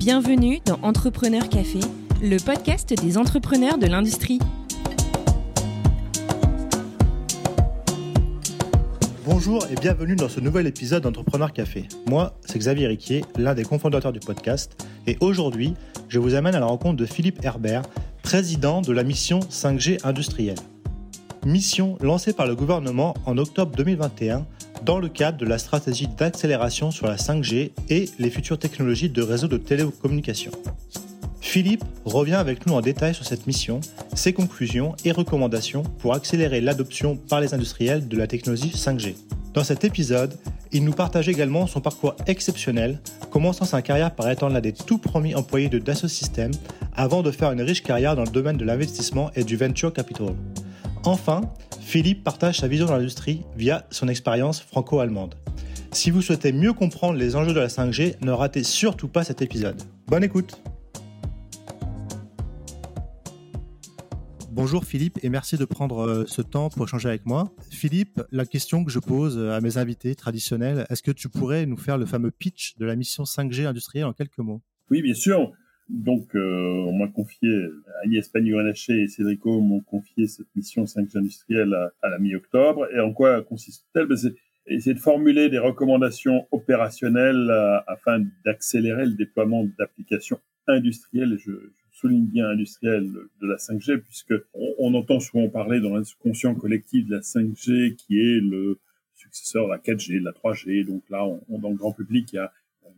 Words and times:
Bienvenue 0.00 0.60
dans 0.64 0.78
Entrepreneur 0.80 1.46
Café, 1.46 1.80
le 2.22 2.38
podcast 2.38 2.94
des 3.02 3.18
entrepreneurs 3.18 3.76
de 3.76 3.86
l'industrie. 3.86 4.38
Bonjour 9.26 9.62
et 9.70 9.74
bienvenue 9.74 10.16
dans 10.16 10.30
ce 10.30 10.40
nouvel 10.40 10.66
épisode 10.66 11.02
d'Entrepreneur 11.02 11.52
Café. 11.52 11.86
Moi, 12.06 12.32
c'est 12.46 12.58
Xavier 12.58 12.86
Riquier, 12.86 13.26
l'un 13.36 13.52
des 13.52 13.64
cofondateurs 13.64 14.14
du 14.14 14.20
podcast, 14.20 14.74
et 15.06 15.18
aujourd'hui, 15.20 15.74
je 16.08 16.18
vous 16.18 16.34
amène 16.34 16.54
à 16.54 16.60
la 16.60 16.66
rencontre 16.66 16.96
de 16.96 17.04
Philippe 17.04 17.44
Herbert, 17.44 17.82
président 18.22 18.80
de 18.80 18.92
la 18.92 19.02
mission 19.02 19.40
5G 19.40 19.98
industrielle. 20.02 20.56
Mission 21.44 21.98
lancée 22.00 22.32
par 22.32 22.46
le 22.46 22.56
gouvernement 22.56 23.12
en 23.26 23.36
octobre 23.36 23.76
2021 23.76 24.46
dans 24.84 24.98
le 24.98 25.08
cadre 25.08 25.38
de 25.38 25.46
la 25.46 25.58
stratégie 25.58 26.08
d'accélération 26.08 26.90
sur 26.90 27.06
la 27.06 27.16
5G 27.16 27.72
et 27.88 28.08
les 28.18 28.30
futures 28.30 28.58
technologies 28.58 29.08
de 29.08 29.22
réseau 29.22 29.48
de 29.48 29.56
télécommunications. 29.56 30.52
Philippe 31.40 31.84
revient 32.04 32.34
avec 32.34 32.66
nous 32.66 32.74
en 32.74 32.80
détail 32.80 33.14
sur 33.14 33.24
cette 33.24 33.46
mission, 33.46 33.80
ses 34.14 34.32
conclusions 34.32 34.94
et 35.04 35.12
recommandations 35.12 35.82
pour 35.98 36.14
accélérer 36.14 36.60
l'adoption 36.60 37.16
par 37.16 37.40
les 37.40 37.54
industriels 37.54 38.06
de 38.06 38.16
la 38.16 38.26
technologie 38.26 38.72
5G. 38.74 39.16
Dans 39.52 39.64
cet 39.64 39.84
épisode, 39.84 40.36
il 40.70 40.84
nous 40.84 40.92
partage 40.92 41.28
également 41.28 41.66
son 41.66 41.80
parcours 41.80 42.14
exceptionnel, 42.28 43.00
commençant 43.30 43.64
sa 43.64 43.82
carrière 43.82 44.14
par 44.14 44.30
étant 44.30 44.48
l'un 44.48 44.60
des 44.60 44.72
tout 44.72 44.98
premiers 44.98 45.34
employés 45.34 45.68
de 45.68 45.80
Dassault 45.80 46.06
Systèmes 46.06 46.52
avant 46.94 47.22
de 47.22 47.32
faire 47.32 47.50
une 47.50 47.62
riche 47.62 47.82
carrière 47.82 48.14
dans 48.14 48.24
le 48.24 48.30
domaine 48.30 48.56
de 48.56 48.64
l'investissement 48.64 49.30
et 49.34 49.42
du 49.42 49.56
venture 49.56 49.92
capital. 49.92 50.34
Enfin, 51.04 51.40
Philippe 51.80 52.22
partage 52.22 52.58
sa 52.60 52.68
vision 52.68 52.84
de 52.84 52.90
l'industrie 52.90 53.42
via 53.56 53.86
son 53.90 54.06
expérience 54.06 54.60
franco-allemande. 54.60 55.34
Si 55.92 56.10
vous 56.10 56.20
souhaitez 56.20 56.52
mieux 56.52 56.74
comprendre 56.74 57.18
les 57.18 57.36
enjeux 57.36 57.54
de 57.54 57.58
la 57.58 57.68
5G, 57.68 58.16
ne 58.22 58.30
ratez 58.30 58.62
surtout 58.62 59.08
pas 59.08 59.24
cet 59.24 59.40
épisode. 59.40 59.82
Bonne 60.06 60.24
écoute 60.24 60.62
Bonjour 64.50 64.84
Philippe 64.84 65.18
et 65.22 65.30
merci 65.30 65.56
de 65.56 65.64
prendre 65.64 66.06
euh, 66.06 66.24
ce 66.26 66.42
temps 66.42 66.68
pour 66.68 66.84
échanger 66.84 67.08
avec 67.08 67.24
moi. 67.24 67.50
Philippe, 67.70 68.20
la 68.30 68.44
question 68.44 68.84
que 68.84 68.90
je 68.90 68.98
pose 68.98 69.38
à 69.38 69.62
mes 69.62 69.78
invités 69.78 70.14
traditionnels, 70.14 70.84
est-ce 70.90 71.02
que 71.02 71.12
tu 71.12 71.30
pourrais 71.30 71.64
nous 71.64 71.78
faire 71.78 71.96
le 71.96 72.04
fameux 72.04 72.30
pitch 72.30 72.76
de 72.76 72.84
la 72.84 72.94
mission 72.94 73.24
5G 73.24 73.64
industrielle 73.64 74.04
en 74.04 74.12
quelques 74.12 74.38
mots? 74.38 74.60
Oui, 74.90 75.00
bien 75.00 75.14
sûr. 75.14 75.52
Donc, 75.90 76.34
euh, 76.36 76.84
on 76.86 76.92
m'a 76.92 77.08
confié, 77.08 77.48
Agnès 78.04 78.28
Pannier-Runacher 78.28 79.02
et 79.02 79.08
Cédrico 79.08 79.60
m'ont 79.60 79.80
confié 79.80 80.28
cette 80.28 80.46
mission 80.54 80.84
5G 80.84 81.18
industrielle 81.18 81.74
à, 81.74 82.08
la 82.08 82.18
mi-octobre. 82.18 82.86
Et 82.94 83.00
en 83.00 83.12
quoi 83.12 83.42
consiste-t-elle? 83.42 84.06
Ben, 84.06 84.16
C'est 84.16 84.94
de 84.94 85.00
formuler 85.00 85.48
des 85.48 85.58
recommandations 85.58 86.46
opérationnelles 86.52 87.50
euh, 87.50 87.80
afin 87.88 88.24
d'accélérer 88.44 89.04
le 89.04 89.14
déploiement 89.14 89.66
d'applications 89.78 90.38
industrielles, 90.68 91.36
je, 91.44 91.52
souligne 92.00 92.26
bien 92.26 92.48
industrielles, 92.48 93.10
de 93.42 93.46
la 93.46 93.56
5G, 93.56 93.98
puisque 93.98 94.34
on 94.54 94.94
entend 94.94 95.20
souvent 95.20 95.48
parler 95.48 95.80
dans 95.80 95.94
l'inconscient 95.94 96.54
collectif 96.54 97.06
de 97.06 97.16
la 97.16 97.20
5G, 97.20 97.94
qui 97.96 98.18
est 98.18 98.40
le 98.40 98.78
successeur 99.14 99.66
de 99.66 99.72
la 99.72 99.78
4G, 99.78 100.20
de 100.20 100.24
la 100.24 100.32
3G. 100.32 100.86
Donc 100.86 101.02
là, 101.10 101.26
on, 101.26 101.58
dans 101.58 101.68
le 101.68 101.76
grand 101.76 101.92
public, 101.92 102.32
il 102.32 102.36
y 102.36 102.38
a 102.38 102.52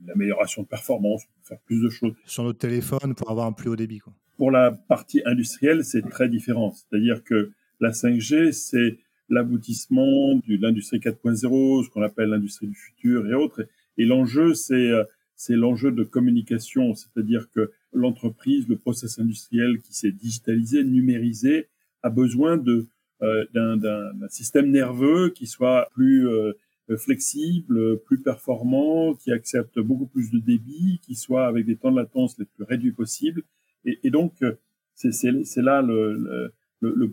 l'amélioration 0.06 0.62
de 0.62 0.68
performance, 0.68 1.24
pour 1.24 1.46
faire 1.46 1.58
plus 1.60 1.82
de 1.82 1.88
choses. 1.88 2.12
Sur 2.26 2.44
notre 2.44 2.58
téléphone 2.58 3.14
pour 3.14 3.30
avoir 3.30 3.46
un 3.46 3.52
plus 3.52 3.68
haut 3.68 3.76
débit. 3.76 3.98
Quoi. 3.98 4.12
Pour 4.36 4.50
la 4.50 4.70
partie 4.70 5.22
industrielle, 5.24 5.84
c'est 5.84 6.02
très 6.02 6.28
différent. 6.28 6.72
C'est-à-dire 6.72 7.22
que 7.24 7.52
la 7.80 7.90
5G, 7.90 8.52
c'est 8.52 8.98
l'aboutissement 9.28 10.36
de 10.36 10.56
l'industrie 10.60 10.98
4.0, 10.98 11.84
ce 11.84 11.90
qu'on 11.90 12.02
appelle 12.02 12.28
l'industrie 12.28 12.66
du 12.66 12.74
futur 12.74 13.28
et 13.28 13.34
autres. 13.34 13.66
Et 13.98 14.04
l'enjeu, 14.04 14.54
c'est 14.54 14.74
euh, 14.74 15.04
c'est 15.34 15.56
l'enjeu 15.56 15.90
de 15.90 16.04
communication, 16.04 16.94
c'est-à-dire 16.94 17.50
que 17.50 17.72
l'entreprise, 17.92 18.68
le 18.68 18.76
process 18.76 19.18
industriel 19.18 19.80
qui 19.80 19.92
s'est 19.92 20.12
digitalisé, 20.12 20.84
numérisé, 20.84 21.68
a 22.04 22.10
besoin 22.10 22.56
de 22.56 22.86
euh, 23.22 23.44
d'un 23.52 24.28
système 24.28 24.70
nerveux 24.70 25.30
qui 25.30 25.46
soit 25.46 25.88
plus 25.94 26.28
euh, 26.28 26.52
flexible, 26.98 28.00
plus 28.00 28.20
performant, 28.20 29.14
qui 29.14 29.32
accepte 29.32 29.78
beaucoup 29.78 30.06
plus 30.06 30.30
de 30.30 30.38
débit, 30.38 31.00
qui 31.02 31.14
soit 31.14 31.46
avec 31.46 31.64
des 31.66 31.76
temps 31.76 31.90
de 31.90 31.96
latence 31.96 32.38
les 32.38 32.44
plus 32.44 32.64
réduits 32.64 32.92
possibles. 32.92 33.42
Et, 33.84 33.98
et 34.04 34.10
donc, 34.10 34.34
euh, 34.42 34.58
c'est 34.94 35.62
là 35.62 35.82
le, 35.82 36.52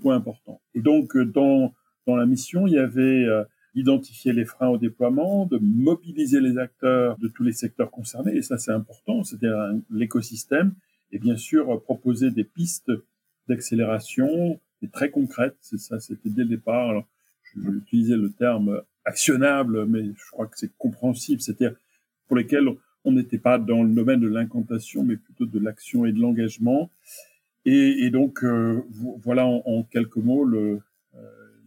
point 0.01 0.15
important. 0.15 0.61
Et 0.73 0.81
donc, 0.81 1.15
euh, 1.15 1.25
dans, 1.25 1.73
la 2.07 2.25
mission, 2.25 2.65
il 2.65 2.73
y 2.73 2.79
avait 2.79 3.27
identifier 3.75 4.33
les 4.33 4.45
freins 4.45 4.69
au 4.69 4.77
déploiement, 4.77 5.45
de 5.45 5.59
mobiliser 5.61 6.41
les 6.41 6.57
acteurs 6.57 7.17
de 7.19 7.27
tous 7.27 7.43
les 7.43 7.53
secteurs 7.53 7.91
concernés, 7.91 8.35
et 8.35 8.41
ça 8.41 8.57
c'est 8.57 8.71
important, 8.71 9.23
c'est-à-dire 9.23 9.73
l'écosystème, 9.91 10.73
et 11.11 11.19
bien 11.19 11.37
sûr 11.37 11.81
proposer 11.83 12.31
des 12.31 12.43
pistes 12.43 12.91
d'accélération 13.47 14.59
très 14.87 15.11
concrètes, 15.11 15.57
c'était 15.61 16.29
dès 16.29 16.43
le 16.43 16.49
départ. 16.49 17.03
Je 17.43 17.59
vais 17.59 17.77
utiliser 17.77 18.15
le 18.15 18.31
terme 18.31 18.81
actionnable, 19.05 19.85
mais 19.85 20.03
je 20.03 20.31
crois 20.31 20.47
que 20.47 20.57
c'est 20.57 20.71
compréhensible, 20.77 21.41
c'est-à-dire 21.41 21.75
pour 22.27 22.37
lesquels 22.37 22.67
on 23.05 23.11
n'était 23.11 23.37
pas 23.37 23.57
dans 23.57 23.83
le 23.83 23.93
domaine 23.93 24.19
de 24.19 24.27
l'incantation, 24.27 25.03
mais 25.03 25.17
plutôt 25.17 25.45
de 25.45 25.59
l'action 25.59 26.05
et 26.05 26.11
de 26.11 26.19
l'engagement. 26.19 26.91
Et, 27.65 28.05
et, 28.05 28.09
donc, 28.09 28.43
euh, 28.43 28.81
voilà 29.21 29.45
en, 29.45 29.61
en, 29.65 29.83
quelques 29.83 30.17
mots 30.17 30.45
le, 30.45 30.79
euh, 31.15 31.19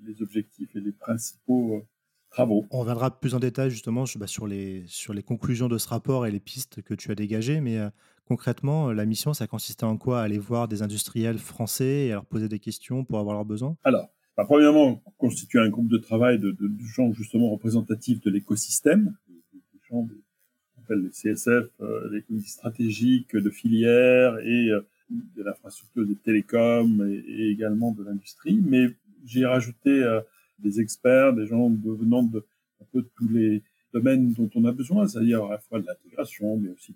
les 0.07 0.23
objectifs 0.23 0.75
et 0.75 0.81
les 0.81 0.93
principaux 0.93 1.77
euh, 1.77 1.87
travaux. 2.31 2.67
On 2.71 2.81
reviendra 2.81 3.19
plus 3.19 3.35
en 3.35 3.41
détail 3.41 3.71
justement 3.71 4.07
sur, 4.07 4.21
bah, 4.21 4.27
sur, 4.27 4.47
les, 4.47 4.85
sur 4.87 5.15
les 5.15 5.23
conclusions 5.23 5.69
de 5.69 5.79
ce 5.79 5.89
rapport 5.89 6.27
et 6.27 6.31
les 6.31 6.41
pistes 6.41 6.83
que 6.83 6.95
tu 6.95 7.11
as 7.11 7.15
dégagées, 7.15 7.61
mais 7.61 7.79
euh, 7.79 7.91
concrètement, 8.27 8.93
la 8.93 9.05
mission, 9.05 9.35
ça 9.35 9.47
consistait 9.47 9.85
en 9.85 9.97
quoi? 9.97 10.23
Aller 10.23 10.39
voir 10.39 10.69
des 10.69 10.83
industriels 10.83 11.39
français 11.39 12.07
et 12.07 12.09
leur 12.11 12.25
poser 12.25 12.49
des 12.49 12.59
questions 12.59 13.05
pour 13.05 13.19
avoir 13.19 13.35
leurs 13.35 13.45
besoins? 13.45 13.77
Alors, 13.85 14.09
bah, 14.37 14.45
premièrement, 14.47 15.03
constituer 15.19 15.61
un 15.61 15.69
groupe 15.69 15.89
de 15.89 15.99
travail 15.99 16.39
de, 16.39 16.51
de, 16.51 16.71
gens 16.95 17.13
justement 17.13 17.51
représentatifs 17.51 18.21
de 18.21 18.31
l'écosystème, 18.31 19.15
des, 19.29 19.81
gens 19.91 20.07
qu'on 20.07 20.83
appelle 20.83 21.03
les 21.03 21.11
CSF, 21.11 21.69
euh, 21.81 22.11
l'économie 22.11 22.45
stratégique 22.45 23.37
de 23.37 23.51
filières 23.51 24.39
et 24.39 24.71
euh, 24.71 24.81
de 25.11 25.43
l'infrastructure 25.43 26.07
des 26.07 26.17
télécoms 26.17 27.07
et, 27.07 27.25
et 27.29 27.51
également 27.51 27.93
de 27.93 28.03
l'industrie. 28.05 28.61
Mais 28.65 28.89
j'ai 29.25 29.45
rajouté 29.45 29.91
euh, 29.91 30.21
des 30.59 30.81
experts, 30.81 31.35
des 31.35 31.47
gens 31.47 31.71
venant 31.71 32.23
de 32.23 32.45
un 32.81 32.85
peu 32.93 33.03
de 33.03 33.11
tous 33.17 33.29
les 33.29 33.63
domaines 33.93 34.33
dont 34.33 34.51
on 34.55 34.65
a 34.65 34.73
besoin, 34.73 35.07
c'est-à-dire 35.07 35.45
à 35.45 35.51
la 35.53 35.59
fois 35.59 35.81
de 35.81 35.87
l'intégration, 35.87 36.57
mais 36.57 36.71
aussi 36.71 36.95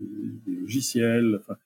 des, 0.00 0.06
des, 0.46 0.60
logiciels. 0.60 1.38
Enfin, 1.40 1.56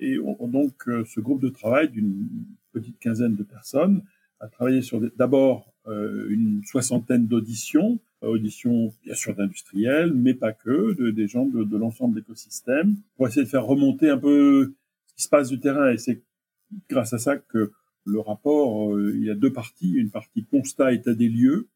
et 0.00 0.18
on, 0.18 0.48
donc 0.48 0.88
euh, 0.88 1.04
ce 1.04 1.20
groupe 1.20 1.42
de 1.42 1.48
travail 1.48 1.90
d'une 1.90 2.28
petite 2.72 2.98
quinzaine 2.98 3.36
de 3.36 3.42
personnes 3.42 4.02
a 4.44 4.48
travaillé 4.48 4.82
sur 4.82 5.00
d'abord 5.16 5.72
euh, 5.86 6.28
une 6.28 6.62
soixantaine 6.64 7.26
d'auditions, 7.26 7.98
auditions 8.20 8.92
bien 9.04 9.14
sûr 9.14 9.34
d'industriels, 9.34 10.12
mais 10.12 10.34
pas 10.34 10.52
que, 10.52 10.94
de, 10.94 11.10
des 11.10 11.28
gens 11.28 11.46
de, 11.46 11.64
de 11.64 11.76
l'ensemble 11.76 12.14
de 12.14 12.20
l'écosystème, 12.20 12.96
pour 13.16 13.26
essayer 13.26 13.44
de 13.44 13.50
faire 13.50 13.64
remonter 13.64 14.10
un 14.10 14.18
peu 14.18 14.74
ce 15.06 15.14
qui 15.14 15.22
se 15.22 15.28
passe 15.28 15.48
du 15.48 15.60
terrain. 15.60 15.90
Et 15.90 15.98
c'est 15.98 16.22
grâce 16.88 17.12
à 17.12 17.18
ça 17.18 17.36
que 17.36 17.72
le 18.04 18.20
rapport, 18.20 18.94
euh, 18.94 19.12
il 19.14 19.24
y 19.24 19.30
a 19.30 19.34
deux 19.34 19.52
parties. 19.52 19.92
Une 19.92 20.10
partie 20.10 20.44
constat, 20.44 20.92
état 20.92 21.14
des 21.14 21.28
lieux. 21.28 21.68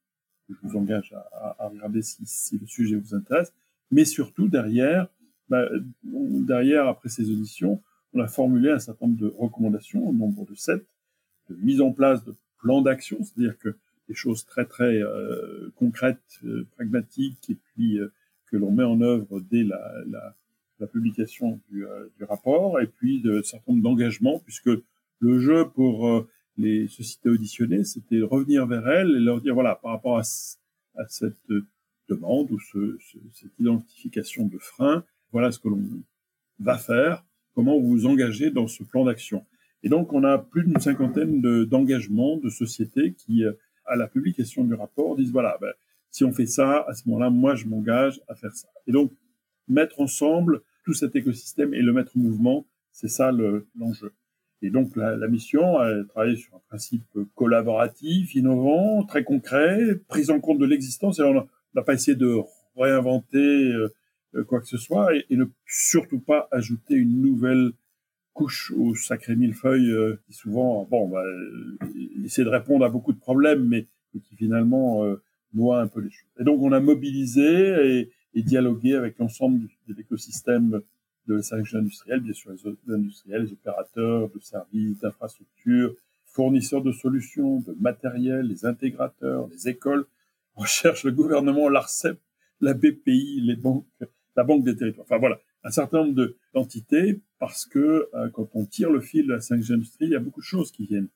Je 0.48 0.54
vous 0.62 0.76
engage 0.76 1.12
à, 1.12 1.56
à 1.58 1.68
regarder 1.68 2.02
si, 2.02 2.24
si, 2.24 2.58
le 2.58 2.66
sujet 2.66 2.96
vous 2.96 3.14
intéresse. 3.14 3.52
Mais 3.90 4.04
surtout, 4.04 4.48
derrière, 4.48 5.08
bah, 5.48 5.68
derrière, 6.02 6.86
après 6.86 7.08
ces 7.08 7.30
auditions, 7.30 7.82
on 8.12 8.20
a 8.20 8.28
formulé 8.28 8.70
un 8.70 8.78
certain 8.78 9.06
nombre 9.06 9.18
de 9.18 9.34
recommandations, 9.38 10.06
au 10.06 10.12
nombre 10.12 10.46
de 10.46 10.54
sept, 10.54 10.86
de 11.50 11.56
mise 11.56 11.80
en 11.80 11.92
place 11.92 12.24
de 12.24 12.34
plans 12.58 12.82
d'action, 12.82 13.18
c'est-à-dire 13.22 13.58
que 13.58 13.76
des 14.08 14.14
choses 14.14 14.46
très 14.46 14.64
très 14.64 15.02
euh, 15.02 15.70
concrètes, 15.76 16.40
euh, 16.44 16.66
pragmatiques, 16.76 17.50
et 17.50 17.56
puis 17.56 17.98
euh, 17.98 18.10
que 18.46 18.56
l'on 18.56 18.70
met 18.70 18.84
en 18.84 19.00
œuvre 19.00 19.40
dès 19.40 19.64
la, 19.64 20.34
publication 20.92 21.60
du, 21.70 21.84
rapport, 22.20 22.80
et 22.80 22.86
puis 22.86 23.20
de 23.20 23.42
certain 23.42 23.72
nombre 23.72 23.82
d'engagements, 23.82 24.38
puisque 24.38 24.70
le 25.18 25.40
jeu 25.40 25.68
pour 25.68 26.24
les 26.56 26.86
sociétés 26.86 27.30
auditionnées, 27.30 27.82
c'était 27.82 28.18
de 28.18 28.22
revenir 28.22 28.64
vers 28.64 28.86
elles 28.88 29.10
et 29.10 29.18
leur 29.18 29.40
dire, 29.40 29.54
voilà, 29.54 29.74
par 29.74 29.90
rapport 29.90 30.18
à, 30.18 30.22
cette 30.22 31.34
demande 32.08 32.52
ou 32.52 32.60
ce, 32.60 32.96
ce, 33.00 33.18
cette 33.32 33.58
identification 33.58 34.46
de 34.46 34.56
frein, 34.58 35.04
voilà 35.32 35.50
ce 35.50 35.58
que 35.58 35.68
l'on 35.68 35.82
va 36.60 36.78
faire, 36.78 37.24
comment 37.56 37.76
vous 37.80 37.88
vous 37.88 38.06
engagez 38.06 38.52
dans 38.52 38.68
ce 38.68 38.84
plan 38.84 39.04
d'action. 39.04 39.44
Et 39.82 39.88
donc, 39.88 40.12
on 40.12 40.24
a 40.24 40.38
plus 40.38 40.64
d'une 40.64 40.80
cinquantaine 40.80 41.40
d'engagements 41.66 42.36
de, 42.36 42.48
sociétés 42.48 43.14
qui, 43.14 43.44
euh, 43.44 43.52
à 43.86 43.96
la 43.96 44.08
publication 44.08 44.64
du 44.64 44.74
rapport, 44.74 45.16
disent, 45.16 45.32
voilà, 45.32 45.56
ben, 45.60 45.72
si 46.10 46.24
on 46.24 46.32
fait 46.32 46.46
ça, 46.46 46.84
à 46.88 46.94
ce 46.94 47.08
moment-là, 47.08 47.30
moi, 47.30 47.54
je 47.54 47.66
m'engage 47.66 48.20
à 48.28 48.34
faire 48.34 48.54
ça. 48.54 48.68
Et 48.86 48.92
donc, 48.92 49.12
mettre 49.68 50.00
ensemble 50.00 50.62
tout 50.84 50.94
cet 50.94 51.14
écosystème 51.14 51.74
et 51.74 51.82
le 51.82 51.92
mettre 51.92 52.16
en 52.16 52.20
mouvement, 52.20 52.66
c'est 52.92 53.08
ça 53.08 53.30
l'enjeu. 53.30 54.06
Le, 54.06 54.12
et 54.60 54.70
donc 54.70 54.96
la, 54.96 55.28
mission 55.28 55.78
a 55.78 56.02
travaillé 56.04 56.36
sur 56.36 56.56
un 56.56 56.60
principe 56.68 57.04
collaboratif, 57.34 58.34
innovant, 58.34 59.04
très 59.04 59.22
concret, 59.22 60.00
prise 60.08 60.30
en 60.30 60.40
compte 60.40 60.58
de 60.58 60.66
l'existence. 60.66 61.20
Et 61.20 61.22
on 61.22 61.46
n'a 61.74 61.82
pas 61.82 61.94
essayé 61.94 62.16
de 62.16 62.38
réinventer 62.76 63.72
euh, 64.34 64.44
quoi 64.44 64.60
que 64.60 64.66
ce 64.66 64.76
soit 64.76 65.14
et, 65.14 65.24
ne 65.30 65.44
surtout 65.66 66.20
pas 66.20 66.48
ajouter 66.50 66.94
une 66.94 67.22
nouvelle 67.22 67.72
couche 68.38 68.72
au 68.76 68.94
sacré 68.94 69.34
millefeuille 69.34 69.92
qui 70.24 70.32
souvent, 70.32 70.86
bon, 70.88 71.08
bah, 71.08 71.24
essaie 72.24 72.44
de 72.44 72.48
répondre 72.48 72.84
à 72.84 72.88
beaucoup 72.88 73.12
de 73.12 73.18
problèmes, 73.18 73.66
mais, 73.66 73.88
qui 74.12 74.36
finalement 74.36 75.04
noie 75.54 75.80
un 75.80 75.88
peu 75.88 76.00
les 76.00 76.10
choses. 76.10 76.30
Et 76.38 76.44
donc 76.44 76.62
on 76.62 76.70
a 76.70 76.78
mobilisé 76.78 78.12
et, 78.34 78.42
dialogué 78.42 78.94
avec 78.94 79.18
l'ensemble 79.18 79.66
de 79.88 79.94
l'écosystème 79.94 80.82
de 81.26 81.34
la 81.34 81.40
5G 81.40 81.78
industrielle, 81.78 82.20
bien 82.20 82.32
sûr 82.32 82.52
les 82.52 82.94
industriels, 82.94 83.42
les 83.42 83.52
opérateurs 83.52 84.28
de 84.32 84.38
services, 84.38 85.00
d'infrastructures, 85.00 85.96
fournisseurs 86.26 86.82
de 86.82 86.92
solutions, 86.92 87.58
de 87.58 87.74
matériel, 87.80 88.46
les 88.46 88.64
intégrateurs, 88.64 89.48
les 89.48 89.68
écoles, 89.68 90.06
recherche 90.54 91.02
le 91.02 91.10
gouvernement, 91.10 91.68
l'ARCEP, 91.68 92.20
la 92.60 92.74
BPI, 92.74 93.40
les 93.40 93.56
banques, 93.56 93.84
la 94.36 94.44
Banque 94.44 94.62
des 94.62 94.76
territoires. 94.76 95.06
Enfin 95.08 95.18
voilà, 95.18 95.40
un 95.64 95.70
certain 95.70 96.04
nombre 96.04 96.34
d'entités 96.54 97.20
parce 97.38 97.66
que 97.66 98.08
euh, 98.14 98.28
quand 98.30 98.48
on 98.54 98.64
tire 98.64 98.90
le 98.90 99.00
fil 99.00 99.26
de 99.26 99.32
la 99.32 99.38
5G 99.38 99.74
industrie, 99.74 100.06
il 100.06 100.12
y 100.12 100.16
a 100.16 100.20
beaucoup 100.20 100.40
de 100.40 100.46
choses 100.46 100.70
qui 100.70 100.86
viennent. 100.86 101.08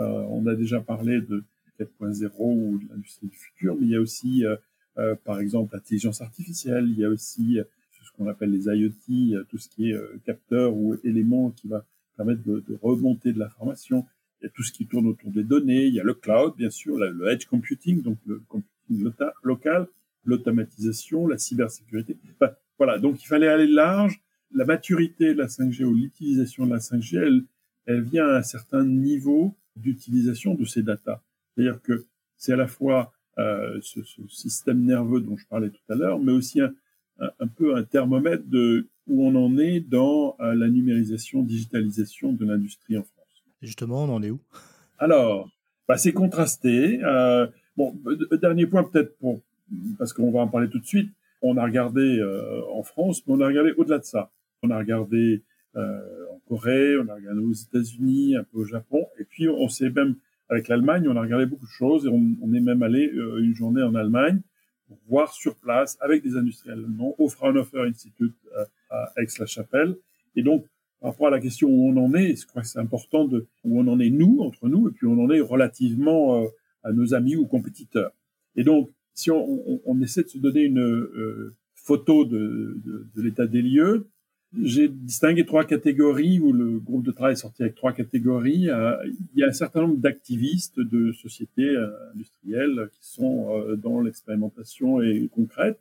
Euh, 0.00 0.04
on 0.28 0.46
a 0.46 0.54
déjà 0.54 0.80
parlé 0.80 1.20
de 1.20 1.44
4.0 1.80 2.30
ou 2.38 2.78
de 2.78 2.88
l'industrie 2.88 3.28
du 3.28 3.36
futur, 3.36 3.76
mais 3.76 3.86
il 3.86 3.90
y 3.90 3.96
a 3.96 4.00
aussi, 4.00 4.44
euh, 4.44 5.14
par 5.24 5.40
exemple, 5.40 5.74
l'intelligence 5.74 6.20
artificielle, 6.20 6.88
il 6.88 6.98
y 6.98 7.04
a 7.04 7.08
aussi 7.08 7.58
ce 8.02 8.12
qu'on 8.16 8.28
appelle 8.28 8.50
les 8.50 8.64
IoT, 8.64 9.44
tout 9.48 9.58
ce 9.58 9.68
qui 9.68 9.90
est 9.90 10.24
capteur 10.24 10.74
ou 10.74 10.96
élément 11.04 11.50
qui 11.50 11.68
va 11.68 11.84
permettre 12.16 12.42
de 12.42 12.78
remonter 12.82 13.32
de 13.32 13.38
l'information 13.38 14.06
il 14.40 14.44
y 14.44 14.46
a 14.46 14.50
tout 14.50 14.62
ce 14.62 14.72
qui 14.72 14.86
tourne 14.86 15.06
autour 15.06 15.30
des 15.30 15.42
données, 15.42 15.86
il 15.86 15.94
y 15.94 16.00
a 16.00 16.04
le 16.04 16.14
cloud, 16.14 16.54
bien 16.56 16.70
sûr, 16.70 16.96
le 16.96 17.28
edge 17.28 17.46
computing, 17.46 18.02
donc 18.02 18.18
le 18.26 18.40
computing 18.48 19.10
local, 19.42 19.88
l'automatisation, 20.24 21.26
la 21.26 21.38
cybersécurité. 21.38 22.16
Voilà, 22.78 22.98
donc 22.98 23.22
il 23.22 23.26
fallait 23.26 23.48
aller 23.48 23.66
large. 23.66 24.20
La 24.52 24.64
maturité 24.64 25.34
de 25.34 25.38
la 25.38 25.46
5G 25.46 25.84
ou 25.84 25.94
l'utilisation 25.94 26.66
de 26.66 26.70
la 26.70 26.78
5G, 26.78 27.18
elle, 27.18 27.44
elle 27.86 28.02
vient 28.02 28.26
à 28.26 28.38
un 28.38 28.42
certain 28.42 28.84
niveau 28.84 29.54
d'utilisation 29.76 30.54
de 30.54 30.64
ces 30.64 30.82
datas. 30.82 31.20
C'est-à-dire 31.54 31.82
que 31.82 32.06
c'est 32.36 32.52
à 32.52 32.56
la 32.56 32.66
fois 32.66 33.12
euh, 33.38 33.78
ce, 33.82 34.02
ce, 34.02 34.22
système 34.28 34.82
nerveux 34.84 35.20
dont 35.20 35.36
je 35.36 35.46
parlais 35.46 35.70
tout 35.70 35.92
à 35.92 35.94
l'heure, 35.94 36.18
mais 36.18 36.32
aussi 36.32 36.60
un, 36.60 36.72
un, 37.18 37.46
peu 37.46 37.76
un 37.76 37.84
thermomètre 37.84 38.44
de 38.46 38.88
où 39.06 39.26
on 39.26 39.34
en 39.34 39.58
est 39.58 39.80
dans 39.80 40.36
euh, 40.40 40.54
la 40.54 40.68
numérisation, 40.68 41.42
digitalisation 41.42 42.32
de 42.32 42.44
l'industrie 42.44 42.96
en 42.96 43.02
France. 43.02 43.44
Justement, 43.62 44.04
on 44.04 44.14
en 44.14 44.22
est 44.22 44.30
où? 44.30 44.40
Alors, 44.98 45.50
bah, 45.86 45.96
c'est 45.96 46.12
contrasté. 46.12 47.02
Euh, 47.02 47.46
bon, 47.76 47.94
dernier 48.40 48.66
point 48.66 48.84
peut-être 48.84 49.16
pour 49.18 49.40
parce 49.98 50.12
qu'on 50.12 50.30
va 50.30 50.40
en 50.40 50.48
parler 50.48 50.68
tout 50.68 50.78
de 50.78 50.86
suite. 50.86 51.12
On 51.42 51.56
a 51.56 51.64
regardé 51.64 52.18
euh, 52.18 52.62
en 52.72 52.82
France, 52.82 53.26
mais 53.26 53.34
on 53.34 53.40
a 53.40 53.46
regardé 53.46 53.72
au-delà 53.76 53.98
de 53.98 54.04
ça. 54.04 54.30
On 54.62 54.70
a 54.70 54.78
regardé 54.78 55.42
euh, 55.76 56.26
en 56.32 56.38
Corée, 56.48 56.98
on 56.98 57.08
a 57.08 57.14
regardé 57.14 57.40
aux 57.40 57.52
États-Unis, 57.52 58.36
un 58.36 58.44
peu 58.44 58.58
au 58.58 58.64
Japon, 58.64 59.06
et 59.18 59.24
puis 59.24 59.48
on 59.48 59.68
s'est 59.68 59.90
même 59.90 60.16
avec 60.48 60.68
l'Allemagne, 60.68 61.06
on 61.08 61.16
a 61.16 61.20
regardé 61.20 61.46
beaucoup 61.46 61.66
de 61.66 61.70
choses 61.70 62.06
et 62.06 62.08
on, 62.08 62.54
est 62.54 62.60
même 62.60 62.82
allé 62.82 63.08
euh, 63.08 63.42
une 63.42 63.54
journée 63.54 63.82
en 63.82 63.94
Allemagne 63.94 64.40
pour 64.86 64.98
voir 65.08 65.32
sur 65.32 65.56
place 65.56 65.98
avec 66.00 66.22
des 66.22 66.36
industriels 66.36 66.78
allemands 66.78 67.14
au 67.18 67.28
Fraunhofer 67.28 67.82
Institute 67.82 68.34
euh, 68.56 68.64
à 68.90 69.12
Aix-la-Chapelle. 69.18 69.96
Et 70.36 70.42
donc 70.42 70.64
par 71.00 71.12
rapport 71.12 71.28
à 71.28 71.30
la 71.30 71.40
question 71.40 71.68
où 71.68 71.88
on 71.90 71.96
en 71.96 72.14
est, 72.14 72.40
je 72.40 72.46
crois 72.46 72.62
que 72.62 72.68
c'est 72.68 72.78
important 72.78 73.26
de 73.26 73.46
où 73.64 73.78
on 73.78 73.86
en 73.86 74.00
est 74.00 74.10
nous 74.10 74.40
entre 74.40 74.68
nous 74.68 74.88
et 74.88 74.92
puis 74.92 75.06
on 75.06 75.22
en 75.22 75.30
est 75.30 75.40
relativement 75.40 76.42
euh, 76.42 76.48
à 76.82 76.92
nos 76.92 77.14
amis 77.14 77.36
ou 77.36 77.46
compétiteurs. 77.46 78.12
Et 78.56 78.64
donc, 78.64 78.90
si 79.18 79.30
on, 79.32 80.00
essaie 80.00 80.22
de 80.22 80.28
se 80.28 80.38
donner 80.38 80.62
une 80.62 80.78
euh, 80.78 81.56
photo 81.74 82.24
de, 82.24 82.80
l'état 83.16 83.46
des 83.46 83.62
lieux, 83.62 84.06
j'ai 84.56 84.88
distingué 84.88 85.44
trois 85.44 85.64
catégories 85.64 86.38
où 86.38 86.52
le 86.52 86.78
groupe 86.78 87.04
de 87.04 87.10
travail 87.10 87.32
est 87.32 87.36
sorti 87.36 87.62
avec 87.62 87.74
trois 87.74 87.92
catégories. 87.92 88.70
Euh, 88.70 88.94
il 89.34 89.40
y 89.40 89.42
a 89.42 89.48
un 89.48 89.52
certain 89.52 89.82
nombre 89.82 89.96
d'activistes 89.96 90.78
de 90.78 91.12
sociétés 91.12 91.76
industrielles 92.14 92.88
qui 92.92 93.06
sont 93.06 93.76
dans 93.76 94.00
l'expérimentation 94.00 95.02
et 95.02 95.28
concrète, 95.34 95.80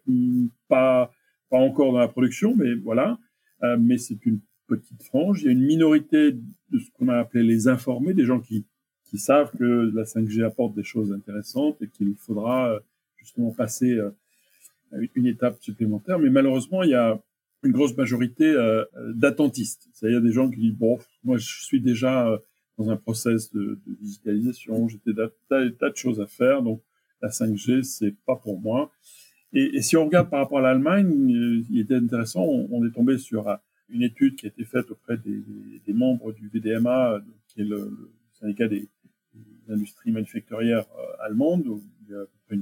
pas 0.68 1.12
pas 1.50 1.60
encore 1.60 1.94
dans 1.94 2.00
la 2.00 2.10
production, 2.10 2.56
mais 2.58 2.74
voilà. 2.74 3.20
mais 3.80 3.98
c'est 3.98 4.26
une 4.26 4.40
petite 4.68 5.02
frange. 5.04 5.44
Il 5.44 5.46
y 5.46 5.50
a 5.50 5.52
une 5.52 5.64
minorité 5.64 6.34
de 6.34 6.80
ce 6.80 6.90
qu'on 6.92 7.08
a 7.08 7.18
appelé 7.18 7.44
les 7.44 7.70
informés, 7.70 8.14
des 8.14 8.26
gens 8.26 8.42
qui, 8.42 8.66
qui 9.10 9.18
savent 9.18 9.52
que 9.58 9.92
la 9.94 10.04
5G 10.04 10.44
apporte 10.44 10.76
des 10.76 10.84
choses 10.84 11.12
intéressantes 11.12 11.82
et 11.82 11.88
qu'il 11.88 12.16
faudra 12.16 12.74
euh, 12.74 12.80
justement 13.28 13.52
passer 13.52 13.92
euh, 13.92 14.12
une 15.16 15.28
étape 15.28 15.62
supplémentaire. 15.62 16.18
Mais 16.18 16.30
malheureusement, 16.30 16.84
il 16.84 16.92
y 16.92 16.96
a 16.96 17.22
une 17.64 17.72
grosse 17.72 17.96
majorité 17.98 18.46
euh, 18.46 18.86
d'attentistes. 19.14 19.90
C'est-à-dire 19.94 20.22
des 20.22 20.32
gens 20.32 20.50
qui 20.50 20.60
disent, 20.60 20.78
bon, 20.78 20.98
moi 21.24 21.38
je 21.38 21.64
suis 21.64 21.82
déjà 21.82 22.40
dans 22.78 22.90
un 22.90 22.96
process 22.96 23.52
de, 23.52 23.80
digitalisation, 23.88 24.88
j'ai 24.88 25.00
des 25.06 25.14
tas, 25.50 25.90
de 25.90 25.96
choses 25.96 26.22
à 26.22 26.28
faire, 26.28 26.62
donc 26.62 26.82
la 27.22 27.30
5G, 27.30 27.82
c'est 27.82 28.16
pas 28.26 28.36
pour 28.36 28.62
moi. 28.62 28.92
Et, 29.52 29.82
si 29.82 29.98
on 29.98 30.06
regarde 30.06 30.30
par 30.30 30.40
rapport 30.40 30.60
à 30.60 30.62
l'Allemagne, 30.62 31.66
il 31.72 31.80
était 31.80 31.96
intéressant, 31.96 32.44
on, 32.44 32.86
est 32.86 32.92
tombé 32.92 33.18
sur 33.18 33.48
une 33.90 34.04
étude 34.04 34.36
qui 34.36 34.46
a 34.46 34.50
été 34.50 34.64
faite 34.64 34.92
auprès 34.92 35.18
des, 35.18 35.94
membres 35.94 36.34
du 36.34 36.50
VDMA, 36.50 37.20
qui 37.48 37.62
est 37.62 37.66
le, 37.66 38.12
syndicat 38.34 38.68
des, 38.68 38.88
industries 39.70 40.12
manufacturières 40.12 40.86
euh, 40.98 41.26
allemandes, 41.26 41.68
où 41.68 41.84
il 42.04 42.14
y 42.14 42.16
a 42.16 42.24
près 42.48 42.58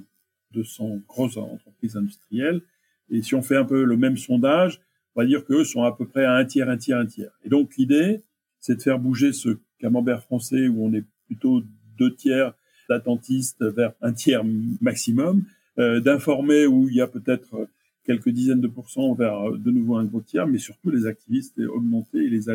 200 0.55 1.01
grosses 1.07 1.37
entreprises 1.37 1.95
industrielles. 1.95 2.61
Et 3.09 3.21
si 3.21 3.35
on 3.35 3.41
fait 3.41 3.57
un 3.57 3.65
peu 3.65 3.83
le 3.83 3.97
même 3.97 4.17
sondage, 4.17 4.81
on 5.15 5.21
va 5.21 5.27
dire 5.27 5.45
qu'eux 5.45 5.63
sont 5.63 5.83
à 5.83 5.95
peu 5.95 6.07
près 6.07 6.25
à 6.25 6.33
un 6.33 6.45
tiers, 6.45 6.69
un 6.69 6.77
tiers, 6.77 6.97
un 6.97 7.05
tiers. 7.05 7.31
Et 7.43 7.49
donc 7.49 7.75
l'idée, 7.77 8.23
c'est 8.59 8.75
de 8.75 8.81
faire 8.81 8.99
bouger 8.99 9.31
ce 9.31 9.57
camembert 9.79 10.23
français 10.23 10.67
où 10.67 10.83
on 10.83 10.93
est 10.93 11.03
plutôt 11.27 11.61
deux 11.97 12.15
tiers 12.15 12.53
d'attentistes 12.89 13.63
vers 13.63 13.93
un 14.01 14.13
tiers 14.13 14.43
maximum, 14.81 15.43
euh, 15.77 15.99
d'informer 15.99 16.65
où 16.65 16.89
il 16.89 16.95
y 16.95 17.01
a 17.01 17.07
peut-être 17.07 17.67
quelques 18.05 18.29
dizaines 18.29 18.61
de 18.61 18.67
pourcents 18.67 19.13
vers 19.13 19.49
euh, 19.49 19.57
de 19.57 19.71
nouveau 19.71 19.95
un 19.95 20.05
gros 20.05 20.21
tiers, 20.21 20.47
mais 20.47 20.57
surtout 20.57 20.89
les 20.89 21.05
activistes 21.05 21.59
augmenter 21.59 22.19
et 22.19 22.29
les 22.29 22.45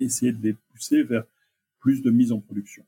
essayer 0.00 0.32
de 0.32 0.42
les 0.42 0.54
pousser 0.72 1.02
vers 1.02 1.24
plus 1.80 2.02
de 2.02 2.10
mise 2.10 2.32
en 2.32 2.40
production. 2.40 2.84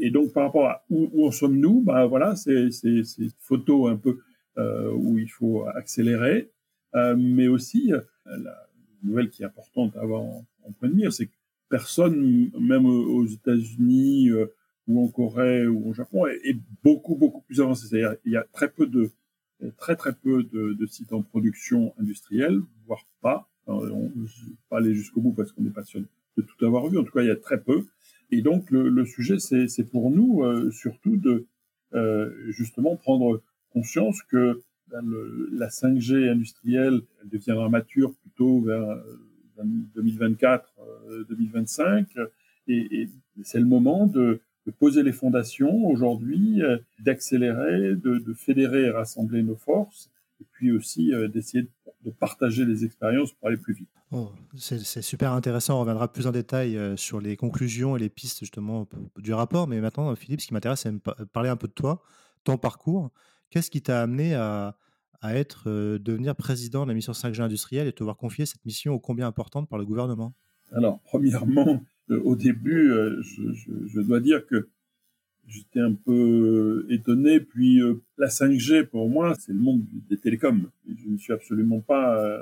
Et, 0.00 0.10
donc 0.10 0.32
par 0.32 0.44
rapport 0.44 0.66
à 0.66 0.84
où, 0.90 1.26
en 1.26 1.30
sommes-nous, 1.30 1.82
bah 1.82 2.06
voilà, 2.06 2.36
c'est 2.36 2.70
c'est 2.70 3.02
photo 3.40 3.86
un 3.86 3.96
peu 3.96 4.18
euh, 4.58 4.90
où 4.92 5.18
il 5.18 5.28
faut 5.28 5.66
accélérer, 5.66 6.50
euh, 6.94 7.14
mais 7.18 7.48
aussi 7.48 7.92
euh, 7.92 8.00
la 8.24 8.68
nouvelle 9.02 9.30
qui 9.30 9.42
est 9.42 9.46
importante 9.46 9.96
à 9.96 10.00
avoir 10.00 10.22
en, 10.22 10.44
mire, 10.82 11.12
c'est 11.12 11.26
que 11.26 11.34
personne, 11.68 12.50
même 12.58 12.86
aux 12.86 13.26
États-Unis 13.26 14.30
ou 14.88 15.04
en 15.04 15.08
Corée 15.08 15.66
ou 15.66 15.90
au 15.90 15.92
Japon, 15.92 16.26
est, 16.26 16.56
beaucoup 16.82 17.16
beaucoup 17.16 17.42
plus 17.42 17.60
avancé. 17.60 17.86
C'est-à-dire 17.86 18.16
il 18.24 18.32
y 18.32 18.36
a 18.36 18.46
très 18.52 18.70
peu 18.70 18.86
de 18.86 19.10
très 19.76 19.96
très 19.96 20.14
peu 20.14 20.42
de, 20.42 20.86
sites 20.86 21.12
en 21.12 21.22
production 21.22 21.92
industrielle, 21.98 22.60
voire 22.86 23.06
pas. 23.20 23.48
on 23.66 23.84
ne 23.84 24.26
pas 24.68 24.78
aller 24.78 24.94
jusqu'au 24.94 25.20
bout 25.20 25.32
parce 25.32 25.52
qu'on 25.52 25.62
n'est 25.62 25.70
pas 25.70 25.84
sûr 25.84 26.00
de 26.36 26.42
tout 26.42 26.64
avoir 26.64 26.86
vu. 26.88 26.98
En 26.98 27.04
tout 27.04 27.12
cas, 27.12 27.22
il 27.22 27.28
y 27.28 27.30
a 27.30 27.36
très 27.36 27.60
peu. 27.60 27.84
Et 28.30 28.42
donc, 28.42 28.70
le, 28.70 29.04
sujet, 29.04 29.38
c'est 29.38 29.90
pour 29.90 30.10
nous 30.10 30.42
euh, 30.42 30.70
surtout 30.70 31.16
de 31.16 31.46
euh, 31.94 32.30
justement 32.50 32.96
prendre 32.96 33.42
conscience 33.70 34.22
que 34.22 34.60
ben, 34.88 35.02
la 35.52 35.68
5G 35.68 36.28
industrielle 36.30 37.00
elle 37.22 37.28
deviendra 37.28 37.68
mature 37.68 38.14
plutôt 38.14 38.60
vers 38.60 39.00
2024, 39.62 40.74
euh, 41.08 41.24
2025. 41.28 42.08
Et, 42.68 43.02
et 43.02 43.08
c'est 43.42 43.60
le 43.60 43.66
moment 43.66 44.06
de, 44.06 44.40
poser 44.80 45.04
les 45.04 45.12
fondations 45.12 45.86
aujourd'hui, 45.86 46.60
d'accélérer, 46.98 47.94
de, 47.94 48.18
de, 48.18 48.34
fédérer 48.34 48.86
et 48.86 48.90
rassembler 48.90 49.44
nos 49.44 49.54
forces, 49.54 50.10
puis 50.56 50.72
aussi 50.72 51.12
euh, 51.12 51.28
d'essayer 51.28 51.64
de, 52.04 52.10
partager 52.20 52.64
les 52.64 52.84
expériences 52.84 53.32
pour 53.32 53.48
aller 53.48 53.56
plus 53.56 53.74
vite. 53.74 53.88
Oh, 54.12 54.30
c'est 54.56 55.02
super 55.02 55.32
intéressant. 55.32 55.76
On 55.76 55.80
reviendra 55.80 56.12
plus 56.12 56.28
en 56.28 56.30
détail 56.30 56.76
euh, 56.76 56.96
sur 56.96 57.20
les 57.20 57.36
conclusions 57.36 57.96
et 57.96 57.98
les 57.98 58.08
pistes 58.08 58.38
justement 58.38 58.86
du 59.18 59.34
rapport. 59.34 59.66
Mais 59.66 59.80
maintenant, 59.80 60.14
Philippe, 60.14 60.40
ce 60.40 60.46
qui 60.46 60.54
m'intéresse, 60.54 60.80
c'est 60.80 60.92
de 60.92 61.24
parler 61.32 61.48
un 61.48 61.56
peu 61.56 61.66
de 61.66 61.72
toi, 61.72 62.02
ton 62.44 62.58
parcours. 62.58 63.10
Qu'est-ce 63.50 63.72
qui 63.72 63.82
t'a 63.82 64.02
amené 64.02 64.36
à, 64.36 64.76
à 65.20 65.34
être, 65.34 65.68
devenir 65.98 66.36
président 66.36 66.84
de 66.84 66.90
la 66.90 66.94
mission 66.94 67.12
5G 67.12 67.42
industrielle 67.42 67.88
et 67.88 67.92
te 67.92 68.04
voir 68.04 68.16
confier 68.16 68.46
cette 68.46 68.64
mission 68.64 68.94
ô 68.94 69.00
combien 69.00 69.26
importante 69.26 69.68
par 69.68 69.78
le 69.78 69.84
gouvernement? 69.84 70.32
Alors, 70.72 71.00
premièrement, 71.02 71.82
euh, 72.10 72.20
au 72.22 72.36
début, 72.36 72.92
euh, 72.92 73.20
je, 73.22 73.52
je, 73.52 73.70
je, 73.86 74.00
dois 74.00 74.20
dire 74.20 74.46
que 74.46 74.68
j'étais 75.46 75.80
un 75.80 75.94
peu 75.94 76.86
étonné. 76.90 77.40
Puis 77.40 77.80
euh, 77.80 78.00
la 78.18 78.28
5G, 78.28 78.84
pour 78.86 79.08
moi, 79.08 79.34
c'est 79.38 79.52
le 79.52 79.58
monde 79.58 79.84
des 80.08 80.18
télécoms. 80.18 80.70
je 80.88 81.08
ne 81.08 81.18
suis 81.18 81.32
absolument 81.32 81.80
pas 81.80 82.40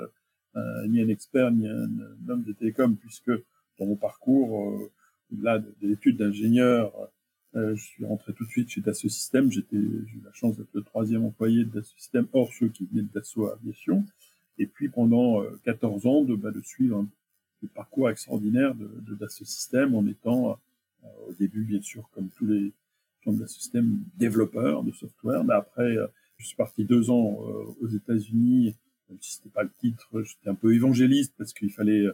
ni 0.87 1.01
un 1.01 1.09
expert 1.09 1.51
ni 1.51 1.67
un, 1.67 1.89
homme 2.29 2.43
des 2.43 2.53
télécoms, 2.53 2.95
puisque 2.95 3.31
dans 3.77 3.85
mon 3.85 3.97
parcours, 3.97 4.89
là, 5.37 5.59
de, 5.59 5.67
de 5.81 5.87
l'étude 5.89 6.15
d'ingénieur, 6.15 6.93
je 7.53 7.75
suis 7.75 8.05
rentré 8.05 8.31
tout 8.31 8.45
de 8.45 8.49
suite 8.49 8.69
chez 8.69 8.79
Dassault 8.79 9.09
Systèmes. 9.09 9.51
J'ai 9.51 9.65
eu 9.73 10.21
la 10.23 10.31
chance 10.31 10.55
d'être 10.57 10.73
le 10.73 10.81
troisième 10.81 11.25
employé 11.25 11.65
de 11.65 11.71
Dassault 11.71 11.97
Systèmes, 11.97 12.27
hors 12.31 12.53
ceux 12.53 12.69
qui 12.69 12.85
venaient 12.85 13.03
de 13.03 13.11
Dassault 13.13 13.49
Aviation. 13.49 14.05
et 14.57 14.65
puis 14.65 14.87
pendant 14.87 15.43
14 15.65 16.05
ans 16.05 16.23
de, 16.23 16.35
bah, 16.35 16.51
de 16.51 16.61
suivre 16.61 16.99
un, 16.99 17.07
le 17.61 17.67
parcours 17.67 18.09
extraordinaire 18.09 18.75
de, 18.75 18.89
de 19.01 19.15
Dassault 19.15 19.43
Systèmes 19.43 19.93
en 19.93 20.05
étant 20.07 20.57
au 21.27 21.33
début 21.33 21.63
bien 21.63 21.81
sûr 21.81 22.09
comme 22.13 22.29
tous 22.29 22.45
les 22.45 22.73
gens 23.25 23.33
de 23.33 23.39
Dassault 23.39 23.59
Systèmes 23.59 23.99
développeurs 24.17 24.83
de 24.83 24.91
software, 24.91 25.43
mais 25.43 25.53
après 25.53 25.95
je 26.37 26.45
suis 26.45 26.55
parti 26.55 26.85
deux 26.85 27.09
ans 27.09 27.37
aux 27.81 27.87
États-Unis, 27.87 28.75
même 29.09 29.17
si 29.21 29.35
c'était 29.35 29.49
pas 29.49 29.63
le 29.63 29.71
titre, 29.79 30.09
j'étais 30.21 30.49
un 30.49 30.55
peu 30.55 30.73
évangéliste 30.73 31.33
parce 31.37 31.53
qu'il 31.53 31.71
fallait 31.71 32.05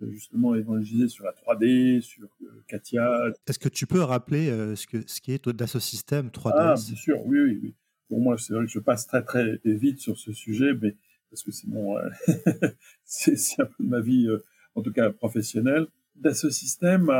justement 0.00 0.54
évangéliser 0.54 1.08
sur 1.08 1.24
la 1.24 1.32
3D, 1.32 2.00
sur 2.00 2.28
Katia. 2.68 3.32
Est-ce 3.46 3.58
que 3.58 3.68
tu 3.68 3.86
peux 3.86 4.00
rappeler 4.00 4.46
ce, 4.76 4.86
que, 4.86 5.02
ce 5.06 5.20
qui 5.20 5.32
est 5.32 5.48
Dassault 5.48 5.80
Systèmes 5.80 6.28
3D 6.28 6.52
Ah, 6.56 6.74
bien 6.74 6.96
sûr, 6.96 7.24
oui, 7.26 7.40
oui, 7.40 7.60
oui. 7.62 7.74
Pour 8.08 8.20
moi, 8.20 8.38
c'est 8.38 8.54
vrai 8.54 8.64
que 8.64 8.70
je 8.70 8.78
passe 8.78 9.06
très 9.06 9.22
très 9.22 9.60
vite 9.64 9.98
sur 9.98 10.16
ce 10.16 10.32
sujet, 10.32 10.72
mais 10.80 10.96
parce 11.30 11.42
que 11.42 11.50
c'est 11.50 11.66
mon, 11.66 11.96
c'est 13.04 13.60
un 13.60 13.66
peu 13.66 13.84
ma 13.84 14.00
vie, 14.00 14.28
en 14.74 14.82
tout 14.82 14.92
cas 14.92 15.10
professionnelle. 15.10 15.86
Dassault 16.20 16.50
Systèmes, 16.50 17.10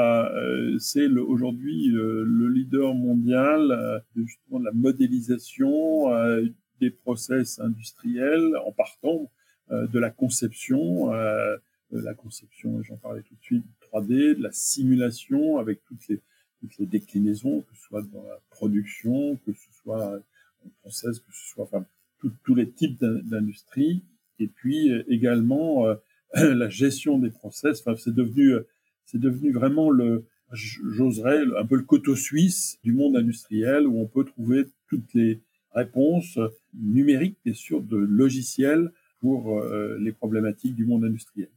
c'est 0.79 1.07
aujourd'hui 1.07 1.89
le 1.89 2.49
leader 2.49 2.95
mondial 2.95 4.03
de 4.15 4.25
justement 4.25 4.61
de 4.61 4.65
la 4.65 4.73
modélisation 4.73 6.09
des 6.81 6.91
process 6.91 7.59
industriels 7.61 8.57
en 8.65 8.73
partant 8.73 9.31
de 9.71 9.99
la 9.99 10.11
conception 10.11 11.13
la 11.91 12.15
conception, 12.15 12.83
j'en 12.83 12.97
parlais 12.97 13.23
tout 13.23 13.35
de 13.35 13.43
suite, 13.43 13.65
3D, 13.93 14.37
de 14.37 14.43
la 14.43 14.53
simulation 14.53 15.59
avec 15.59 15.85
toutes 15.85 16.07
les, 16.09 16.21
toutes 16.61 16.77
les 16.79 16.87
déclinaisons, 16.87 17.63
que 17.63 17.77
ce 17.77 17.83
soit 17.83 18.03
dans 18.03 18.23
la 18.25 18.41
production, 18.51 19.37
que 19.47 19.53
ce 19.53 19.73
soit 19.83 20.17
en 20.65 20.69
process, 20.81 21.21
que 21.21 21.33
ce 21.33 21.49
soit 21.49 21.65
enfin, 21.65 21.87
tous 22.45 22.55
les 22.55 22.71
types 22.71 22.99
d'industrie, 23.01 24.03
et 24.39 24.49
puis 24.49 24.91
euh, 24.91 25.05
également 25.09 25.87
euh, 25.87 25.95
la 26.35 26.69
gestion 26.69 27.19
des 27.19 27.31
process. 27.31 27.81
Enfin, 27.81 27.97
c'est 27.97 28.15
devenu, 28.15 28.55
c'est 29.07 29.21
devenu 29.21 29.53
vraiment 29.53 29.91
le, 29.91 30.27
j'oserais, 30.53 31.41
un 31.59 31.65
peu 31.65 31.77
le 31.77 31.83
coteau 31.83 32.15
suisse 32.15 32.79
du 32.85 32.93
monde 32.93 33.17
industriel 33.17 33.87
où 33.87 33.99
on 33.99 34.07
peut 34.07 34.25
trouver 34.25 34.67
toutes 34.89 35.15
les 35.15 35.41
réponses 35.75 36.39
numériques, 36.75 37.39
bien 37.45 37.55
sûr, 37.55 37.81
de 37.81 37.97
logiciels 37.97 38.93
pour 39.21 39.59
euh, 39.59 39.97
les 39.99 40.13
problématiques 40.13 40.75
du 40.75 40.85
monde 40.85 41.05
industriel 41.05 41.49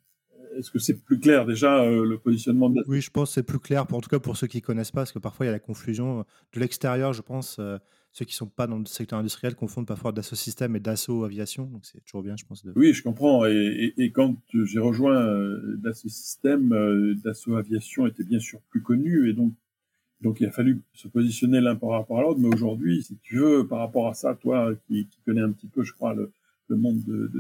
est-ce 0.58 0.72
que 0.72 0.80
c'est 0.80 0.96
plus 0.96 1.20
clair 1.20 1.46
déjà 1.46 1.82
euh, 1.84 2.06
le 2.06 2.18
positionnement 2.18 2.70
de 2.70 2.84
Oui, 2.88 3.02
je 3.02 3.10
pense 3.10 3.30
que 3.30 3.34
c'est 3.36 3.44
plus 3.44 3.60
clair, 3.60 3.88
pour, 3.88 3.98
en 3.98 4.02
tout 4.02 4.10
cas 4.10 4.20
pour 4.20 4.38
ceux 4.38 4.48
qui 4.48 4.58
ne 4.58 4.62
connaissent 4.62 4.92
pas, 4.92 5.02
parce 5.02 5.12
que 5.12 5.20
parfois 5.20 5.46
il 5.46 5.48
y 5.48 5.50
a 5.50 5.54
la 5.54 5.60
confusion. 5.60 6.26
De 6.54 6.60
l'extérieur, 6.60 7.14
je 7.14 7.22
pense, 7.22 7.58
euh, 7.60 7.78
ceux 8.12 8.26
qui 8.26 8.34
ne 8.34 8.38
sont 8.38 8.48
pas 8.48 8.68
dans 8.68 8.80
le 8.80 8.86
secteur 8.86 9.20
industriel 9.20 9.56
confondent 9.56 9.86
parfois 9.86 10.12
Dassault 10.12 10.36
Systèmes 10.36 10.76
et 10.76 10.80
Dassault 10.80 11.24
Aviation. 11.24 11.66
Donc 11.66 11.86
c'est 11.86 12.04
toujours 12.06 12.24
bien, 12.24 12.36
je 12.36 12.46
pense. 12.46 12.66
Oui, 12.76 12.94
je 12.94 13.04
comprends. 13.04 13.46
Et, 13.46 14.12
quand 14.14 14.36
j'ai 14.54 14.80
rejoint 14.80 15.22
euh, 15.22 15.78
Dassault 15.78 16.10
Systèmes, 16.10 17.16
Dassault 17.24 17.56
Aviation 17.56 18.08
était 18.08 18.24
bien 18.24 18.40
sûr 18.40 18.60
plus 18.70 18.82
connu. 18.82 19.30
Et 19.30 19.34
donc, 19.34 20.40
il 20.40 20.48
a 20.48 20.52
fallu 20.52 20.82
se 20.94 21.08
positionner 21.08 21.62
l'un 21.62 21.76
par 21.76 21.92
rapport 21.92 22.20
à 22.20 22.22
l'autre. 22.24 22.40
Mais 22.40 22.54
aujourd'hui, 22.54 23.04
si 23.04 23.18
tu 23.22 23.38
veux, 23.38 23.68
par 23.68 23.80
rapport 23.80 24.08
à 24.08 24.14
ça, 24.14 24.36
toi 24.36 24.74
qui, 24.88 25.08
connais 25.26 25.42
un 25.42 25.52
petit 25.52 25.68
peu, 25.68 25.84
je 25.84 25.94
crois, 25.94 26.14
le, 26.14 26.32
monde 26.76 27.04
de, 27.06 27.32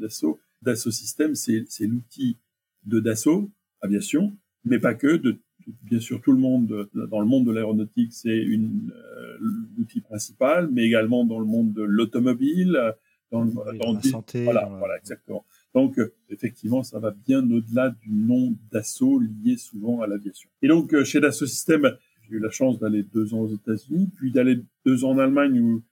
Dassault, 0.00 0.40
Dassault 0.62 0.90
Systèmes, 0.90 1.34
c'est 1.34 1.66
l'outil 1.86 2.38
de 2.86 3.00
Dassault 3.00 3.50
Aviation, 3.82 4.34
mais 4.64 4.78
pas 4.78 4.94
que, 4.94 5.16
de 5.16 5.36
bien 5.82 6.00
sûr 6.00 6.20
tout 6.20 6.32
le 6.32 6.38
monde 6.38 6.88
dans 6.94 7.20
le 7.20 7.26
monde 7.26 7.46
de 7.46 7.52
l'aéronautique, 7.52 8.12
c'est 8.12 8.36
une 8.36 8.92
euh, 8.94 9.36
l'outil 9.76 10.00
principal, 10.00 10.68
mais 10.72 10.84
également 10.84 11.24
dans 11.24 11.38
le 11.38 11.46
monde 11.46 11.72
de 11.72 11.82
l'automobile, 11.82 12.94
dans, 13.30 13.44
la 13.44 14.02
santé. 14.02 14.44
Voilà, 14.44 14.66
voilà, 14.78 14.96
exactement. 14.96 15.44
Donc 15.74 15.98
effectivement, 16.30 16.82
ça 16.82 17.00
va 17.00 17.10
bien 17.10 17.48
au-delà 17.50 17.90
du 17.90 18.12
nom 18.12 18.54
Dassault 18.70 19.18
lié 19.18 19.56
souvent 19.56 20.02
à 20.02 20.06
l'aviation. 20.06 20.48
Et 20.62 20.68
donc 20.68 20.94
euh, 20.94 21.04
chez 21.04 21.20
Dassault 21.20 21.46
Systèmes, 21.46 21.96
j'ai 22.22 22.36
eu 22.36 22.40
la 22.40 22.50
chance 22.50 22.78
d'aller 22.78 23.02
deux 23.02 23.34
ans 23.34 23.40
aux 23.40 23.54
États-Unis, 23.54 24.10
puis 24.14 24.30
d'aller 24.30 24.60
deux 24.86 25.04
ans 25.04 25.10
en 25.10 25.18
Allemagne 25.18 25.60
où 25.60 25.82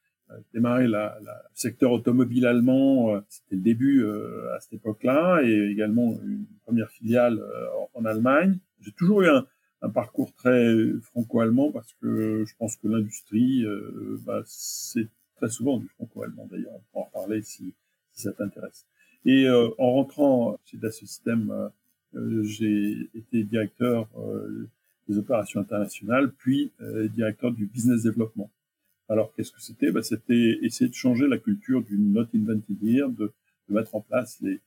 démarré 0.52 0.86
la, 0.88 1.18
secteur 1.54 1.92
automobile 1.92 2.46
allemand, 2.46 3.14
euh, 3.14 3.20
c'était 3.28 3.56
le 3.56 3.62
début 3.62 4.02
euh, 4.02 4.54
à 4.54 4.60
cette 4.60 4.74
époque-là, 4.74 5.42
et 5.42 5.70
également 5.70 6.18
une 6.24 6.46
première 6.64 6.90
filiale 6.90 7.38
euh, 7.38 7.66
en, 7.94 8.04
Allemagne. 8.04 8.58
J'ai 8.80 8.92
toujours 8.92 9.22
eu 9.22 9.28
un, 9.28 9.46
un 9.82 9.90
parcours 9.90 10.32
très 10.34 10.74
franco-allemand 11.02 11.72
parce 11.72 11.92
que 12.00 12.44
je 12.46 12.54
pense 12.56 12.76
que 12.76 12.88
l'industrie, 12.88 13.64
bah, 14.24 14.42
c'est 14.46 15.08
très 15.36 15.50
souvent 15.50 15.78
du 15.78 15.88
franco-allemand 15.88 16.46
d'ailleurs. 16.50 16.72
On 16.72 16.80
pourra 16.92 17.04
en 17.04 17.08
reparler 17.08 17.42
si, 17.42 17.74
ça 18.12 18.32
t'intéresse. 18.32 18.86
Et 19.24 19.48
en 19.48 19.92
rentrant 19.92 20.58
chez 20.64 20.76
Dassault 20.76 21.06
Systèmes, 21.06 21.70
j'ai 22.42 23.10
été 23.14 23.42
directeur 23.42 24.08
des 25.08 25.18
opérations 25.18 25.60
internationales, 25.60 26.32
puis 26.32 26.72
directeur 27.12 27.52
du 27.52 27.66
business 27.66 28.02
développement. 28.02 28.50
Alors, 29.08 29.32
qu'est-ce 29.34 29.52
que 29.52 29.60
c'était? 29.60 29.90
Ben, 29.90 30.02
C'était 30.02 30.58
essayer 30.62 30.88
de 30.88 30.94
changer 30.94 31.26
la 31.26 31.38
culture 31.38 31.82
du 31.82 31.98
not 31.98 32.26
invented 32.34 32.78
here, 32.82 33.10
de, 33.10 33.32
mettre 33.68 33.94
en 33.94 34.00
place 34.02 34.38
les 34.42 34.60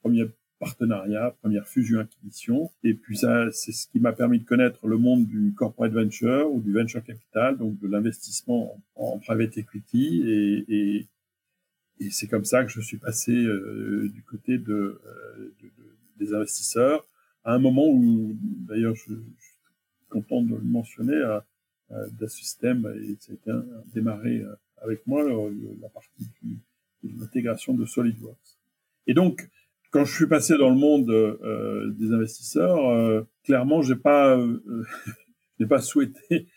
premiers 0.00 0.26
partenariats, 0.58 1.36
premières 1.40 1.66
fusions-acquisitions. 1.66 2.70
Et 2.84 2.94
puis 2.94 3.16
ça, 3.16 3.50
c'est 3.52 3.72
ce 3.72 3.86
qui 3.88 4.00
m'a 4.00 4.12
permis 4.12 4.40
de 4.40 4.44
connaître 4.44 4.86
le 4.86 4.96
monde 4.96 5.26
du 5.26 5.54
corporate 5.56 5.92
venture 5.92 6.50
ou 6.52 6.60
du 6.60 6.72
venture 6.72 7.02
capital, 7.02 7.56
donc 7.56 7.78
de 7.78 7.86
l'investissement 7.86 8.80
en, 8.96 9.18
private 9.18 9.56
equity. 9.58 10.22
Et, 10.26 10.64
et, 10.68 11.06
et 12.00 12.10
c'est 12.10 12.26
comme 12.26 12.44
ça 12.44 12.64
que 12.64 12.70
je 12.70 12.80
suis 12.80 12.98
passé 12.98 13.32
euh, 13.32 14.08
du 14.12 14.22
côté 14.22 14.58
de, 14.58 15.00
euh, 15.06 15.54
de, 15.62 15.66
de, 15.66 15.96
des 16.18 16.34
investisseurs 16.34 17.06
à 17.44 17.54
un 17.54 17.58
moment 17.58 17.86
où, 17.86 18.36
d'ailleurs, 18.42 18.94
je, 18.94 19.04
suis 19.04 19.54
content 20.10 20.42
de 20.42 20.54
le 20.54 20.60
mentionner, 20.60 21.20
à, 21.22 21.46
euh, 21.92 22.06
d'un 22.20 22.28
système 22.28 22.86
et 23.02 23.16
c'était 23.18 23.50
démarré 23.94 24.40
euh, 24.40 24.54
avec 24.82 25.06
moi 25.06 25.24
la 25.24 25.88
partie 25.88 26.28
de 27.02 27.18
l'intégration 27.18 27.72
de 27.72 27.86
SolidWorks. 27.86 28.58
Et 29.06 29.14
donc, 29.14 29.48
quand 29.90 30.04
je 30.04 30.14
suis 30.14 30.26
passé 30.26 30.56
dans 30.58 30.70
le 30.70 30.76
monde 30.76 31.10
euh, 31.10 31.90
des 31.98 32.12
investisseurs, 32.12 33.24
clairement, 33.44 33.82
j'ai 33.82 33.96
pas, 33.96 34.36
n'ai 35.60 35.66
pas 35.66 35.80
souhaité 35.80 36.48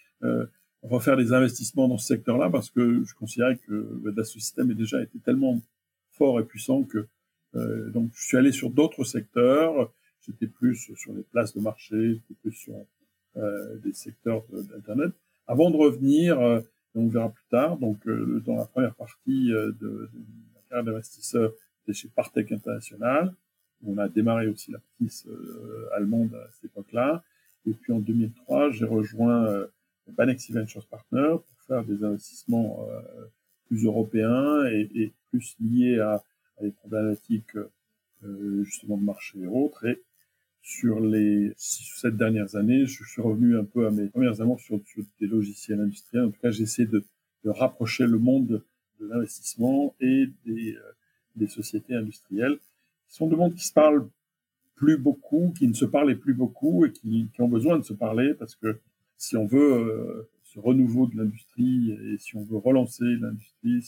refaire 0.84 1.16
des 1.16 1.32
investissements 1.32 1.88
dans 1.88 1.98
ce 1.98 2.08
secteur-là 2.08 2.50
parce 2.50 2.70
que 2.70 3.04
je 3.04 3.14
considérais 3.16 3.58
que 3.68 4.02
le 4.04 4.24
System 4.24 4.72
est 4.72 4.76
déjà 4.76 5.02
été 5.02 5.20
tellement 5.20 5.62
fort 6.12 6.40
et 6.40 6.44
puissant 6.44 6.84
que 6.84 7.08
donc 7.54 8.12
je 8.14 8.26
suis 8.26 8.38
allé 8.38 8.52
sur 8.52 8.70
d'autres 8.70 9.04
secteurs. 9.04 9.92
J'étais 10.22 10.48
plus 10.48 10.76
sur 10.96 11.14
les 11.14 11.24
places 11.24 11.56
de 11.56 11.62
marché, 11.62 12.14
j'étais 12.14 12.36
plus 12.42 12.54
sur 12.54 12.76
euh, 13.38 13.78
des 13.78 13.94
secteurs 13.94 14.44
d'Internet, 14.52 15.14
avant 15.48 15.72
de 15.72 15.78
revenir, 15.78 16.38
euh, 16.42 16.60
on 16.96 17.08
verra 17.08 17.30
plus 17.30 17.46
tard, 17.50 17.78
donc 17.78 18.06
euh, 18.06 18.44
dans 18.46 18.58
la 18.58 18.66
première 18.66 18.94
partie 18.94 19.48
de, 19.48 19.74
de 19.80 20.10
la 20.54 20.62
carrière 20.68 20.84
d'investisseur, 20.84 21.54
chez 21.92 22.08
Partech 22.10 22.52
International, 22.52 23.34
on 23.86 23.98
a 23.98 24.08
démarré 24.08 24.48
aussi 24.48 24.72
la 24.72 24.80
petite 24.80 25.28
allemande 25.96 26.34
à 26.36 26.48
cette 26.54 26.66
époque-là, 26.66 27.24
et 27.68 27.74
puis 27.74 27.94
en 27.94 28.00
2003, 28.00 28.72
j'ai 28.72 28.86
rejoint 28.86 29.68
Banexi 30.08 30.52
Ventures 30.52 30.88
Partners 30.88 31.38
pour 31.38 31.66
faire 31.68 31.84
des 31.84 32.04
investissements 32.04 32.88
plus 33.68 33.86
européens 33.86 34.66
et, 34.68 35.12
plus 35.30 35.56
liés 35.60 36.00
à, 36.00 36.24
des 36.62 36.72
problématiques 36.72 37.58
justement 38.64 38.98
de 38.98 39.04
marché 39.04 39.40
et 39.40 39.48
autres. 39.48 39.86
Et 39.86 40.02
sur 40.62 41.00
les 41.00 41.54
six 41.58 41.92
ou 41.92 41.98
sept 41.98 42.16
dernières 42.16 42.56
années, 42.56 42.86
je 42.86 43.04
suis 43.04 43.22
revenu 43.22 43.58
un 43.58 43.64
peu 43.64 43.88
à 43.88 43.92
mes 43.92 44.08
premières 44.08 44.42
amours 44.42 44.60
sur, 44.60 44.80
des 45.20 45.28
logiciels 45.28 45.80
industriels. 45.80 46.26
En 46.26 46.32
tout 46.32 46.40
cas, 46.40 46.52
j'essaie 46.52 46.86
de, 46.86 47.04
de, 47.44 47.50
rapprocher 47.50 48.06
le 48.06 48.20
monde 48.20 48.64
de, 49.00 49.08
l'investissement 49.08 49.96
et 50.00 50.28
des, 50.46 50.76
euh, 50.76 50.92
des, 51.36 51.48
sociétés 51.48 51.96
industrielles. 51.96 52.58
Ce 53.08 53.18
sont 53.18 53.28
des 53.28 53.36
mondes 53.36 53.56
qui 53.56 53.66
se 53.66 53.74
parlent 53.74 54.08
plus 54.76 54.98
beaucoup, 54.98 55.54
qui 55.58 55.68
ne 55.68 55.74
se 55.74 55.86
parlaient 55.86 56.16
plus 56.16 56.34
beaucoup 56.34 56.86
et 56.86 56.92
qui, 56.92 57.30
qui 57.34 57.42
ont 57.42 57.48
besoin 57.48 57.78
de 57.78 57.84
se 57.84 57.94
parler 57.94 58.34
parce 58.34 58.56
que 58.56 58.80
si 59.18 59.38
on 59.38 59.46
veut 59.46 59.74
euh, 59.74 60.30
ce 60.44 60.60
renouveau 60.60 61.08
de 61.08 61.16
l'industrie 61.18 61.92
et 61.92 62.18
si 62.18 62.36
on 62.36 62.44
veut 62.44 62.58
relancer 62.58 63.06
l'industrie, 63.06 63.82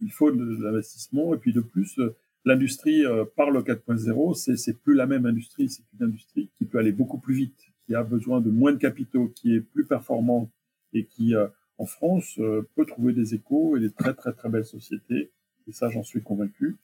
il 0.00 0.12
faut 0.12 0.30
de 0.30 0.62
l'investissement 0.62 1.34
et 1.34 1.38
puis 1.38 1.52
de 1.52 1.60
plus, 1.60 1.98
euh, 1.98 2.14
l'industrie 2.44 3.04
euh, 3.04 3.24
par 3.36 3.50
le 3.50 3.62
4.0, 3.62 4.34
c'est 4.34 4.56
c'est 4.56 4.74
plus 4.74 4.94
la 4.94 5.06
même 5.06 5.24
industrie, 5.26 5.68
c'est 5.68 5.84
une 5.98 6.06
industrie 6.06 6.50
qui 6.56 6.64
peut 6.64 6.78
aller 6.78 6.92
beaucoup 6.92 7.18
plus 7.18 7.34
vite, 7.34 7.58
qui 7.86 7.94
a 7.94 8.02
besoin 8.02 8.40
de 8.40 8.50
moins 8.50 8.72
de 8.72 8.78
capitaux, 8.78 9.28
qui 9.28 9.54
est 9.54 9.60
plus 9.60 9.86
performante 9.86 10.50
et 10.92 11.06
qui 11.06 11.34
euh, 11.34 11.46
en 11.78 11.86
France 11.86 12.40
peut 12.74 12.86
trouver 12.86 13.12
des 13.12 13.34
échos 13.34 13.76
et 13.76 13.80
des 13.80 13.90
très 13.90 14.14
très 14.14 14.32
très 14.32 14.48
belles 14.48 14.64
sociétés. 14.64 15.30
Et 15.68 15.72
ça, 15.72 15.90
j'en 15.90 16.02
suis 16.02 16.22
convaincu. 16.22 16.76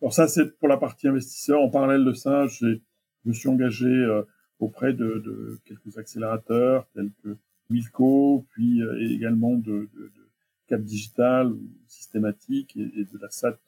Alors 0.00 0.12
ça, 0.12 0.28
c'est 0.28 0.58
pour 0.58 0.68
la 0.68 0.76
partie 0.76 1.08
investisseur. 1.08 1.60
En 1.60 1.70
parallèle 1.70 2.04
de 2.04 2.12
ça, 2.12 2.46
je 2.46 2.78
me 3.24 3.32
suis 3.32 3.48
engagé 3.48 4.22
auprès 4.58 4.92
de, 4.92 5.22
de, 5.24 5.58
quelques 5.64 5.98
accélérateurs 5.98 6.86
tels 6.94 7.10
que 7.22 7.36
Milco, 7.70 8.44
puis 8.50 8.82
également 9.00 9.54
de, 9.54 9.88
de, 9.94 10.12
Cap 10.66 10.80
Digital 10.80 11.52
ou 11.52 11.60
Systématique 11.86 12.74
et, 12.76 13.04
de 13.04 13.18
la 13.20 13.28
SAT 13.30 13.58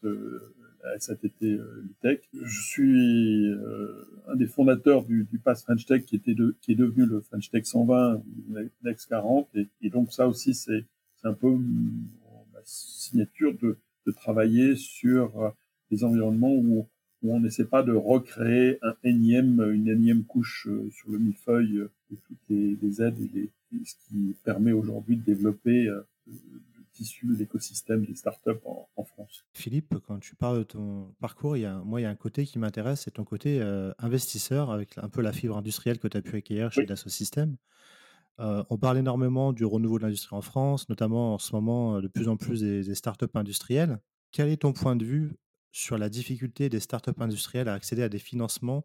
SATT 0.98 1.58
Tech. 2.00 2.20
Je 2.32 2.60
suis 2.62 3.52
un 4.28 4.36
des 4.36 4.46
fondateurs 4.46 5.04
du, 5.04 5.24
du 5.24 5.38
Pass 5.38 5.62
French 5.62 5.84
Tech 5.84 6.04
qui, 6.04 6.16
était 6.16 6.34
de, 6.34 6.56
qui 6.62 6.72
est 6.72 6.76
devenu 6.76 7.04
le 7.04 7.20
French 7.20 7.50
Tech 7.50 7.64
120, 7.64 8.22
Next 8.82 9.08
40. 9.08 9.48
Et, 9.54 9.68
et 9.82 9.90
donc 9.90 10.12
ça 10.12 10.26
aussi, 10.26 10.54
c'est 10.54 10.86
un 11.24 11.34
peu 11.34 11.50
ma 11.50 12.60
signature 12.64 13.54
de, 13.60 13.76
de 14.06 14.12
travailler 14.12 14.76
sur 14.76 15.54
des 15.90 16.04
environnements 16.04 16.54
où, 16.54 16.88
où 17.22 17.34
on 17.34 17.40
n'essaie 17.40 17.64
pas 17.64 17.82
de 17.82 17.92
recréer 17.92 18.78
un 18.82 18.94
énième, 19.04 19.60
une 19.72 19.88
énième 19.88 20.24
couche 20.24 20.68
sur 20.90 21.10
le 21.10 21.18
millefeuille 21.18 21.88
de 22.10 22.16
toutes 22.26 22.38
les, 22.48 22.76
les 22.80 23.02
aides 23.02 23.20
et 23.20 23.30
les, 23.34 23.50
ce 23.84 23.94
qui 24.08 24.36
permet 24.44 24.72
aujourd'hui 24.72 25.16
de 25.16 25.22
développer 25.22 25.88
euh, 25.88 26.00
le 26.26 26.84
tissu, 26.92 27.26
l'écosystème 27.36 28.04
des 28.04 28.14
startups 28.14 28.60
en, 28.64 28.88
en, 28.96 29.04
France. 29.04 29.44
Philippe, 29.52 29.94
quand 30.06 30.18
tu 30.18 30.34
parles 30.34 30.58
de 30.58 30.62
ton 30.64 31.14
parcours, 31.20 31.56
il 31.56 31.60
y 31.60 31.66
a, 31.66 31.78
moi, 31.78 32.00
il 32.00 32.04
y 32.04 32.06
a 32.06 32.10
un 32.10 32.16
côté 32.16 32.44
qui 32.46 32.58
m'intéresse, 32.58 33.02
c'est 33.02 33.12
ton 33.12 33.24
côté 33.24 33.60
euh, 33.60 33.92
investisseur, 33.98 34.70
avec 34.70 34.96
un 34.98 35.08
peu 35.08 35.20
la 35.20 35.32
fibre 35.32 35.56
industrielle 35.56 35.98
que 35.98 36.08
tu 36.08 36.16
as 36.16 36.22
pu 36.22 36.36
acquérir 36.36 36.72
chez 36.72 36.82
oui. 36.82 36.86
Dassault 36.86 37.10
Systèmes. 37.10 37.56
Euh, 38.38 38.64
on 38.68 38.76
parle 38.76 38.98
énormément 38.98 39.52
du 39.52 39.64
renouveau 39.64 39.98
de 39.98 40.04
l'industrie 40.04 40.36
en 40.36 40.42
France, 40.42 40.88
notamment 40.88 41.34
en 41.34 41.38
ce 41.38 41.54
moment, 41.54 42.00
de 42.00 42.08
plus 42.08 42.28
en 42.28 42.36
plus 42.36 42.60
des, 42.60 42.94
startups 42.94 43.26
industrielles. 43.34 43.98
Quel 44.32 44.48
est 44.48 44.58
ton 44.58 44.72
point 44.72 44.96
de 44.96 45.04
vue 45.04 45.36
sur 45.72 45.98
la 45.98 46.08
difficulté 46.08 46.68
des 46.68 46.80
startups 46.80 47.20
industrielles 47.20 47.68
à 47.68 47.74
accéder 47.74 48.02
à 48.02 48.08
des 48.08 48.18
financements, 48.18 48.84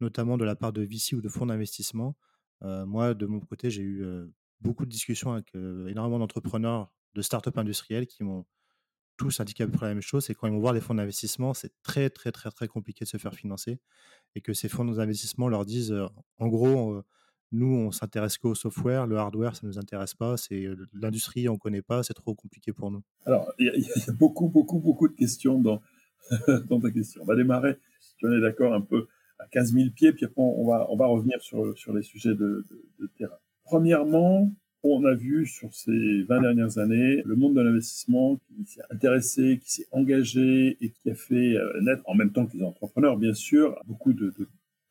notamment 0.00 0.36
de 0.36 0.44
la 0.44 0.56
part 0.56 0.72
de 0.72 0.82
VC 0.82 1.14
ou 1.14 1.20
de 1.20 1.28
fonds 1.28 1.46
d'investissement? 1.46 2.16
Euh, 2.64 2.86
moi, 2.86 3.14
de 3.14 3.26
mon 3.26 3.40
côté, 3.40 3.70
j'ai 3.70 3.82
eu 3.82 4.04
euh, 4.04 4.26
beaucoup 4.60 4.84
de 4.84 4.90
discussions 4.90 5.32
avec 5.32 5.54
euh, 5.54 5.86
énormément 5.88 6.18
d'entrepreneurs 6.18 6.92
de 7.14 7.22
startups 7.22 7.56
industriels 7.56 8.06
qui 8.06 8.22
m'ont 8.22 8.46
tous 9.16 9.40
indiqué 9.40 9.64
à 9.64 9.66
peu 9.66 9.72
près 9.72 9.86
la 9.86 9.94
même 9.94 10.02
chose, 10.02 10.24
c'est 10.24 10.34
quand 10.34 10.46
ils 10.46 10.52
vont 10.52 10.60
voir 10.60 10.72
les 10.72 10.80
fonds 10.80 10.94
d'investissement, 10.94 11.54
c'est 11.54 11.72
très 11.82 12.08
très 12.08 12.32
très 12.32 12.50
très 12.50 12.66
compliqué 12.66 13.04
de 13.04 13.10
se 13.10 13.18
faire 13.18 13.34
financer 13.34 13.78
et 14.34 14.40
que 14.40 14.54
ces 14.54 14.68
fonds 14.68 14.86
d'investissement 14.86 15.48
leur 15.48 15.66
disent, 15.66 15.94
en 16.38 16.48
gros, 16.48 17.02
nous 17.52 17.74
on 17.74 17.90
s'intéresse 17.90 18.38
qu'au 18.38 18.54
software, 18.54 19.06
le 19.06 19.16
hardware 19.16 19.54
ça 19.54 19.66
nous 19.66 19.78
intéresse 19.78 20.14
pas, 20.14 20.36
c'est 20.36 20.66
l'industrie 20.92 21.48
on 21.48 21.58
connaît 21.58 21.82
pas, 21.82 22.02
c'est 22.02 22.14
trop 22.14 22.34
compliqué 22.34 22.72
pour 22.72 22.90
nous. 22.90 23.02
Alors 23.26 23.52
il 23.58 23.66
y, 23.66 24.10
a 24.10 24.12
beaucoup 24.12 24.48
beaucoup 24.48 24.78
beaucoup 24.78 25.08
de 25.08 25.14
questions 25.14 25.58
dans 25.58 25.80
dans 26.68 26.80
ta 26.80 26.90
question. 26.90 27.22
On 27.22 27.26
va 27.26 27.36
démarrer, 27.36 27.76
si 28.00 28.16
tu 28.16 28.26
en 28.26 28.32
es 28.32 28.40
d'accord, 28.40 28.74
un 28.74 28.80
peu 28.80 29.06
à 29.38 29.46
15 29.48 29.72
000 29.72 29.90
pieds, 29.90 30.12
puis 30.12 30.24
après 30.24 30.42
on 30.42 30.66
va, 30.66 30.86
on 30.90 30.96
va 30.96 31.06
revenir 31.06 31.40
sur, 31.42 31.76
sur 31.76 31.92
les 31.92 32.02
sujets 32.02 32.34
de, 32.34 32.64
terrain. 33.18 33.38
Premièrement, 33.64 34.50
on 34.84 35.04
a 35.04 35.14
vu 35.14 35.46
sur 35.46 35.72
ces 35.74 36.22
20 36.22 36.40
dernières 36.42 36.78
années 36.78 37.22
le 37.24 37.36
monde 37.36 37.54
de 37.54 37.60
l'investissement 37.60 38.36
qui 38.36 38.64
s'est 38.64 38.82
intéressé, 38.90 39.58
qui 39.62 39.70
s'est 39.70 39.86
engagé 39.92 40.76
et 40.80 40.90
qui 40.90 41.10
a 41.10 41.14
fait 41.14 41.56
euh, 41.56 41.80
naître, 41.80 42.02
en 42.06 42.14
même 42.14 42.32
temps 42.32 42.46
que 42.46 42.56
les 42.56 42.64
entrepreneurs, 42.64 43.16
bien 43.16 43.34
sûr, 43.34 43.80
beaucoup 43.86 44.12
de 44.12 44.34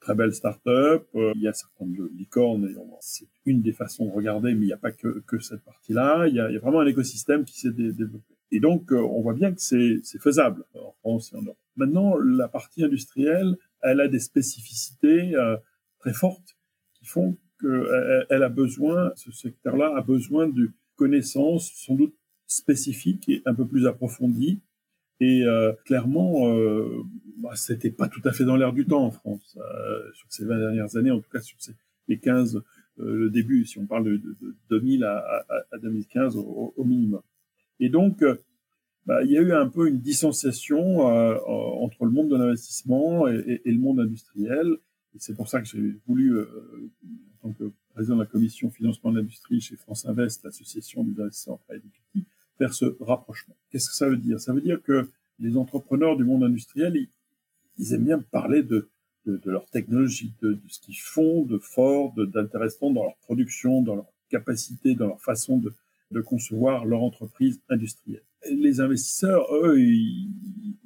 très 0.02 0.16
belles 0.16 0.34
startups. 0.34 1.06
Euh, 1.16 1.32
il 1.36 1.42
y 1.42 1.48
a 1.48 1.54
certaines 1.54 1.96
licornes, 2.14 2.66
et 2.66 2.76
c'est 3.00 3.28
une 3.46 3.62
des 3.62 3.72
façons 3.72 4.06
de 4.06 4.12
regarder, 4.12 4.54
mais 4.54 4.62
il 4.62 4.68
n'y 4.68 4.74
a 4.74 4.78
pas 4.78 4.92
que, 4.92 5.40
cette 5.40 5.64
partie-là. 5.64 6.28
Il, 6.28 6.36
y 6.36 6.40
a 6.40 6.60
vraiment 6.60 6.82
un 6.82 6.86
écosystème 6.86 7.46
qui 7.46 7.58
s'est 7.60 7.72
dé 7.72 7.94
développé. 7.94 8.36
Et 8.52 8.60
donc, 8.60 8.92
euh, 8.92 8.98
on 8.98 9.22
voit 9.22 9.34
bien 9.34 9.54
que 9.54 9.62
c'est 9.62 10.02
faisable 10.20 10.66
en 10.76 10.92
France 11.00 11.32
et 11.32 11.38
en 11.38 11.44
Europe. 11.44 11.58
Maintenant, 11.78 12.18
la 12.18 12.50
partie 12.50 12.84
industrielle, 12.84 13.56
elle 13.82 14.02
a 14.02 14.10
des 14.10 14.20
spécificités 14.20 15.36
euh, 15.36 15.56
très 16.00 16.14
fortes 16.14 16.58
qui 16.96 17.06
font 17.06 17.38
qu'elle 17.62 18.26
elle 18.30 18.44
a 18.44 18.50
besoin, 18.50 19.14
ce 19.16 19.32
secteur-là 19.32 19.96
a 19.96 20.02
besoin 20.02 20.50
de 20.50 20.72
connaissances 20.96 21.72
sans 21.76 21.96
doute 21.96 22.16
spécifiques 22.48 23.30
et 23.30 23.42
un 23.46 23.54
peu 23.54 23.66
plus 23.66 23.88
approfondies. 23.88 24.60
Et 25.22 25.44
euh, 25.46 25.72
clairement, 25.86 26.50
euh, 26.50 27.04
bah, 27.38 27.52
c'était 27.56 27.92
pas 27.92 28.08
tout 28.08 28.22
à 28.26 28.34
fait 28.34 28.44
dans 28.44 28.56
l'air 28.56 28.74
du 28.74 28.88
temps 28.88 29.06
en 29.06 29.12
France 29.12 29.56
euh, 29.58 30.12
sur 30.14 30.26
ces 30.32 30.46
20 30.46 30.58
dernières 30.58 30.96
années, 30.96 31.12
en 31.12 31.20
tout 31.20 31.30
cas 31.30 31.42
sur 31.42 31.62
ces, 31.62 31.74
les 32.08 32.18
15, 32.18 32.56
euh, 32.56 32.62
le 32.98 33.30
début, 33.30 33.64
si 33.66 33.78
on 33.78 33.86
parle 33.86 34.04
de, 34.06 34.18
de, 34.18 34.36
de 34.42 34.56
2000 34.72 35.04
à, 35.04 35.18
à, 35.48 35.64
à 35.74 35.78
2015 35.78 36.38
au, 36.38 36.84
minimum. 36.84 37.22
Et 37.80 37.90
donc, 37.90 38.24
bah, 39.06 39.24
il 39.24 39.30
y 39.30 39.38
a 39.38 39.42
eu 39.42 39.54
un 39.54 39.70
peu 39.70 39.88
une 39.88 40.00
distanciation 40.00 41.08
euh, 41.08 41.38
entre 41.46 42.06
le 42.06 42.12
monde 42.12 42.30
de 42.30 42.38
l'investissement 42.38 43.28
et, 43.28 43.62
le 43.64 43.78
monde 43.78 44.00
industriel. 44.00 44.78
Et 45.14 45.20
c'est 45.20 45.36
pour 45.36 45.48
ça 45.50 45.62
que 45.62 45.68
j'ai 45.68 46.00
voulu, 46.08 46.36
en 47.44 47.50
tant 47.50 47.54
que 47.54 47.72
président 47.94 48.16
de 48.16 48.22
la 48.22 48.28
commission 48.28 48.72
financement 48.72 49.12
de 49.12 49.20
l'industrie 49.20 49.62
chez 49.62 49.76
France 49.76 50.04
Invest, 50.08 50.44
l'association 50.44 51.04
des 51.04 51.22
investisseurs 51.22 51.60
private 51.60 51.84
faire 52.62 52.74
ce 52.76 52.96
rapprochement. 53.00 53.56
Qu'est-ce 53.72 53.90
que 53.90 53.96
ça 53.96 54.08
veut 54.08 54.18
dire? 54.18 54.40
Ça 54.40 54.54
veut 54.54 54.62
dire 54.62 54.80
que 54.84 55.10
les 55.40 55.58
entrepreneurs 55.58 56.16
du 56.16 56.24
monde 56.24 56.44
industriel, 56.44 57.08
ils, 57.80 57.94
aiment 57.96 58.06
bien 58.06 58.20
parler 58.20 58.62
de, 58.62 58.88
leur 59.26 59.66
technologie, 59.72 60.32
de, 60.44 60.60
ce 60.68 60.80
qu'ils 60.80 61.00
font 61.00 61.42
de 61.44 61.58
fort, 61.58 62.14
d'intéressant 62.14 62.92
dans 62.92 63.02
leur 63.02 63.16
production, 63.18 63.82
dans 63.82 63.96
leur 63.96 64.14
capacité, 64.30 64.94
dans 64.94 65.08
leur 65.08 65.20
façon 65.22 65.58
de, 65.58 65.74
concevoir 66.22 66.86
leur 66.86 67.02
entreprise 67.02 67.60
industrielle 67.70 68.22
les 68.50 68.80
investisseurs, 68.82 69.46
eux, 69.56 69.80
ils, 69.80 70.28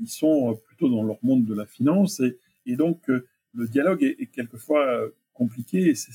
sont 0.07 0.55
plutôt 0.67 0.87
dans 0.87 1.03
leur 1.03 1.17
monde 1.23 1.45
de 1.45 1.55
la 1.55 1.65
finance 1.65 2.21
et, 2.65 2.75
donc 2.75 3.09
euh, 3.09 3.25
le 3.53 3.67
dialogue 3.67 4.03
est, 4.03 4.27
quelquefois 4.27 5.01
compliqué 5.33 5.89
et 5.89 5.95
c'est 5.95 6.11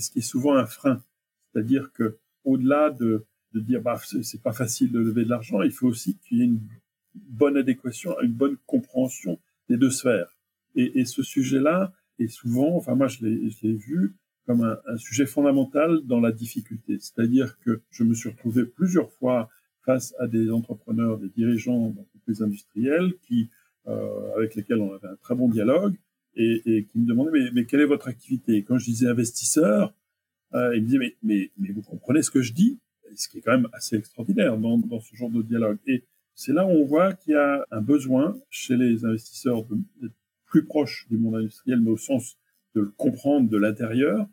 ce 0.00 0.10
qui 0.10 0.20
est 0.20 0.28
souvent 0.34 0.54
un 0.54 0.66
frein. 0.66 1.02
C'est-à-dire 1.52 1.90
que 1.92 2.18
au-delà 2.44 2.90
de, 2.90 3.24
de 3.54 3.60
dire 3.60 3.82
bah 3.82 4.00
c'est 4.22 4.42
pas 4.42 4.52
facile 4.52 4.92
de 4.92 4.98
lever 4.98 5.24
de 5.24 5.30
l'argent, 5.30 5.62
il 5.62 5.72
faut 5.72 5.88
aussi 5.88 6.16
qu'il 6.18 6.38
y 6.38 6.40
ait 6.42 6.46
une 6.46 6.60
bonne 7.14 7.56
adéquation, 7.56 8.18
une 8.22 8.32
bonne 8.32 8.56
compréhension 8.66 9.38
des 9.68 9.76
deux 9.76 9.90
sphères. 9.90 10.36
Et, 10.74 11.04
ce 11.04 11.22
sujet-là 11.22 11.92
est 12.18 12.28
souvent, 12.28 12.76
enfin 12.76 12.94
moi 12.94 13.06
je 13.06 13.24
l'ai 13.24 13.74
vu 13.74 14.14
comme 14.46 14.62
un, 14.64 14.96
sujet 14.96 15.26
fondamental 15.26 16.00
dans 16.04 16.20
la 16.20 16.32
difficulté. 16.32 16.98
C'est-à-dire 16.98 17.58
que 17.60 17.82
je 17.90 18.04
me 18.04 18.14
suis 18.14 18.30
retrouvé 18.30 18.64
plusieurs 18.64 19.12
fois 19.12 19.48
face 19.84 20.14
à 20.18 20.26
des 20.26 20.50
entrepreneurs, 20.50 21.18
des 21.18 21.28
dirigeants 21.28 21.90
d'entreprises 21.90 22.42
industrielles 22.42 23.12
qui, 23.22 23.50
euh, 23.86 24.34
avec 24.36 24.54
lesquels 24.54 24.80
on 24.80 24.94
avait 24.94 25.08
un 25.08 25.16
très 25.16 25.34
bon 25.34 25.48
dialogue 25.48 25.96
et, 26.34 26.86
qui 26.90 26.98
me 26.98 27.06
demandaient 27.06 27.50
mais, 27.52 27.66
quelle 27.66 27.80
est 27.80 27.86
votre 27.86 28.08
activité? 28.08 28.56
Et 28.56 28.64
Quand 28.64 28.78
je 28.78 28.86
disais 28.86 29.08
investisseur, 29.08 29.94
euh, 30.54 30.74
ils 30.74 30.82
me 30.82 30.86
disaient 30.86 31.16
mais 31.22 31.50
vous 31.58 31.82
comprenez 31.82 32.22
ce 32.22 32.30
que 32.30 32.40
je 32.40 32.52
dis? 32.52 32.78
Ce 33.14 33.28
qui 33.28 33.38
est 33.38 33.40
quand 33.40 33.52
même 33.52 33.68
assez 33.72 33.96
extraordinaire 33.96 34.56
dans, 34.58 35.00
ce 35.00 35.16
genre 35.16 35.30
de 35.30 35.42
dialogue. 35.42 35.78
Et 35.86 36.04
c'est 36.34 36.52
là 36.52 36.66
où 36.66 36.70
on 36.70 36.84
voit 36.84 37.12
qu'il 37.12 37.34
y 37.34 37.36
a 37.36 37.66
un 37.70 37.80
besoin 37.80 38.36
chez 38.50 38.76
les 38.76 39.04
investisseurs 39.04 39.64
d'être 40.00 40.14
plus 40.46 40.64
proches 40.64 41.06
du 41.10 41.16
monde 41.16 41.36
industriel, 41.36 41.80
mais 41.80 41.90
au 41.90 41.96
sens 41.96 42.36
de 42.74 42.82
le 42.82 42.92
comprendre 42.96 43.48
de 43.48 43.56
l'intérieur. 43.58 44.26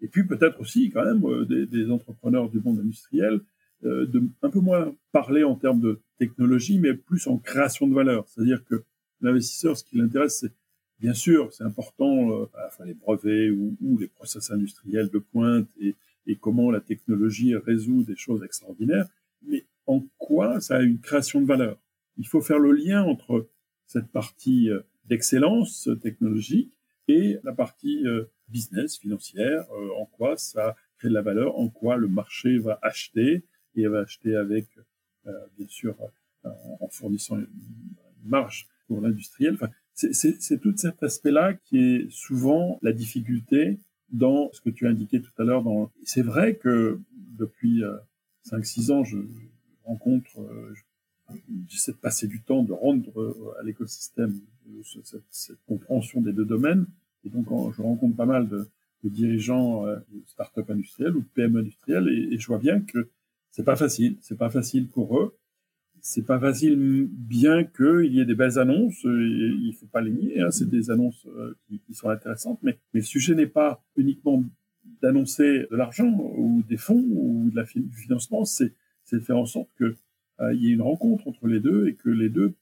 Et 0.00 0.08
puis 0.08 0.24
peut-être 0.24 0.60
aussi 0.60 0.90
quand 0.90 1.04
même 1.04 1.24
euh, 1.24 1.44
des, 1.44 1.66
des 1.66 1.90
entrepreneurs 1.90 2.48
du 2.50 2.60
monde 2.60 2.78
industriel 2.78 3.40
euh, 3.84 4.06
de 4.06 4.22
un 4.42 4.50
peu 4.50 4.58
moins 4.58 4.92
parler 5.12 5.44
en 5.44 5.54
termes 5.54 5.80
de 5.80 6.00
technologie, 6.18 6.80
mais 6.80 6.94
plus 6.94 7.28
en 7.28 7.38
création 7.38 7.86
de 7.86 7.94
valeur. 7.94 8.26
C'est-à-dire 8.26 8.64
que 8.64 8.82
l'investisseur, 9.20 9.76
ce 9.76 9.84
qui 9.84 9.96
l'intéresse, 9.96 10.40
c'est 10.40 10.52
bien 10.98 11.14
sûr, 11.14 11.52
c'est 11.52 11.62
important, 11.62 12.32
euh, 12.32 12.46
enfin, 12.66 12.84
les 12.84 12.94
brevets 12.94 13.50
ou, 13.50 13.76
ou, 13.80 13.98
les 13.98 14.08
process 14.08 14.50
industriels 14.50 15.10
de 15.10 15.18
pointe 15.20 15.68
et, 15.80 15.94
et, 16.28 16.36
comment 16.36 16.70
la 16.70 16.80
technologie 16.80 17.56
résout 17.56 18.04
des 18.04 18.16
choses 18.16 18.44
extraordinaires, 18.44 19.08
mais 19.42 19.64
en 19.86 20.04
quoi 20.18 20.60
ça 20.60 20.76
a 20.76 20.82
une 20.82 21.00
création 21.00 21.40
de 21.40 21.46
valeur? 21.46 21.80
Il 22.16 22.26
faut 22.26 22.40
faire 22.40 22.58
le 22.58 22.72
lien 22.72 23.02
entre 23.02 23.48
cette 23.86 24.08
partie 24.08 24.70
euh, 24.70 24.80
d'excellence 25.06 25.88
technologique 26.02 26.72
et 27.08 27.38
la 27.42 27.54
partie 27.54 28.04
business, 28.48 28.98
financière, 28.98 29.64
en 29.96 30.04
quoi 30.04 30.36
ça 30.36 30.76
crée 30.98 31.08
de 31.08 31.14
la 31.14 31.22
valeur, 31.22 31.58
en 31.58 31.70
quoi 31.70 31.96
le 31.96 32.06
marché 32.06 32.58
va 32.58 32.78
acheter, 32.82 33.46
et 33.74 33.88
va 33.88 34.00
acheter 34.00 34.34
avec, 34.36 34.66
euh, 35.26 35.32
bien 35.56 35.66
sûr, 35.68 35.96
euh, 36.44 36.50
en 36.80 36.88
fournissant 36.88 37.38
une 37.38 37.48
marge 38.24 38.68
pour 38.86 39.00
l'industriel. 39.00 39.54
Enfin, 39.54 39.70
c'est 39.94 40.60
tout 40.60 40.76
cet 40.76 41.02
aspect-là 41.02 41.54
qui 41.54 41.78
est 41.78 42.10
souvent 42.10 42.78
la 42.82 42.92
difficulté 42.92 43.78
dans 44.10 44.50
ce 44.52 44.60
que 44.60 44.70
tu 44.70 44.86
as 44.86 44.90
indiqué 44.90 45.20
tout 45.20 45.30
à 45.38 45.44
l'heure. 45.44 45.64
C'est 46.04 46.22
vrai 46.22 46.56
que 46.56 47.00
depuis 47.38 47.84
euh, 47.84 47.96
5-6 48.50 48.92
ans, 48.92 49.04
je, 49.04 49.18
rencontre, 49.84 50.40
euh, 50.40 50.74
j'essaie 51.68 51.92
de 51.92 51.96
passer 51.96 52.26
du 52.26 52.40
temps, 52.42 52.62
de 52.62 52.72
rendre 52.72 53.20
euh, 53.20 53.54
à 53.60 53.62
l'écosystème 53.62 54.38
cette, 55.30 55.58
compréhension 55.66 56.20
des 56.20 56.32
deux 56.32 56.44
domaines. 56.44 56.86
Et 57.24 57.30
donc, 57.30 57.46
je 57.74 57.82
rencontre 57.82 58.16
pas 58.16 58.26
mal 58.26 58.48
de, 58.48 58.68
de 59.04 59.08
dirigeants 59.08 59.86
de 59.86 60.22
start-up 60.26 60.70
industrielles 60.70 61.16
ou 61.16 61.20
de 61.20 61.28
PME 61.34 61.60
industrielles 61.60 62.08
et, 62.08 62.34
et 62.34 62.38
je 62.38 62.46
vois 62.46 62.58
bien 62.58 62.80
que 62.80 63.08
c'est 63.50 63.64
pas 63.64 63.76
facile, 63.76 64.16
c'est 64.20 64.38
pas 64.38 64.50
facile 64.50 64.88
pour 64.88 65.18
eux. 65.18 65.36
C'est 66.00 66.26
pas 66.26 66.38
facile, 66.38 67.08
bien 67.10 67.64
qu'il 67.64 68.12
y 68.12 68.20
ait 68.20 68.24
des 68.24 68.34
belles 68.34 68.58
annonces, 68.58 69.02
il 69.04 69.74
faut 69.78 69.86
pas 69.86 70.00
les 70.00 70.10
nier, 70.10 70.40
hein, 70.40 70.50
c'est 70.50 70.68
des 70.68 70.90
annonces 70.90 71.26
euh, 71.26 71.56
qui, 71.66 71.94
sont 71.94 72.08
intéressantes, 72.08 72.58
mais, 72.62 72.78
le 72.92 73.02
sujet 73.02 73.34
n'est 73.34 73.46
pas 73.46 73.82
uniquement 73.96 74.44
d'annoncer 75.02 75.66
de 75.70 75.76
l'argent 75.76 76.10
ou 76.36 76.62
des 76.68 76.76
fonds 76.76 77.04
ou 77.10 77.50
du 77.50 77.96
financement, 77.96 78.44
c'est 78.44 78.74
de 79.12 79.18
faire 79.18 79.38
en 79.38 79.46
sorte 79.46 79.68
qu'il 79.76 79.96
euh, 80.40 80.54
y 80.54 80.68
ait 80.68 80.74
une 80.74 80.82
rencontre 80.82 81.28
entre 81.28 81.46
les 81.46 81.60
deux 81.60 81.88
et 81.88 81.94
que 81.94 82.10
les 82.10 82.28
deux 82.28 82.54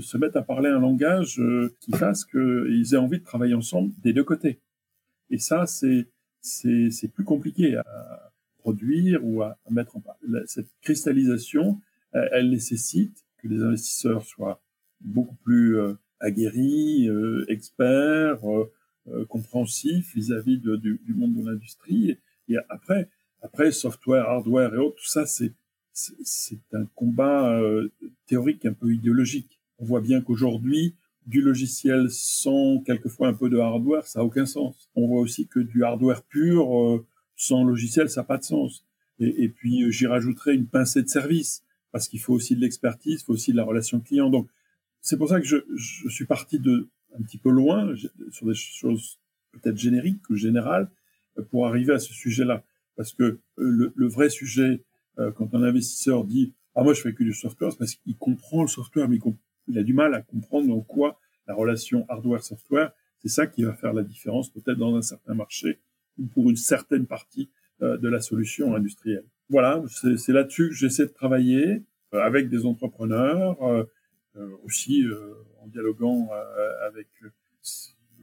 se 0.00 0.16
mettent 0.16 0.36
à 0.36 0.42
parler 0.42 0.70
un 0.70 0.80
langage 0.80 1.38
qui 1.80 1.92
fasse 1.92 2.24
qu'ils 2.24 2.94
aient 2.94 2.96
envie 2.96 3.18
de 3.18 3.24
travailler 3.24 3.52
ensemble 3.52 3.92
des 4.02 4.14
deux 4.14 4.24
côtés. 4.24 4.58
Et 5.28 5.36
ça, 5.36 5.66
c'est 5.66 6.08
plus 7.12 7.24
compliqué 7.24 7.76
à 7.76 8.32
produire 8.58 9.20
ou 9.24 9.42
à, 9.42 9.58
mettre 9.70 9.96
en 9.96 10.00
place. 10.00 10.16
Cette 10.46 10.68
cristallisation, 10.80 11.80
elle, 12.14 12.50
nécessite 12.50 13.24
que 13.38 13.48
les 13.48 13.62
investisseurs 13.62 14.24
soient 14.24 14.62
beaucoup 15.00 15.36
plus 15.36 15.76
aguerris, 16.20 17.08
experts, 17.48 18.40
compréhensifs 19.28 20.14
vis-à-vis 20.14 20.58
du, 20.58 21.14
monde 21.14 21.34
de 21.34 21.44
l'industrie. 21.44 22.18
Et, 22.48 22.56
après, 22.68 23.10
après 23.42 23.72
software, 23.72 24.24
hardware 24.28 24.74
et 24.74 24.78
autres, 24.78 24.96
tout 24.96 25.08
ça, 25.08 25.26
c'est 25.26 25.52
un 26.72 26.86
combat 26.94 27.60
théorique 28.26 28.64
un 28.64 28.72
peu 28.72 28.94
idéologique. 28.94 29.60
On 29.78 29.84
voit 29.84 30.00
bien 30.00 30.20
qu'aujourd'hui, 30.20 30.94
du 31.26 31.40
logiciel 31.40 32.10
sans 32.10 32.80
quelquefois 32.80 33.28
un 33.28 33.34
peu 33.34 33.48
de 33.48 33.58
hardware, 33.58 34.06
ça 34.06 34.20
n'a 34.20 34.24
aucun 34.24 34.46
sens. 34.46 34.90
On 34.94 35.06
voit 35.06 35.20
aussi 35.20 35.46
que 35.46 35.60
du 35.60 35.84
hardware 35.84 36.22
pur 36.22 36.78
euh, 36.78 37.06
sans 37.36 37.64
logiciel, 37.64 38.10
ça 38.10 38.20
n'a 38.20 38.24
pas 38.26 38.38
de 38.38 38.44
sens. 38.44 38.84
Et, 39.20 39.48
puis 39.48 39.84
euh, 39.84 39.90
j'y 39.90 40.06
rajouterai 40.06 40.54
une 40.54 40.66
pincée 40.66 41.02
de 41.02 41.08
service 41.08 41.62
parce 41.94 42.08
qu'il 42.08 42.18
faut 42.18 42.34
aussi 42.34 42.56
de 42.56 42.60
l'expertise, 42.60 43.20
il 43.20 43.24
faut 43.24 43.34
aussi 43.34 43.52
de 43.52 43.56
la 43.56 43.62
relation 43.62 44.00
client. 44.00 44.28
Donc 44.28 44.48
c'est 45.00 45.16
pour 45.16 45.28
ça 45.28 45.40
que 45.40 45.46
je, 45.46 45.58
suis 46.08 46.26
parti 46.26 46.60
un 47.16 47.22
petit 47.22 47.38
peu 47.38 47.50
loin 47.50 47.94
sur 48.32 48.48
des 48.48 48.54
choses 48.54 49.20
peut-être 49.52 49.76
génériques 49.76 50.28
ou 50.28 50.34
générales 50.34 50.90
pour 51.50 51.68
arriver 51.68 51.92
à 51.92 52.00
ce 52.00 52.12
sujet-là. 52.12 52.64
Parce 52.96 53.12
que 53.12 53.38
le, 53.56 53.92
le 53.94 54.08
vrai 54.08 54.28
sujet, 54.28 54.82
euh, 55.20 55.30
quand 55.30 55.54
un 55.54 55.62
investisseur 55.62 56.24
dit 56.24 56.52
ah 56.74 56.82
moi 56.82 56.94
je 56.94 57.00
fais 57.00 57.14
que 57.14 57.22
du 57.22 57.32
software, 57.32 57.70
c'est 57.70 57.78
parce 57.78 57.94
qu'il 57.94 58.16
comprend 58.16 58.62
le 58.62 58.68
software, 58.68 59.08
mais 59.08 59.20
il, 59.68 59.78
a 59.78 59.84
du 59.84 59.94
mal 59.94 60.14
à 60.14 60.22
comprendre 60.22 60.74
en 60.74 60.80
quoi 60.80 61.20
la 61.46 61.54
relation 61.54 62.06
hardware-software, 62.08 62.90
c'est 63.20 63.28
ça 63.28 63.46
qui 63.46 63.62
va 63.62 63.72
faire 63.72 63.92
la 63.92 64.02
différence 64.02 64.50
peut-être 64.50 64.78
dans 64.78 64.96
un 64.96 65.02
certain 65.02 65.34
marché 65.34 65.78
ou 66.18 66.26
pour 66.26 66.50
une 66.50 66.56
certaine 66.56 67.06
partie 67.06 67.50
euh, 67.82 67.96
de 67.98 68.08
la 68.08 68.18
solution 68.18 68.74
industrielle. 68.74 69.26
Voilà, 69.50 69.82
c'est 69.88 70.32
là-dessus 70.32 70.68
que 70.68 70.74
j'essaie 70.74 71.06
de 71.06 71.12
travailler 71.12 71.82
euh, 72.14 72.20
avec 72.20 72.48
des 72.48 72.66
entrepreneurs, 72.66 73.62
euh, 73.62 73.84
aussi 74.64 75.04
en 75.62 75.68
dialoguant 75.68 76.28
avec 76.84 77.06
le 77.20 77.30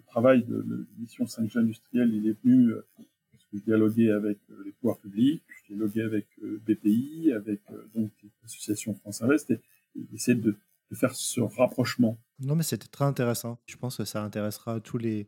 travail 0.07 0.43
de, 0.43 0.85
l'émission 0.95 1.23
5G 1.23 1.59
industrielle, 1.59 2.13
il 2.13 2.27
est 2.27 2.35
venu 2.43 2.73
parce 2.97 3.45
que 3.45 3.57
je 3.57 3.63
dialoguais 3.63 4.11
avec 4.11 4.37
les 4.65 4.73
pouvoirs 4.73 4.97
publics, 4.97 5.41
je 5.47 5.73
dialoguais 5.73 6.01
avec 6.01 6.27
BPI, 6.41 7.31
avec 7.33 7.61
donc 7.95 8.11
l'association 8.43 8.93
France 8.95 9.21
Invest, 9.21 9.51
et, 9.51 9.61
et 9.95 10.05
essayer 10.13 10.37
de 10.37 10.57
de 10.91 10.95
faire 10.95 11.15
ce 11.15 11.41
rapprochement. 11.41 12.17
Non, 12.39 12.55
mais 12.55 12.63
c'était 12.63 12.87
très 12.87 13.05
intéressant. 13.05 13.59
Je 13.65 13.77
pense 13.77 13.97
que 13.97 14.05
ça 14.05 14.23
intéressera 14.23 14.79
tous 14.81 14.97
les 14.97 15.27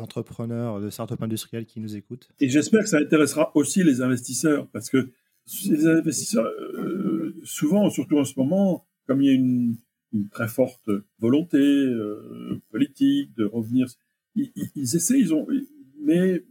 entrepreneurs 0.00 0.80
de 0.80 0.90
start-up 0.90 1.22
industriels 1.22 1.66
qui 1.66 1.80
nous 1.80 1.96
écoutent. 1.96 2.28
Et 2.40 2.48
j'espère 2.48 2.82
que 2.82 2.88
ça 2.88 2.98
intéressera 2.98 3.52
aussi 3.54 3.82
les 3.82 4.00
investisseurs, 4.00 4.68
parce 4.68 4.90
que 4.90 5.10
les 5.66 5.86
investisseurs, 5.86 6.46
euh, 6.46 7.34
souvent, 7.44 7.88
surtout 7.90 8.18
en 8.18 8.24
ce 8.24 8.34
moment, 8.36 8.86
comme 9.06 9.22
il 9.22 9.26
y 9.26 9.30
a 9.30 9.34
une, 9.34 9.76
très 10.32 10.48
forte 10.48 10.88
volonté 11.18 11.58
euh, 11.58 12.62
politique 12.70 13.34
de 13.36 13.44
revenir, 13.44 13.86
ils, 14.34 14.50
essaient, 14.96 15.18
ils 15.18 15.34
ont, 15.34 15.46
mais, 16.02 16.42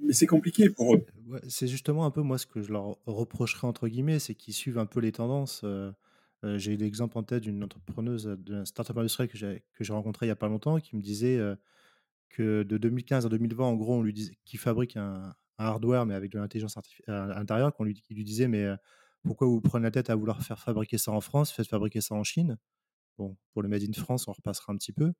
mais 0.00 0.12
c'est 0.12 0.26
compliqué 0.26 0.70
pour 0.70 0.94
eux. 0.94 1.04
c'est 1.48 1.66
justement 1.66 2.06
un 2.06 2.12
peu 2.12 2.22
moi 2.22 2.38
ce 2.38 2.46
que 2.46 2.62
je 2.62 2.72
leur 2.72 2.98
reprocherais 3.06 3.66
entre 3.66 3.88
guillemets, 3.88 4.20
c'est 4.20 4.34
qu'ils 4.34 4.54
suivent 4.54 4.78
un 4.78 4.86
peu 4.86 5.00
les 5.00 5.10
tendances. 5.10 5.62
Euh, 5.64 5.90
euh, 6.44 6.56
j'ai 6.56 6.74
eu 6.74 6.76
l'exemple 6.76 7.18
en 7.18 7.24
tête 7.24 7.42
d'une 7.42 7.64
entrepreneuse 7.64 8.26
d'un 8.26 8.64
startup 8.64 8.96
industriel 8.96 9.28
que 9.28 9.36
j'ai, 9.36 9.64
que 9.74 9.82
j'ai 9.82 9.92
rencontré 9.92 10.26
il 10.26 10.28
n'y 10.28 10.32
a 10.32 10.36
pas 10.36 10.48
longtemps 10.48 10.78
qui 10.78 10.96
me 10.96 11.02
disait 11.02 11.38
que 12.30 12.62
de 12.62 12.78
2015 12.78 13.26
à 13.26 13.28
2020, 13.28 13.64
en 13.64 13.76
gros, 13.76 13.94
on 13.94 14.02
lui 14.02 14.12
disait 14.12 14.38
qu'il 14.44 14.58
fabrique 14.58 14.96
un, 14.96 15.34
hardware 15.58 16.06
mais 16.06 16.14
avec 16.14 16.32
de 16.32 16.38
l'intelligence 16.38 16.78
artificielle 16.78 17.14
à 17.14 17.26
l'intérieur, 17.26 17.74
qu'on 17.74 17.84
lui, 17.84 18.02
disait 18.08 18.48
mais 18.48 18.64
euh, 18.64 18.76
pourquoi 19.22 19.46
vous 19.46 19.60
prenez 19.60 19.84
la 19.84 19.90
tête 19.90 20.08
à 20.08 20.16
vouloir 20.16 20.42
faire 20.42 20.58
fabriquer 20.58 20.96
ça 20.96 21.12
en 21.12 21.20
France, 21.20 21.52
faites 21.52 21.68
fabriquer 21.68 22.00
ça 22.00 22.14
en 22.14 22.24
Chine? 22.24 22.56
Bon, 23.18 23.36
pour 23.52 23.62
le 23.62 23.68
Made 23.68 23.82
in 23.82 23.92
France, 23.92 24.26
on 24.28 24.32
repassera 24.32 24.72
un 24.72 24.76
petit 24.76 24.92
peu. 24.92 25.12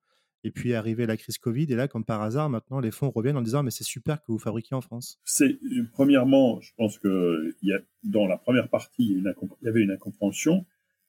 Et 0.42 0.50
puis 0.50 0.72
arrivée 0.72 1.04
la 1.04 1.18
crise 1.18 1.36
Covid, 1.36 1.64
et 1.64 1.76
là, 1.76 1.86
comme 1.86 2.06
par 2.06 2.22
hasard, 2.22 2.48
maintenant, 2.48 2.80
les 2.80 2.90
fonds 2.90 3.10
reviennent 3.10 3.36
en 3.36 3.42
disant 3.42 3.62
mais 3.62 3.70
c'est 3.70 3.84
super 3.84 4.22
que 4.22 4.32
vous 4.32 4.38
fabriquiez 4.38 4.74
en 4.74 4.80
France. 4.80 5.20
C'est 5.24 5.58
premièrement, 5.92 6.58
je 6.62 6.72
pense 6.78 6.98
que 6.98 7.54
y 7.60 7.74
a, 7.74 7.80
dans 8.04 8.26
la 8.26 8.38
première 8.38 8.70
partie, 8.70 9.04
il 9.04 9.34
y 9.62 9.68
avait 9.68 9.82
une 9.82 9.90
incompréhension 9.90 10.64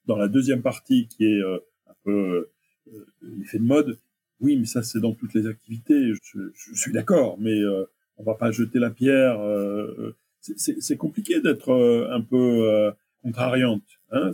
dans 0.06 0.18
la 0.18 0.28
deuxième 0.28 0.62
partie, 0.62 1.08
qui 1.08 1.26
est 1.26 1.42
euh, 1.42 1.60
un 1.88 1.94
peu 2.04 2.52
euh, 2.88 3.06
l'effet 3.22 3.60
de 3.60 3.64
mode, 3.64 4.00
oui, 4.42 4.58
mais 4.58 4.66
ça 4.66 4.84
c'est 4.84 5.00
dans 5.00 5.14
toutes 5.14 5.34
les 5.34 5.48
activités. 5.48 6.14
Je, 6.24 6.50
suis 6.74 6.92
d'accord, 6.92 7.38
mais 7.40 7.60
euh, 7.60 7.86
on 8.18 8.24
va 8.24 8.36
pas 8.36 8.52
jeter 8.52 8.80
la 8.80 8.90
pierre. 8.90 9.40
Euh, 9.40 10.16
c'est 10.40 10.98
compliqué 10.98 11.40
d'être 11.40 11.72
un 12.12 12.22
peu 12.22 12.92
contrariante. 13.22 13.84
Hein, 14.12 14.32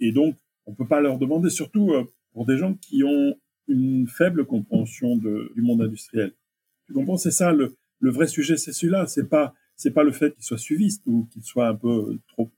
et 0.00 0.12
donc 0.12 0.36
on 0.66 0.74
peut 0.74 0.86
pas 0.86 1.00
leur 1.00 1.18
demander, 1.18 1.50
surtout 1.50 1.92
pour 2.32 2.46
des 2.46 2.58
gens 2.58 2.74
qui 2.74 3.04
ont 3.04 3.36
une 3.68 4.08
faible 4.08 4.44
compréhension 4.44 5.16
du 5.16 5.62
monde 5.62 5.82
industriel. 5.82 6.32
Tu 6.86 6.92
comprends 6.92 7.16
C'est 7.16 7.30
ça 7.30 7.52
le, 7.52 7.76
le 8.00 8.10
vrai 8.10 8.26
sujet, 8.26 8.56
c'est 8.56 8.72
celui-là. 8.72 9.06
C'est 9.06 9.28
pas 9.28 9.54
c'est 9.76 9.92
pas 9.92 10.02
le 10.02 10.10
fait 10.10 10.34
qu'ils 10.34 10.44
soient 10.44 10.58
suivistes 10.58 11.02
ou 11.06 11.28
qu'ils 11.32 11.44
soient 11.44 11.68
un 11.68 11.76
peu 11.76 12.18
trop 12.28 12.50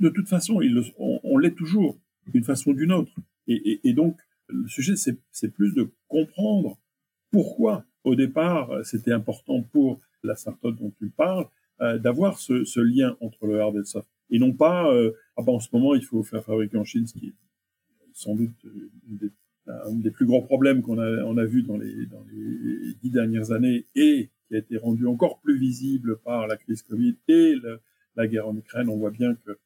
de 0.00 0.08
toute 0.08 0.28
façon, 0.28 0.60
on, 0.98 1.38
l'est 1.38 1.54
toujours, 1.56 1.98
d'une 2.26 2.44
façon 2.44 2.70
ou 2.70 2.74
d'une 2.74 2.92
autre. 2.92 3.12
Et, 3.48 3.92
donc, 3.92 4.18
le 4.52 4.68
sujet, 4.68 4.94
c'est 4.96 5.48
plus 5.48 5.74
de 5.74 5.90
comprendre 6.08 6.78
pourquoi, 7.30 7.84
au 8.04 8.14
départ, 8.14 8.70
c'était 8.84 9.12
important 9.12 9.62
pour 9.62 10.00
la 10.22 10.36
startup 10.36 10.76
dont 10.78 10.92
tu 10.98 11.08
parles, 11.08 11.46
euh, 11.80 11.98
d'avoir 11.98 12.38
ce, 12.38 12.80
lien 12.80 13.16
entre 13.20 13.46
le 13.46 13.60
hard 13.60 13.74
et 13.74 13.78
le 13.78 13.84
soft. 13.84 14.08
Et 14.30 14.38
non 14.38 14.52
pas, 14.52 14.92
euh, 14.92 15.12
ah 15.36 15.42
ben, 15.42 15.52
en 15.52 15.60
ce 15.60 15.68
moment, 15.72 15.94
il 15.94 16.04
faut 16.04 16.22
faire 16.22 16.44
fabriquer 16.44 16.76
en 16.76 16.84
Chine, 16.84 17.06
ce 17.06 17.14
qui 17.14 17.28
est 17.28 17.34
sans 18.14 18.34
doute 18.34 18.52
un 19.66 19.94
des 19.94 20.10
plus 20.10 20.26
gros 20.26 20.42
problèmes 20.42 20.82
qu'on 20.82 20.98
a, 20.98 21.22
on 21.24 21.34
vu 21.44 21.62
dans 21.62 21.76
les, 21.76 22.06
dix 23.02 23.10
dernières 23.10 23.52
années 23.52 23.86
et 23.94 24.30
qui 24.48 24.54
a 24.54 24.58
été 24.58 24.76
rendu 24.76 25.06
encore 25.06 25.40
plus 25.40 25.58
visible 25.58 26.18
par 26.18 26.46
la 26.46 26.56
crise 26.56 26.82
Covid 26.82 27.16
et 27.28 27.54
la 28.16 28.26
guerre 28.26 28.48
en 28.48 28.56
Ukraine. 28.56 28.88
On 28.88 28.96
voit 28.96 29.10
bien 29.10 29.34
que 29.34 29.58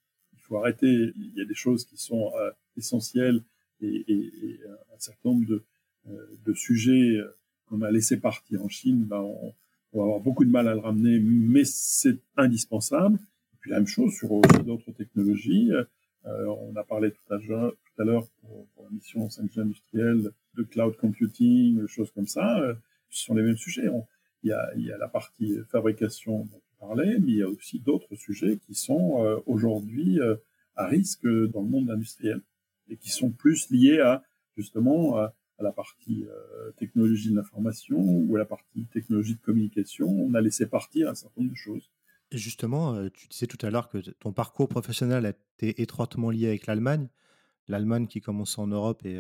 faut 0.46 0.57
arrêter. 0.59 1.12
Il 1.16 1.33
y 1.35 1.40
a 1.40 1.44
des 1.44 1.55
choses 1.55 1.85
qui 1.85 1.96
sont 1.96 2.33
euh, 2.38 2.51
essentielles 2.77 3.42
et, 3.80 4.04
et, 4.08 4.60
un 4.94 4.98
certain 4.98 5.30
nombre 5.30 5.46
de, 5.46 5.64
euh, 6.08 6.54
sujets 6.54 7.16
euh, 7.16 7.36
qu'on 7.66 7.82
a 7.82 7.90
laissé 7.90 8.16
partir 8.16 8.62
en 8.62 8.68
Chine, 8.68 9.04
ben 9.04 9.20
on, 9.20 9.54
va 9.92 10.02
avoir 10.02 10.20
beaucoup 10.20 10.44
de 10.44 10.50
mal 10.50 10.68
à 10.68 10.74
le 10.74 10.80
ramener, 10.80 11.18
mais 11.18 11.64
c'est 11.64 12.18
indispensable. 12.36 13.18
Et 13.54 13.56
puis 13.60 13.70
la 13.70 13.78
même 13.78 13.86
chose 13.86 14.12
sur 14.12 14.28
d'autres 14.62 14.92
technologies. 14.92 15.70
on 16.24 16.76
a 16.76 16.84
parlé 16.84 17.12
tout 17.12 17.32
à 17.32 17.38
l'heure, 18.04 18.28
pour, 18.42 18.66
la 18.84 18.90
mission 18.90 19.26
5G 19.26 19.60
industrielle 19.60 20.32
de 20.54 20.62
cloud 20.64 20.96
computing, 20.96 21.86
choses 21.86 22.10
comme 22.10 22.26
ça. 22.26 22.76
ce 23.08 23.24
sont 23.24 23.34
les 23.34 23.42
mêmes 23.42 23.56
sujets. 23.56 23.88
il, 24.42 24.50
y 24.50 24.52
a, 24.92 24.98
la 24.98 25.08
partie 25.08 25.56
fabrication 25.70 26.46
mais 26.94 27.16
il 27.18 27.36
y 27.36 27.42
a 27.42 27.48
aussi 27.48 27.80
d'autres 27.80 28.14
sujets 28.14 28.58
qui 28.66 28.74
sont 28.74 29.24
euh, 29.24 29.38
aujourd'hui 29.46 30.20
euh, 30.20 30.36
à 30.76 30.86
risque 30.86 31.26
dans 31.26 31.62
le 31.62 31.68
monde 31.68 31.90
industriel 31.90 32.40
et 32.88 32.96
qui 32.96 33.11
sont 33.11 33.31
plus 33.31 33.70
liés 33.70 34.01
à 34.01 34.22
justement 34.57 35.18
à, 35.18 35.35
la 35.59 35.72
partie 35.72 36.25
euh, 36.25 36.70
technologie 36.72 37.31
de 37.31 37.37
l'information 37.37 37.99
ou 37.99 38.37
à 38.37 38.38
la 38.38 38.44
partie 38.44 38.87
technologie 38.92 39.35
de 39.35 39.40
communication. 39.40 40.07
On 40.07 40.35
a 40.35 40.40
laissé 40.42 40.66
partir 40.66 41.09
un 41.09 41.14
certain 41.14 41.40
nombre 41.40 41.53
de 41.53 41.57
choses. 41.57 41.90
Et 42.31 42.37
justement, 42.37 43.09
tu 43.11 43.29
disais 43.29 43.46
tout 43.46 43.64
à 43.64 43.70
l'heure 43.70 43.88
que 43.88 43.99
ton 43.99 44.33
parcours 44.33 44.68
professionnel 44.68 45.25
a 45.25 45.31
été 45.31 45.81
étroitement 45.81 46.31
lié 46.31 46.49
avec 46.49 46.66
l'Allemagne. 46.66 47.09
L'Allemagne 47.68 48.07
qui 48.07 48.20
commence 48.20 48.59
en 48.59 48.66
Europe 48.66 49.07
est 49.07 49.16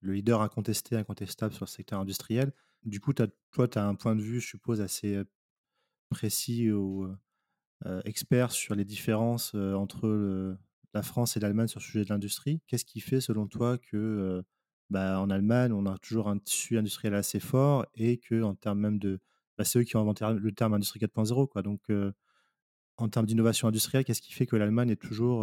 le 0.00 0.12
leader 0.12 0.40
incontesté, 0.40 0.96
incontestable 0.96 1.54
sur 1.54 1.66
le 1.66 1.70
secteur 1.70 2.00
industriel. 2.00 2.52
Du 2.84 2.98
coup, 2.98 3.12
toi, 3.12 3.28
tu 3.68 3.78
as 3.78 3.86
un 3.86 3.94
point 3.94 4.16
de 4.16 4.22
vue, 4.22 4.40
je 4.40 4.48
suppose, 4.48 4.80
assez 4.80 5.22
précis 6.08 6.72
ou 6.72 7.06
expert 8.04 8.52
sur 8.52 8.74
les 8.74 8.86
différences 8.86 9.54
entre 9.54 10.56
la 10.96 11.02
France 11.02 11.36
et 11.36 11.40
l'Allemagne 11.40 11.68
sur 11.68 11.78
le 11.80 11.84
sujet 11.84 12.04
de 12.04 12.08
l'industrie. 12.08 12.60
Qu'est-ce 12.66 12.84
qui 12.84 13.00
fait, 13.00 13.20
selon 13.20 13.46
toi, 13.46 13.76
que 13.78 14.42
bah, 14.90 15.20
en 15.20 15.30
Allemagne, 15.30 15.72
on 15.72 15.84
a 15.86 15.98
toujours 15.98 16.28
un 16.28 16.38
tissu 16.38 16.78
industriel 16.78 17.14
assez 17.14 17.38
fort 17.38 17.84
et 17.94 18.18
que 18.18 18.42
en 18.42 18.54
termes 18.54 18.80
même 18.80 18.98
de, 18.98 19.20
bah, 19.58 19.64
c'est 19.64 19.78
eux 19.78 19.82
qui 19.82 19.96
ont 19.96 20.00
inventé 20.00 20.24
le 20.28 20.52
terme 20.52 20.74
industrie 20.74 20.98
4.0, 21.00 21.48
quoi. 21.48 21.62
Donc, 21.62 21.82
en 22.96 23.08
termes 23.08 23.26
d'innovation 23.26 23.68
industrielle, 23.68 24.04
qu'est-ce 24.04 24.22
qui 24.22 24.32
fait 24.32 24.46
que 24.46 24.56
l'Allemagne 24.56 24.90
est 24.90 24.96
toujours, 24.96 25.40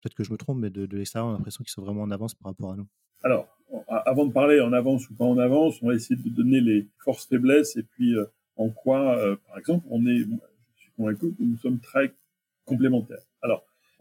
peut-être 0.00 0.14
que 0.14 0.22
je 0.22 0.30
me 0.30 0.36
trompe, 0.36 0.58
mais 0.58 0.70
de, 0.70 0.86
de 0.86 0.96
l'extérieur, 0.96 1.26
on 1.26 1.30
a 1.30 1.36
l'impression 1.36 1.64
qu'ils 1.64 1.72
sont 1.72 1.82
vraiment 1.82 2.02
en 2.02 2.10
avance 2.12 2.34
par 2.34 2.52
rapport 2.52 2.72
à 2.72 2.76
nous? 2.76 2.86
Alors, 3.24 3.48
avant 3.88 4.26
de 4.26 4.32
parler 4.32 4.60
en 4.60 4.72
avance 4.72 5.10
ou 5.10 5.14
pas 5.14 5.24
en 5.24 5.38
avance, 5.38 5.82
on 5.82 5.88
va 5.88 5.94
essayer 5.94 6.14
de 6.14 6.28
donner 6.28 6.60
les 6.60 6.88
forces 7.04 7.26
faiblesses 7.26 7.76
et 7.76 7.82
puis 7.82 8.14
en 8.56 8.68
quoi, 8.70 9.16
par 9.48 9.58
exemple, 9.58 9.84
on 9.90 10.06
est, 10.06 10.18
je 10.18 10.80
suis 10.80 10.92
convaincu 10.96 11.32
que 11.32 11.42
nous 11.42 11.58
sommes 11.58 11.80
très 11.80 12.14
complémentaires. 12.64 13.24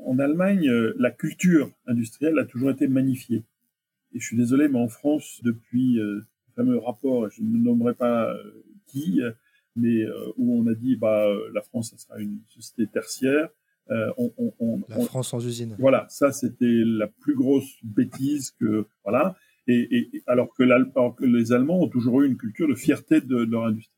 En 0.05 0.19
Allemagne, 0.19 0.67
euh, 0.67 0.93
la 0.97 1.11
culture 1.11 1.71
industrielle 1.85 2.37
a 2.39 2.45
toujours 2.45 2.71
été 2.71 2.87
magnifiée. 2.87 3.43
Et 4.13 4.19
je 4.19 4.25
suis 4.25 4.37
désolé, 4.37 4.67
mais 4.67 4.79
en 4.79 4.89
France, 4.89 5.39
depuis 5.43 5.93
le 5.95 6.25
fameux 6.55 6.77
rapport, 6.77 7.29
je 7.29 7.41
ne 7.41 7.57
nommerai 7.57 7.93
pas 7.93 8.35
qui, 8.87 9.21
mais 9.77 10.03
où 10.35 10.59
on 10.59 10.67
a 10.67 10.73
dit 10.73 10.97
bah 10.97 11.25
la 11.53 11.61
France, 11.61 11.91
ça 11.91 11.97
sera 11.97 12.19
une 12.19 12.39
société 12.49 12.87
tertiaire. 12.87 13.47
On, 13.89 14.33
on, 14.59 14.81
la 14.89 14.99
France 15.05 15.29
sans 15.29 15.45
usine. 15.45 15.77
Voilà, 15.79 16.07
ça 16.09 16.33
c'était 16.33 16.65
la 16.85 17.07
plus 17.07 17.35
grosse 17.35 17.71
bêtise 17.83 18.51
que 18.59 18.85
voilà. 19.05 19.37
Et, 19.67 20.09
et 20.13 20.23
alors, 20.27 20.53
que 20.53 20.63
alors, 20.63 21.15
que 21.15 21.25
les 21.25 21.53
Allemands 21.53 21.81
ont 21.81 21.87
toujours 21.87 22.21
eu 22.21 22.27
une 22.27 22.37
culture 22.37 22.67
de 22.67 22.75
fierté 22.75 23.21
de, 23.21 23.45
de 23.45 23.51
leur 23.51 23.65
industrie. 23.65 23.95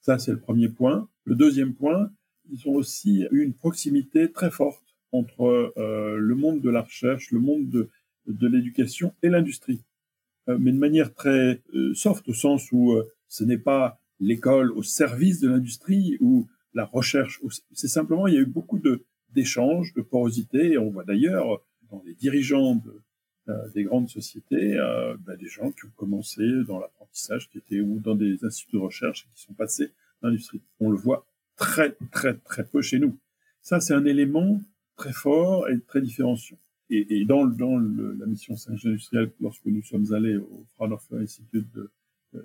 Ça, 0.00 0.18
c'est 0.18 0.32
le 0.32 0.40
premier 0.40 0.68
point. 0.68 1.08
Le 1.24 1.34
deuxième 1.34 1.74
point, 1.74 2.10
ils 2.50 2.68
ont 2.68 2.74
aussi 2.74 3.26
eu 3.30 3.42
une 3.42 3.54
proximité 3.54 4.30
très 4.30 4.50
forte 4.50 4.85
entre 5.12 5.72
euh, 5.76 6.16
le 6.18 6.34
monde 6.34 6.60
de 6.60 6.70
la 6.70 6.82
recherche, 6.82 7.30
le 7.30 7.40
monde 7.40 7.68
de, 7.68 7.88
de 8.26 8.48
l'éducation 8.48 9.14
et 9.22 9.28
l'industrie. 9.28 9.82
Euh, 10.48 10.58
mais 10.60 10.72
de 10.72 10.78
manière 10.78 11.14
très 11.14 11.62
euh, 11.74 11.94
soft, 11.94 12.28
au 12.28 12.34
sens 12.34 12.70
où 12.72 12.96
ce 13.28 13.44
n'est 13.44 13.58
pas 13.58 14.00
l'école 14.20 14.72
au 14.72 14.82
service 14.82 15.40
de 15.40 15.48
l'industrie 15.48 16.16
ou 16.20 16.48
la 16.74 16.84
recherche. 16.84 17.40
C'est 17.72 17.88
simplement, 17.88 18.26
il 18.26 18.34
y 18.34 18.38
a 18.38 18.40
eu 18.40 18.46
beaucoup 18.46 18.78
de 18.78 19.04
d'échanges, 19.34 19.92
de 19.94 20.02
porosité. 20.02 20.72
Et 20.72 20.78
on 20.78 20.90
voit 20.90 21.04
d'ailleurs 21.04 21.62
dans 21.90 22.02
les 22.06 22.14
dirigeants 22.14 22.76
de, 22.76 23.02
des 23.74 23.84
grandes 23.84 24.08
sociétés, 24.08 24.76
bah, 25.26 25.36
des 25.36 25.48
gens 25.48 25.70
qui 25.72 25.84
ont 25.84 25.92
commencé 25.96 26.42
dans 26.66 26.78
l'apprentissage, 26.78 27.50
qui 27.50 27.58
étaient 27.58 27.80
ou 27.80 27.98
dans 28.00 28.14
des 28.14 28.44
instituts 28.44 28.76
de 28.76 28.80
recherche 28.80 29.28
qui 29.34 29.42
sont 29.42 29.52
passés 29.52 29.92
dans 30.22 30.28
l'industrie. 30.28 30.62
On 30.80 30.90
le 30.90 30.96
voit 30.96 31.26
très 31.56 31.96
très 32.10 32.34
très 32.34 32.64
peu 32.64 32.80
chez 32.80 32.98
nous. 32.98 33.18
Ça, 33.60 33.80
c'est 33.80 33.94
un 33.94 34.04
élément 34.04 34.62
très 34.96 35.12
fort 35.12 35.68
et 35.68 35.78
très 35.80 36.00
différenciant. 36.00 36.58
Et, 36.88 37.24
dans, 37.24 37.44
la 37.44 38.26
mission 38.26 38.54
5G 38.54 38.88
industrielle, 38.88 39.32
lorsque 39.40 39.66
nous 39.66 39.82
sommes 39.82 40.12
allés 40.12 40.36
au 40.36 40.64
Fraunhofer 40.74 41.16
Institute 41.16 41.66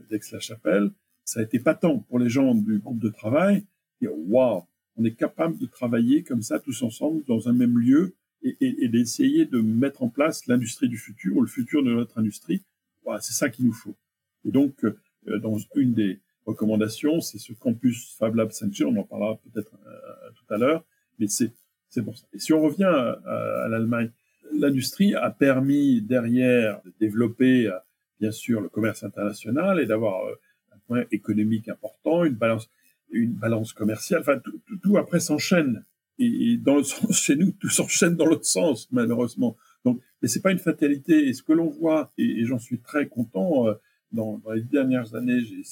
d'Aix-la-Chapelle, 0.09 0.91
ça 1.25 1.41
a 1.41 1.43
été 1.43 1.59
patent 1.59 2.03
pour 2.07 2.17
les 2.17 2.29
gens 2.29 2.55
du 2.55 2.79
groupe 2.79 2.99
de 2.99 3.09
travail. 3.09 3.63
Et 4.01 4.07
waouh, 4.07 4.63
on 4.97 5.05
est 5.05 5.13
capable 5.13 5.59
de 5.59 5.67
travailler 5.67 6.23
comme 6.23 6.41
ça 6.41 6.59
tous 6.59 6.81
ensemble 6.81 7.23
dans 7.27 7.49
un 7.49 7.53
même 7.53 7.77
lieu 7.77 8.15
et, 8.43 8.87
d'essayer 8.87 9.45
de 9.45 9.61
mettre 9.61 10.01
en 10.01 10.09
place 10.09 10.47
l'industrie 10.47 10.89
du 10.89 10.97
futur 10.97 11.37
ou 11.37 11.41
le 11.41 11.47
futur 11.47 11.83
de 11.83 11.93
notre 11.93 12.17
industrie. 12.17 12.63
Voilà, 13.03 13.21
c'est 13.21 13.33
ça 13.33 13.49
qu'il 13.49 13.65
nous 13.65 13.73
faut. 13.73 13.95
Et 14.43 14.51
donc, 14.51 14.83
euh, 14.83 15.39
dans 15.39 15.57
une 15.75 15.93
des 15.93 16.19
recommandations, 16.45 17.21
c'est 17.21 17.37
ce 17.37 17.53
campus 17.53 18.15
Fab 18.17 18.35
Lab 18.35 18.49
5G, 18.49 18.85
on 18.85 18.97
en 18.97 19.03
parlera 19.03 19.37
peut-être 19.37 19.75
euh, 19.85 20.29
tout 20.35 20.53
à 20.53 20.57
l'heure, 20.57 20.83
mais 21.19 21.27
c'est 21.27 21.53
c'est 21.91 22.01
pour 22.01 22.17
ça. 22.17 22.25
Et 22.33 22.39
si 22.39 22.53
on 22.53 22.61
revient 22.61 22.83
à, 22.85 23.67
l'Allemagne, 23.69 24.09
l'industrie 24.51 25.13
a 25.13 25.29
permis 25.29 26.01
derrière 26.01 26.81
de 26.83 26.91
développer 26.99 27.67
euh, 27.67 27.77
bien 28.19 28.31
sûr 28.31 28.61
le 28.61 28.69
commerce 28.69 29.03
international 29.03 29.79
et 29.79 29.85
d'avoir 29.85 30.25
un 30.73 30.77
point 30.87 31.03
économique 31.11 31.69
important, 31.69 32.23
une 32.23 33.33
balance 33.33 33.73
commerciale, 33.73 34.21
enfin 34.21 34.41
tout 34.81 34.97
après 34.97 35.19
s'enchaîne 35.19 35.85
et, 36.21 36.57
dans 36.57 36.77
le 36.77 36.83
sens 36.83 37.17
chez 37.17 37.35
nous, 37.35 37.51
tout 37.51 37.69
s'enchaîne 37.69 38.15
dans 38.15 38.25
l'autre 38.25 38.45
sens, 38.45 38.87
malheureusement. 38.91 39.55
Donc, 39.85 40.01
mais 40.21 40.27
c'est 40.27 40.41
pas 40.41 40.51
une 40.51 40.59
fatalité. 40.59 41.27
Et 41.27 41.33
ce 41.33 41.43
que 41.43 41.53
l'on 41.53 41.69
voit, 41.69 42.11
et, 42.17 42.45
j'en 42.45 42.59
suis 42.59 42.79
très 42.79 43.07
content, 43.07 43.67
euh, 43.67 43.73
dans, 44.11 44.37
dans, 44.39 44.51
les 44.51 44.63
dernières 44.63 45.15
années, 45.15 45.41
j'ai 45.41 45.63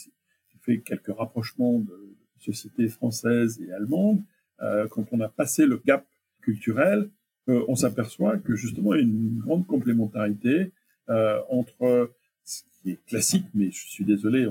fait 0.61 0.79
quelques 0.79 1.15
rapprochements 1.15 1.79
de, 1.79 2.15
sociétés 2.39 2.87
françaises 2.87 3.59
et 3.61 3.71
allemandes. 3.73 4.23
Euh, 4.61 4.87
quand 4.87 5.05
on 5.11 5.19
a 5.21 5.29
passé 5.29 5.65
le 5.65 5.81
gap 5.85 6.05
culturel, 6.41 7.09
euh, 7.47 7.63
on 7.67 7.75
s'aperçoit 7.75 8.37
que 8.37 8.55
justement 8.55 8.93
il 8.93 8.97
y 8.97 9.01
a 9.01 9.03
une 9.03 9.39
grande 9.39 9.65
complémentarité 9.65 10.71
euh, 11.09 11.39
entre 11.49 12.11
ce 12.43 12.61
qui 12.81 12.91
est 12.91 13.05
classique, 13.05 13.45
mais 13.53 13.71
je 13.71 13.87
suis 13.87 14.05
désolé, 14.05 14.47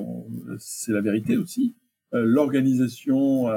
c'est 0.59 0.92
la 0.92 1.01
vérité 1.01 1.37
aussi, 1.37 1.75
l'organisation 2.12 3.49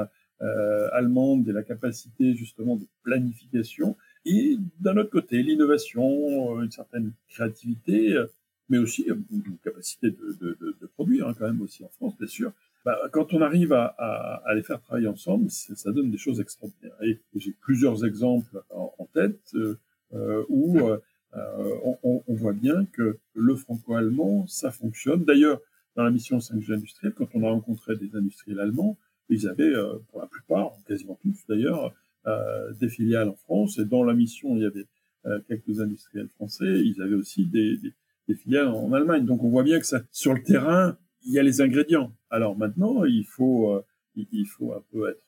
allemande 0.92 1.48
et 1.48 1.52
la 1.52 1.62
capacité 1.62 2.34
justement 2.34 2.76
de 2.76 2.86
planification, 3.04 3.96
et 4.24 4.56
d'un 4.80 4.96
autre 4.96 5.10
côté 5.10 5.42
l'innovation, 5.42 6.60
une 6.60 6.70
certaine 6.72 7.12
créativité, 7.28 8.20
mais 8.68 8.78
aussi 8.78 9.06
une 9.06 9.58
capacité 9.62 10.10
de 10.10 10.90
produire 10.94 11.28
hein, 11.28 11.34
quand 11.38 11.46
même 11.46 11.60
aussi 11.60 11.84
en 11.84 11.88
France, 11.90 12.16
bien 12.18 12.26
sûr. 12.26 12.52
Bah, 12.84 12.98
quand 13.12 13.32
on 13.32 13.40
arrive 13.42 13.72
à, 13.72 13.94
à, 13.98 14.42
à, 14.44 14.54
les 14.54 14.62
faire 14.62 14.80
travailler 14.80 15.08
ensemble, 15.08 15.50
ça 15.50 15.92
donne 15.92 16.10
des 16.10 16.18
choses 16.18 16.40
extraordinaires. 16.40 16.96
Et, 17.02 17.20
j'ai 17.36 17.52
plusieurs 17.60 18.04
exemples 18.04 18.62
en, 18.70 19.08
tête 19.14 19.54
euh, 19.54 20.44
où 20.48 20.78
euh, 20.80 20.98
on, 21.34 22.22
on, 22.26 22.34
voit 22.34 22.54
bien 22.54 22.86
que 22.92 23.18
le 23.34 23.56
franco-allemand, 23.56 24.46
ça 24.46 24.70
fonctionne. 24.70 25.24
D'ailleurs, 25.24 25.60
dans 25.96 26.02
la 26.02 26.10
mission 26.10 26.38
5G 26.38 26.72
industrielle, 26.72 27.14
quand 27.14 27.28
on 27.34 27.44
a 27.44 27.50
rencontré 27.50 27.96
des 27.96 28.16
industriels 28.16 28.60
allemands, 28.60 28.96
ils 29.28 29.48
avaient, 29.48 29.64
euh, 29.64 29.98
pour 30.10 30.20
la 30.20 30.26
plupart, 30.26 30.72
quasiment 30.86 31.18
tous 31.22 31.44
d'ailleurs, 31.48 31.94
euh, 32.26 32.72
des 32.74 32.88
filiales 32.88 33.28
en 33.28 33.36
France. 33.36 33.78
Et 33.78 33.84
dans 33.84 34.04
la 34.04 34.14
mission, 34.14 34.56
il 34.56 34.62
y 34.62 34.66
avait 34.66 34.86
euh, 35.26 35.40
quelques 35.48 35.80
industriels 35.80 36.28
français. 36.28 36.82
Ils 36.84 37.00
avaient 37.02 37.14
aussi 37.14 37.46
des, 37.46 37.76
des, 37.78 37.92
des, 38.28 38.34
filiales 38.34 38.68
en 38.68 38.92
Allemagne. 38.92 39.24
Donc 39.24 39.42
on 39.42 39.48
voit 39.48 39.62
bien 39.62 39.78
que 39.78 39.86
ça, 39.86 40.02
sur 40.10 40.34
le 40.34 40.42
terrain, 40.42 40.96
il 41.24 41.32
y 41.32 41.38
a 41.38 41.42
les 41.42 41.60
ingrédients. 41.60 42.12
Alors 42.30 42.56
maintenant, 42.56 43.04
il 43.04 43.24
faut, 43.24 43.82
il 44.16 44.46
faut 44.46 44.72
un 44.72 44.82
peu 44.90 45.10
être 45.10 45.26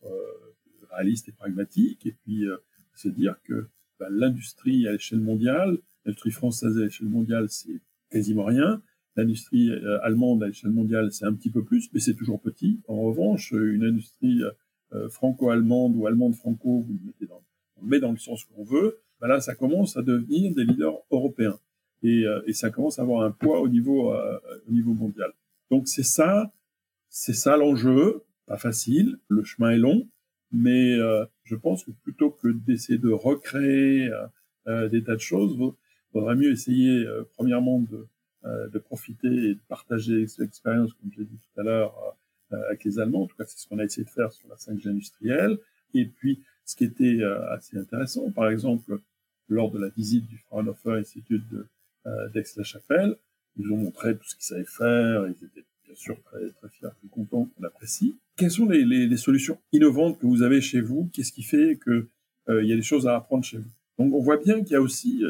réaliste 0.91 1.29
et 1.29 1.33
pragmatique, 1.33 2.07
et 2.07 2.13
puis 2.13 2.47
se 2.95 3.09
dire 3.09 3.37
que 3.45 3.69
bah, 3.99 4.09
l'industrie 4.11 4.87
à 4.89 4.93
l'échelle 4.93 5.21
mondiale, 5.21 5.79
l'industrie 6.05 6.31
française 6.31 6.77
à 6.79 6.85
l'échelle 6.85 7.09
mondiale, 7.09 7.49
c'est 7.49 7.81
quasiment 8.11 8.45
rien. 8.45 8.83
L'industrie 9.17 9.71
euh, 9.71 10.01
allemande 10.03 10.43
à 10.43 10.49
l'échelle 10.49 10.73
mondiale, 10.73 11.13
c'est 11.13 11.25
un 11.25 11.33
petit 11.33 11.51
peu 11.51 11.63
plus, 11.63 11.89
mais 11.93 12.01
c'est 12.01 12.15
toujours 12.15 12.41
petit. 12.41 12.81
En 12.89 13.03
revanche, 13.03 13.53
une 13.53 13.85
industrie 13.85 14.41
euh, 14.93 15.09
franco-allemande 15.09 15.95
ou 15.97 16.07
allemande-franco, 16.07 16.81
vous 16.81 16.99
mettez 17.05 17.27
dans, 17.27 17.43
on 17.81 17.87
met 17.87 18.01
dans 18.01 18.11
le 18.11 18.19
sens 18.19 18.45
qu'on 18.45 18.65
veut, 18.65 18.99
ben 19.21 19.29
là, 19.29 19.41
ça 19.41 19.55
commence 19.55 19.97
à 19.97 20.03
devenir 20.03 20.53
des 20.55 20.65
leaders 20.65 20.99
européens. 21.11 21.59
Et, 22.03 22.27
euh, 22.27 22.43
et 22.47 22.53
ça 22.53 22.71
commence 22.71 22.99
à 22.99 23.03
avoir 23.03 23.23
un 23.23 23.31
poids 23.31 23.61
au 23.61 23.69
niveau, 23.69 24.13
au 24.13 24.73
niveau 24.73 24.93
mondial. 24.93 25.33
Donc 25.71 25.89
c'est 25.89 26.05
ça, 26.05 26.53
c'est 27.09 27.35
ça 27.35 27.57
l'enjeu. 27.57 28.23
Pas 28.47 28.59
facile, 28.59 29.19
le 29.29 29.43
chemin 29.43 29.71
est 29.71 29.79
long, 29.79 30.07
mais 30.53 30.99
je 31.45 31.57
pense 31.57 31.85
que 31.85 31.91
plutôt 31.91 32.31
que 32.31 32.49
d'essayer 32.49 32.99
de 32.99 33.11
recréer 33.11 34.11
des 34.67 35.03
tas 35.03 35.15
de 35.15 35.21
choses, 35.21 35.57
vaudrait 36.13 36.37
mieux 36.37 36.51
essayer 36.51 37.07
premièrement 37.37 37.81
de 37.81 38.07
euh, 38.47 38.69
profiter 38.79 39.29
et 39.29 39.55
de 39.55 39.61
partager 39.69 40.27
cette 40.27 40.47
expérience, 40.47 40.93
comme 40.93 41.11
j'ai 41.17 41.25
dit 41.25 41.39
tout 41.39 41.61
à 41.61 41.63
l'heure, 41.63 41.95
euh, 42.53 42.63
avec 42.69 42.85
les 42.85 42.99
Allemands. 42.99 43.23
En 43.23 43.27
tout 43.27 43.37
cas, 43.37 43.47
c'est 43.47 43.59
ce 43.59 43.67
qu'on 43.67 43.79
a 43.79 43.85
essayé 43.85 44.05
de 44.05 44.11
faire 44.11 44.33
sur 44.33 44.47
la 44.49 44.57
5G 44.57 44.91
industrielle. 44.91 45.59
Et 45.95 46.05
puis, 46.05 46.43
ce 46.67 46.77
qui 46.77 46.85
était 46.85 47.23
euh, 47.23 47.51
assez 47.53 47.79
intéressant, 47.79 48.31
par 48.33 48.51
exemple, 48.51 49.01
lors 49.49 49.71
de 49.71 49.79
la 49.79 49.89
visite 49.89 50.27
du 50.27 50.37
Fraunhofer 50.37 50.93
Institute 50.93 51.43
d'Aix-la-Chapelle, 52.35 53.17
ils 53.57 53.67
nous 53.67 53.75
ont 53.75 53.79
montré 53.79 54.17
tout 54.17 54.25
ce 54.25 54.35
qu'ils 54.35 54.45
savaient 54.45 54.65
faire. 54.65 55.27
Ils 55.27 55.45
étaient 55.45 55.65
bien 55.85 55.95
sûr 55.95 56.17
très, 56.25 56.51
très 56.51 56.69
fiers, 56.69 56.89
très 56.99 57.09
contents, 57.11 57.51
on 57.59 57.65
apprécie. 57.65 58.17
Quelles 58.37 58.51
sont 58.51 58.69
les, 58.69 59.17
solutions 59.17 59.59
innovantes 59.73 60.19
que 60.19 60.27
vous 60.27 60.43
avez 60.43 60.61
chez 60.61 60.81
vous? 60.81 61.11
Qu'est-ce 61.13 61.33
qui 61.33 61.43
fait 61.43 61.77
que 61.77 62.09
euh, 62.49 62.63
il 62.63 62.69
y 62.69 62.73
a 62.73 62.77
des 62.77 62.83
choses 62.83 63.07
à 63.07 63.17
apprendre 63.17 63.45
chez 63.45 63.59
vous? 63.59 63.71
Donc, 63.99 64.13
on 64.13 64.21
voit 64.21 64.39
bien 64.39 64.63
qu'il 64.63 64.73
y 64.73 64.77
a 64.77 64.81
aussi 64.81 65.23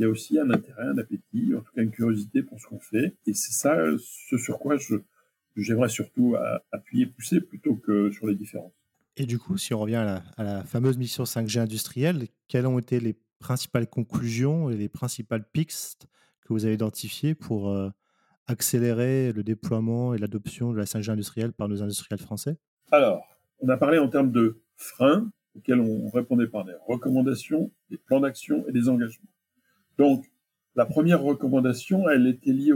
il 0.00 0.04
y 0.04 0.06
a 0.06 0.08
aussi 0.08 0.38
un 0.38 0.48
intérêt, 0.48 0.84
un 0.84 0.96
appétit, 0.96 1.54
en 1.54 1.60
tout 1.60 1.72
cas 1.74 1.82
une 1.82 1.90
curiosité 1.90 2.42
pour 2.42 2.58
ce 2.58 2.66
qu'on 2.66 2.78
fait. 2.78 3.14
Et 3.26 3.34
c'est 3.34 3.52
ça 3.52 3.76
ce 3.98 4.38
sur 4.38 4.58
quoi 4.58 4.76
j'aimerais 5.56 5.90
surtout 5.90 6.36
appuyer, 6.72 7.04
pousser 7.04 7.42
plutôt 7.42 7.74
que 7.74 8.10
sur 8.10 8.26
les 8.26 8.34
différences. 8.34 8.72
Et 9.18 9.26
du 9.26 9.38
coup, 9.38 9.58
si 9.58 9.74
on 9.74 9.80
revient 9.80 9.96
à 9.96 10.04
la, 10.04 10.22
à 10.38 10.42
la, 10.42 10.64
fameuse 10.64 10.96
mission 10.96 11.24
5G 11.24 11.58
industrielle, 11.58 12.28
quelles 12.48 12.66
ont 12.66 12.78
été 12.78 12.98
les 12.98 13.14
principales 13.40 13.86
conclusions 13.86 14.70
et 14.70 14.76
les 14.76 14.88
principales 14.88 15.44
pistes 15.52 16.06
vous 16.52 16.64
avez 16.64 16.74
identifiées 16.74 17.34
pour 17.34 17.70
euh, 17.70 17.90
accélérer 18.46 19.32
le 19.32 19.42
déploiement 19.42 20.14
et 20.14 20.18
l'adoption 20.18 20.72
de 20.72 20.78
la 20.78 20.84
5G 20.84 21.10
industrielle 21.10 21.52
par 21.52 21.68
nos 21.68 21.82
industriels 21.82 22.20
français? 22.20 22.58
Alors, 22.90 23.24
on 23.60 23.68
a 23.68 23.76
parlé 23.76 23.98
en 23.98 24.08
termes 24.08 24.32
de 24.32 24.60
freins 24.76 25.30
auxquels 25.56 25.80
on 25.80 26.08
répondait 26.08 26.46
par 26.46 26.64
des 26.64 26.74
recommandations, 26.86 27.72
des 27.90 27.98
plans 27.98 28.20
d'action 28.20 28.64
et 28.68 28.72
des 28.72 28.88
engagements. 28.88 29.28
Donc, 29.98 30.30
la 30.76 30.86
première 30.86 31.22
recommandation, 31.22 32.08
elle 32.08 32.26
était 32.26 32.52
liée 32.52 32.72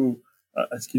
à, 0.54 0.78
ce, 0.80 0.88
qui 0.88 0.98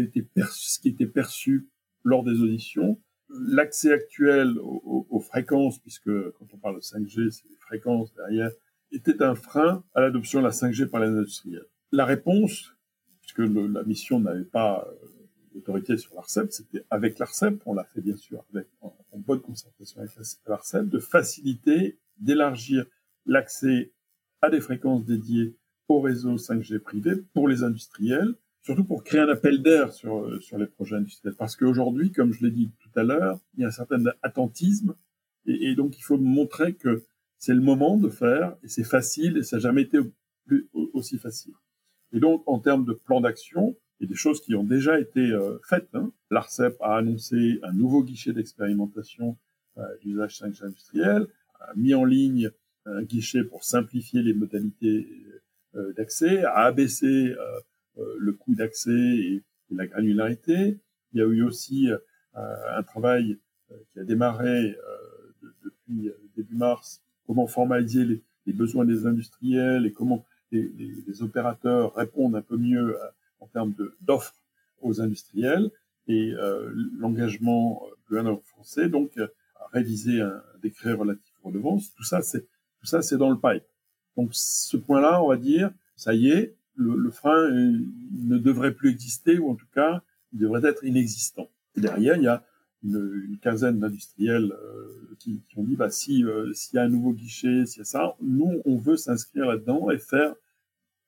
était 0.88 1.06
perçu, 1.06 1.68
lors 2.04 2.24
des 2.24 2.40
auditions. 2.40 3.00
L'accès 3.28 3.92
actuel 3.92 4.56
aux, 4.60 5.20
fréquences, 5.20 5.78
puisque 5.78 6.10
quand 6.32 6.46
on 6.52 6.58
parle 6.58 6.76
de 6.76 6.80
5G, 6.80 7.30
c'est 7.30 7.48
les 7.48 7.56
fréquences 7.56 8.14
derrière, 8.14 8.50
était 8.92 9.22
un 9.22 9.34
frein 9.34 9.84
à 9.94 10.00
l'adoption 10.00 10.40
de 10.40 10.44
la 10.44 10.52
5G 10.52 10.86
par 10.86 11.00
les 11.00 11.08
industriels. 11.08 11.66
La 11.92 12.04
réponse, 12.04 12.76
puisque 13.20 13.38
la 13.38 13.82
mission 13.84 14.20
n'avait 14.20 14.44
pas 14.44 14.86
euh, 14.88 15.06
d'autorité 15.54 15.96
sur 15.96 16.14
l'ARCEP, 16.14 16.52
c'était 16.52 16.84
avec 16.90 17.18
l'ARCEP, 17.18 17.62
on 17.66 17.74
l'a 17.74 17.84
fait 17.84 18.00
bien 18.00 18.16
sûr 18.16 18.44
avec, 18.52 18.68
en, 18.80 18.94
bonne 19.14 19.40
concertation 19.40 20.00
avec 20.00 20.12
l'ARCEP, 20.46 20.88
de 20.88 20.98
faciliter, 20.98 21.98
d'élargir 22.18 22.86
l'accès 23.24 23.92
à 24.42 24.50
des 24.50 24.60
fréquences 24.60 25.04
dédiées 25.04 25.56
au 25.88 26.00
réseau 26.00 26.36
5G 26.36 26.78
privé 26.78 27.12
pour 27.32 27.48
les 27.48 27.62
industriels 27.62 28.34
surtout 28.66 28.84
pour 28.84 29.04
créer 29.04 29.20
un 29.20 29.28
appel 29.28 29.62
d'air 29.62 29.92
sur, 29.92 30.42
sur 30.42 30.58
les 30.58 30.66
projets 30.66 30.96
industriels. 30.96 31.36
Parce 31.36 31.54
qu'aujourd'hui, 31.54 32.10
comme 32.10 32.32
je 32.32 32.44
l'ai 32.44 32.50
dit 32.50 32.72
tout 32.80 32.98
à 32.98 33.04
l'heure, 33.04 33.38
il 33.54 33.60
y 33.60 33.64
a 33.64 33.68
un 33.68 33.70
certain 33.70 34.02
attentisme 34.22 34.96
et, 35.46 35.76
donc 35.76 35.96
il 35.96 36.02
faut 36.02 36.18
montrer 36.18 36.74
que 36.74 37.04
c'est 37.38 37.54
le 37.54 37.60
moment 37.60 37.96
de 37.96 38.08
faire 38.08 38.56
et 38.64 38.68
c'est 38.68 38.82
facile 38.82 39.36
et 39.36 39.44
ça 39.44 39.56
n'a 39.56 39.60
jamais 39.60 39.82
été 39.82 39.98
aussi 40.72 41.16
facile. 41.16 41.54
Et 42.12 42.20
donc, 42.20 42.42
en 42.46 42.58
termes 42.58 42.84
de 42.84 42.92
plan 42.92 43.20
d'action, 43.20 43.76
a 44.02 44.06
des 44.06 44.14
choses 44.14 44.40
qui 44.40 44.54
ont 44.54 44.64
déjà 44.64 45.00
été 45.00 45.20
euh, 45.20 45.58
faites. 45.68 45.88
Hein. 45.94 46.12
L'ARCEP 46.30 46.76
a 46.80 46.96
annoncé 46.96 47.60
un 47.62 47.72
nouveau 47.72 48.02
guichet 48.02 48.32
d'expérimentation 48.32 49.38
euh, 49.78 49.82
d'usage 50.02 50.40
5G 50.40 50.64
industriel, 50.64 51.26
a 51.60 51.72
mis 51.76 51.94
en 51.94 52.04
ligne 52.04 52.50
un 52.86 53.02
guichet 53.02 53.44
pour 53.44 53.64
simplifier 53.64 54.22
les 54.22 54.32
modalités 54.32 55.06
euh, 55.74 55.92
d'accès, 55.94 56.44
a 56.44 56.64
abaissé 56.64 57.34
euh, 57.98 58.14
le 58.18 58.32
coût 58.32 58.54
d'accès 58.54 58.90
et, 58.90 59.42
et, 59.70 59.74
la 59.74 59.86
granularité. 59.86 60.78
Il 61.12 61.18
y 61.18 61.22
a 61.22 61.26
eu 61.26 61.42
aussi 61.42 61.88
un 62.34 62.82
travail 62.82 63.38
qui 63.92 64.00
a 64.00 64.04
démarré 64.04 64.76
depuis 65.64 66.10
début 66.36 66.56
mars, 66.56 67.02
comment 67.26 67.46
formaliser 67.46 68.04
les, 68.04 68.52
besoins 68.52 68.84
des 68.84 69.06
industriels 69.06 69.86
et 69.86 69.92
comment 69.92 70.26
les, 70.52 71.22
opérateurs 71.22 71.94
répondent 71.94 72.36
un 72.36 72.42
peu 72.42 72.56
mieux 72.56 72.96
en 73.40 73.46
termes 73.46 73.74
d'offres 74.00 74.34
aux 74.80 75.00
industriels 75.00 75.70
et 76.08 76.32
euh, 76.32 76.70
l'engagement 76.98 77.82
du 77.96 78.08
gouvernement 78.08 78.42
français 78.46 78.88
donc 78.88 79.18
à 79.18 79.66
réviser 79.72 80.20
un 80.20 80.42
décret 80.62 80.92
relatif 80.92 81.34
aux 81.42 81.48
redevances. 81.48 81.92
Tout 81.94 82.04
ça, 82.04 82.22
c'est 82.22 82.46
tout 82.80 82.86
ça, 82.86 83.02
c'est 83.02 83.16
dans 83.16 83.30
le 83.30 83.36
pipe. 83.36 83.64
Donc 84.16 84.30
ce 84.32 84.76
point-là, 84.76 85.22
on 85.22 85.28
va 85.28 85.36
dire, 85.36 85.70
ça 85.96 86.14
y 86.14 86.28
est, 86.28 86.54
le, 86.74 86.94
le, 86.94 87.10
frein 87.10 87.48
ne 87.50 88.38
devrait 88.38 88.74
plus 88.74 88.90
exister 88.90 89.38
ou 89.38 89.50
en 89.50 89.54
tout 89.54 89.66
cas, 89.74 90.02
il 90.32 90.38
devrait 90.38 90.68
être 90.68 90.84
inexistant. 90.84 91.48
Et 91.76 91.80
derrière, 91.80 92.16
il 92.16 92.22
y 92.22 92.28
a 92.28 92.44
une, 92.86 93.38
quinzaine 93.42 93.78
d'industriels 93.78 94.52
euh, 94.52 95.14
qui, 95.18 95.42
ont 95.56 95.64
dit 95.64 95.76
bah 95.76 95.90
si 95.90 96.24
euh, 96.24 96.52
s'il 96.52 96.76
y 96.76 96.78
a 96.78 96.82
un 96.82 96.88
nouveau 96.88 97.12
guichet, 97.12 97.66
s'il 97.66 97.80
y 97.80 97.82
a 97.82 97.84
ça, 97.84 98.16
nous 98.20 98.60
on 98.64 98.76
veut 98.76 98.96
s'inscrire 98.96 99.46
là-dedans 99.46 99.90
et 99.90 99.98
faire 99.98 100.34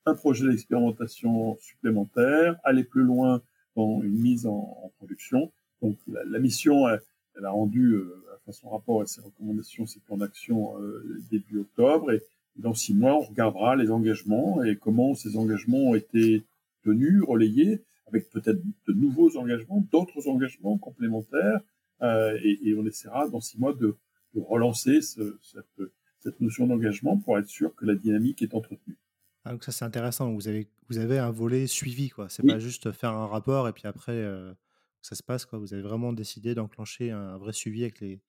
un 0.05 0.15
projet 0.15 0.47
d'expérimentation 0.47 1.57
supplémentaire, 1.61 2.57
aller 2.63 2.83
plus 2.83 3.03
loin 3.03 3.41
dans 3.75 4.01
une 4.01 4.19
mise 4.19 4.47
en, 4.47 4.91
production. 4.97 5.51
Donc 5.81 5.97
la, 6.07 6.39
mission, 6.39 6.87
elle, 6.89 7.45
a 7.45 7.51
rendu 7.51 7.93
euh, 7.93 8.23
son 8.51 8.69
rapport 8.69 9.03
et 9.03 9.05
ses 9.05 9.21
recommandations, 9.21 9.85
ses 9.85 9.99
plans 9.99 10.17
d'action 10.17 10.77
euh, 10.81 11.21
début 11.31 11.59
octobre. 11.59 12.11
Et 12.11 12.21
dans 12.57 12.73
six 12.73 12.93
mois, 12.93 13.15
on 13.15 13.21
regardera 13.21 13.75
les 13.75 13.91
engagements 13.91 14.63
et 14.63 14.75
comment 14.75 15.15
ces 15.15 15.37
engagements 15.37 15.91
ont 15.91 15.95
été 15.95 16.43
tenus, 16.83 17.23
relayés, 17.23 17.81
avec 18.09 18.29
peut-être 18.29 18.61
de 18.87 18.93
nouveaux 18.93 19.37
engagements, 19.37 19.85
d'autres 19.91 20.27
engagements 20.27 20.77
complémentaires. 20.77 21.61
Euh, 22.01 22.37
et, 22.43 22.69
et, 22.69 22.75
on 22.75 22.85
essaiera 22.85 23.27
dans 23.27 23.41
six 23.41 23.59
mois 23.59 23.73
de, 23.73 23.97
de 24.33 24.39
relancer 24.39 25.01
ce, 25.01 25.37
cette, 25.41 25.89
cette 26.19 26.39
notion 26.39 26.67
d'engagement 26.67 27.17
pour 27.17 27.37
être 27.37 27.47
sûr 27.47 27.75
que 27.75 27.85
la 27.85 27.95
dynamique 27.95 28.41
est 28.41 28.53
entretenue. 28.53 28.97
Ah, 29.45 29.51
donc 29.51 29.63
ça 29.63 29.71
c'est 29.71 29.85
intéressant. 29.85 30.33
Vous 30.33 30.47
avez 30.47 30.67
vous 30.89 30.97
avez 30.97 31.17
un 31.17 31.31
volet 31.31 31.67
suivi 31.67 32.09
quoi. 32.09 32.29
C'est 32.29 32.43
oui. 32.43 32.51
pas 32.51 32.59
juste 32.59 32.91
faire 32.91 33.13
un 33.13 33.27
rapport 33.27 33.67
et 33.67 33.73
puis 33.73 33.83
après 33.85 34.13
euh, 34.13 34.53
ça 35.01 35.15
se 35.15 35.23
passe 35.23 35.45
quoi. 35.45 35.59
Vous 35.59 35.73
avez 35.73 35.81
vraiment 35.81 36.13
décidé 36.13 36.55
d'enclencher 36.55 37.11
un, 37.11 37.37
vrai 37.37 37.53
suivi 37.53 37.83
avec 37.83 37.99
les. 37.99 38.21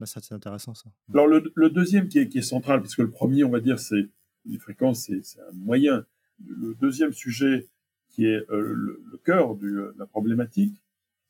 Là, 0.00 0.06
ça 0.06 0.20
c'est 0.20 0.34
intéressant 0.34 0.74
ça. 0.74 0.90
Alors 1.12 1.26
le, 1.26 1.52
le 1.54 1.70
deuxième 1.70 2.08
qui 2.08 2.18
est, 2.18 2.28
qui 2.28 2.38
est, 2.38 2.42
central 2.42 2.80
parce 2.80 2.94
que 2.94 3.02
le 3.02 3.10
premier 3.10 3.44
on 3.44 3.50
va 3.50 3.60
dire 3.60 3.78
c'est 3.78 4.08
les 4.44 4.58
fréquences 4.58 5.02
c'est 5.04 5.40
un 5.40 5.52
moyen. 5.52 6.04
Le 6.44 6.74
deuxième 6.74 7.12
sujet 7.12 7.68
qui 8.12 8.26
est 8.26 8.48
euh, 8.50 8.74
le, 8.74 9.20
cœur 9.24 9.56
du, 9.56 9.72
de 9.72 9.94
la 9.98 10.06
problématique, 10.06 10.80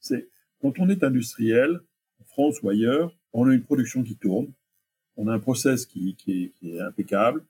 c'est 0.01 0.29
quand 0.61 0.79
on 0.79 0.89
est 0.89 1.03
industriel 1.05 1.81
en 2.21 2.25
France 2.25 2.63
ou 2.63 2.69
ailleurs, 2.69 3.17
on 3.33 3.49
a 3.49 3.55
une 3.55 3.63
production 3.63 4.03
qui 4.03 4.17
tourne, 4.17 4.53
on 5.17 5.29
a 5.29 5.33
un 5.33 5.39
process 5.39 5.87
qui, 5.87 6.17
est, 6.63 6.81
impeccable 6.81 7.45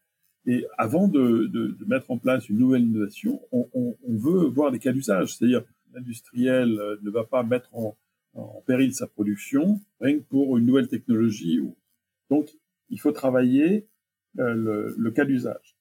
et 0.47 0.67
avant 0.77 1.09
de, 1.09 1.77
mettre 1.87 2.11
en 2.11 2.19
place 2.19 2.49
une 2.49 2.59
nouvelle 2.59 2.83
innovation, 2.83 3.41
on, 3.53 3.95
veut 4.09 4.47
voir 4.47 4.73
des 4.73 4.79
cas 4.79 4.93
d'usage. 4.93 5.37
C'est-à-dire, 5.37 5.63
l'industriel 5.93 6.79
euh, 6.79 6.97
ne 7.03 7.11
va 7.11 7.25
pas 7.25 7.43
mettre 7.43 7.69
en, 7.75 7.97
péril 8.67 8.95
sa 8.95 9.07
production 9.07 9.79
rien 10.01 10.17
que 10.17 10.23
pour 10.23 10.57
une 10.57 10.65
nouvelle 10.65 10.89
technologie. 10.89 11.61
Donc, 12.31 12.49
il 12.89 12.99
faut 12.99 13.13
travailler 13.13 13.87
euh, 14.39 14.55
le, 14.55 14.95
le, 14.97 15.11
cas 15.11 15.27
d'usage. 15.27 15.77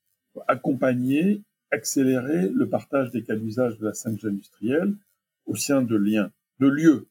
Accompagner, 0.49 1.43
accélérer 1.71 2.49
le 2.49 2.69
partage 2.69 3.11
des 3.11 3.23
cas 3.23 3.35
d'usage 3.35 3.77
de 3.77 3.85
la 3.85 3.91
5G 3.91 4.27
industrielle 4.27 4.95
au 5.45 5.55
sein 5.55 5.81
de 5.81 5.95
liens, 5.95 6.31
de 6.59 6.67
lieux 6.67 7.07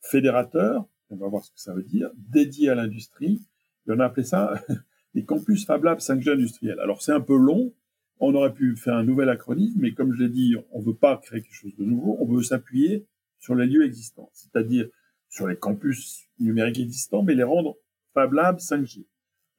fédérateurs, 0.00 0.86
on 1.10 1.16
va 1.16 1.28
voir 1.28 1.44
ce 1.44 1.52
que 1.52 1.60
ça 1.60 1.74
veut 1.74 1.82
dire, 1.82 2.10
dédiés 2.16 2.70
à 2.70 2.74
l'industrie. 2.74 3.42
Et 3.86 3.92
on 3.92 4.00
a 4.00 4.06
appelé 4.06 4.24
ça 4.24 4.54
les 5.14 5.24
campus 5.24 5.66
Fab 5.66 5.84
Lab 5.84 5.98
5G 5.98 6.32
industriels. 6.32 6.80
Alors 6.80 7.02
c'est 7.02 7.12
un 7.12 7.20
peu 7.20 7.36
long, 7.36 7.72
on 8.18 8.34
aurait 8.34 8.52
pu 8.52 8.76
faire 8.76 8.94
un 8.94 9.04
nouvel 9.04 9.28
acronyme, 9.28 9.74
mais 9.76 9.92
comme 9.92 10.12
je 10.12 10.22
l'ai 10.22 10.28
dit, 10.28 10.56
on 10.72 10.80
ne 10.80 10.84
veut 10.84 10.94
pas 10.94 11.16
créer 11.18 11.42
quelque 11.42 11.54
chose 11.54 11.76
de 11.76 11.84
nouveau, 11.84 12.16
on 12.20 12.26
veut 12.26 12.42
s'appuyer 12.42 13.06
sur 13.38 13.54
les 13.54 13.66
lieux 13.66 13.84
existants, 13.84 14.30
c'est-à-dire 14.32 14.88
sur 15.28 15.46
les 15.46 15.56
campus 15.56 16.28
numériques 16.38 16.80
existants, 16.80 17.22
mais 17.22 17.34
les 17.34 17.42
rendre 17.42 17.76
Fab 18.14 18.32
Lab 18.32 18.58
5G. 18.58 19.06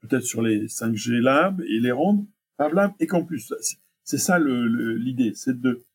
Peut-être 0.01 0.23
sur 0.23 0.41
les 0.41 0.67
5G 0.67 1.19
Lab 1.19 1.61
et 1.61 1.79
les 1.79 1.91
rendre 1.91 2.25
Fab 2.57 2.73
Lab 2.73 2.91
et 2.99 3.07
campus. 3.07 3.53
C'est 4.11 4.17
ça 4.17 4.39
l'idée, 4.39 5.31
c'est 5.35 5.61
de 5.61 5.85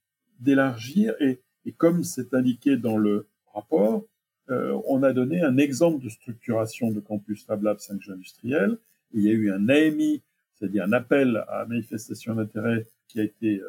d'élargir 0.41 1.15
et, 1.21 1.39
comme 1.77 2.03
c'est 2.03 2.33
indiqué 2.33 2.79
dans 2.79 2.97
le 2.97 3.29
rapport, 3.53 4.07
euh, 4.49 4.81
on 4.87 5.03
a 5.03 5.13
donné 5.13 5.43
un 5.43 5.59
exemple 5.59 6.03
de 6.03 6.09
structuration 6.09 6.91
de 6.91 7.01
campus 7.01 7.45
Fab 7.45 7.63
Lab 7.63 7.77
5G 7.77 8.13
industriel 8.13 8.79
il 9.13 9.23
y 9.23 9.29
a 9.29 9.33
eu 9.33 9.53
un 9.53 9.69
AMI, 9.69 10.23
c'est-à-dire 10.55 10.85
un 10.85 10.93
appel 10.93 11.45
à 11.47 11.67
manifestation 11.67 12.35
d'intérêt 12.35 12.89
qui 13.07 13.21
a 13.21 13.23
été 13.23 13.61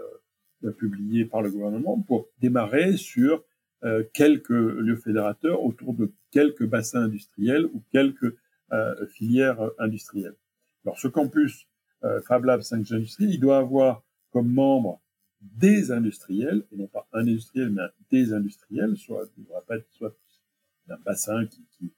euh, 0.64 0.72
publié 0.72 1.26
par 1.26 1.42
le 1.42 1.52
gouvernement 1.52 2.00
pour 2.00 2.30
démarrer 2.40 2.96
sur 2.96 3.44
euh, 3.84 4.06
quelques 4.14 4.48
lieux 4.48 4.96
fédérateurs 4.96 5.62
autour 5.62 5.94
de 5.94 6.14
quelques 6.32 6.66
bassins 6.66 7.02
industriels 7.02 7.66
ou 7.66 7.84
quelques 7.92 8.34
filières 9.10 9.72
industrielles. 9.78 10.36
Alors 10.86 10.98
ce 11.00 11.10
campus 11.10 11.68
Fab 12.26 12.46
Lab 12.46 12.62
5G 12.62 12.96
Industrie, 12.96 13.26
il 13.26 13.40
doit 13.40 13.58
avoir 13.58 14.04
comme 14.32 14.52
membre 14.52 15.02
des 15.42 15.92
industriels, 15.92 16.64
et 16.72 16.78
non 16.78 16.88
pas 16.88 17.08
un 17.14 17.22
industriel, 17.22 17.70
mais 17.70 17.84
des 18.12 18.34
industriels, 18.34 18.98
soit, 18.98 19.30
d'un 20.88 20.98
bassin 21.06 21.46
qui, 21.46 21.94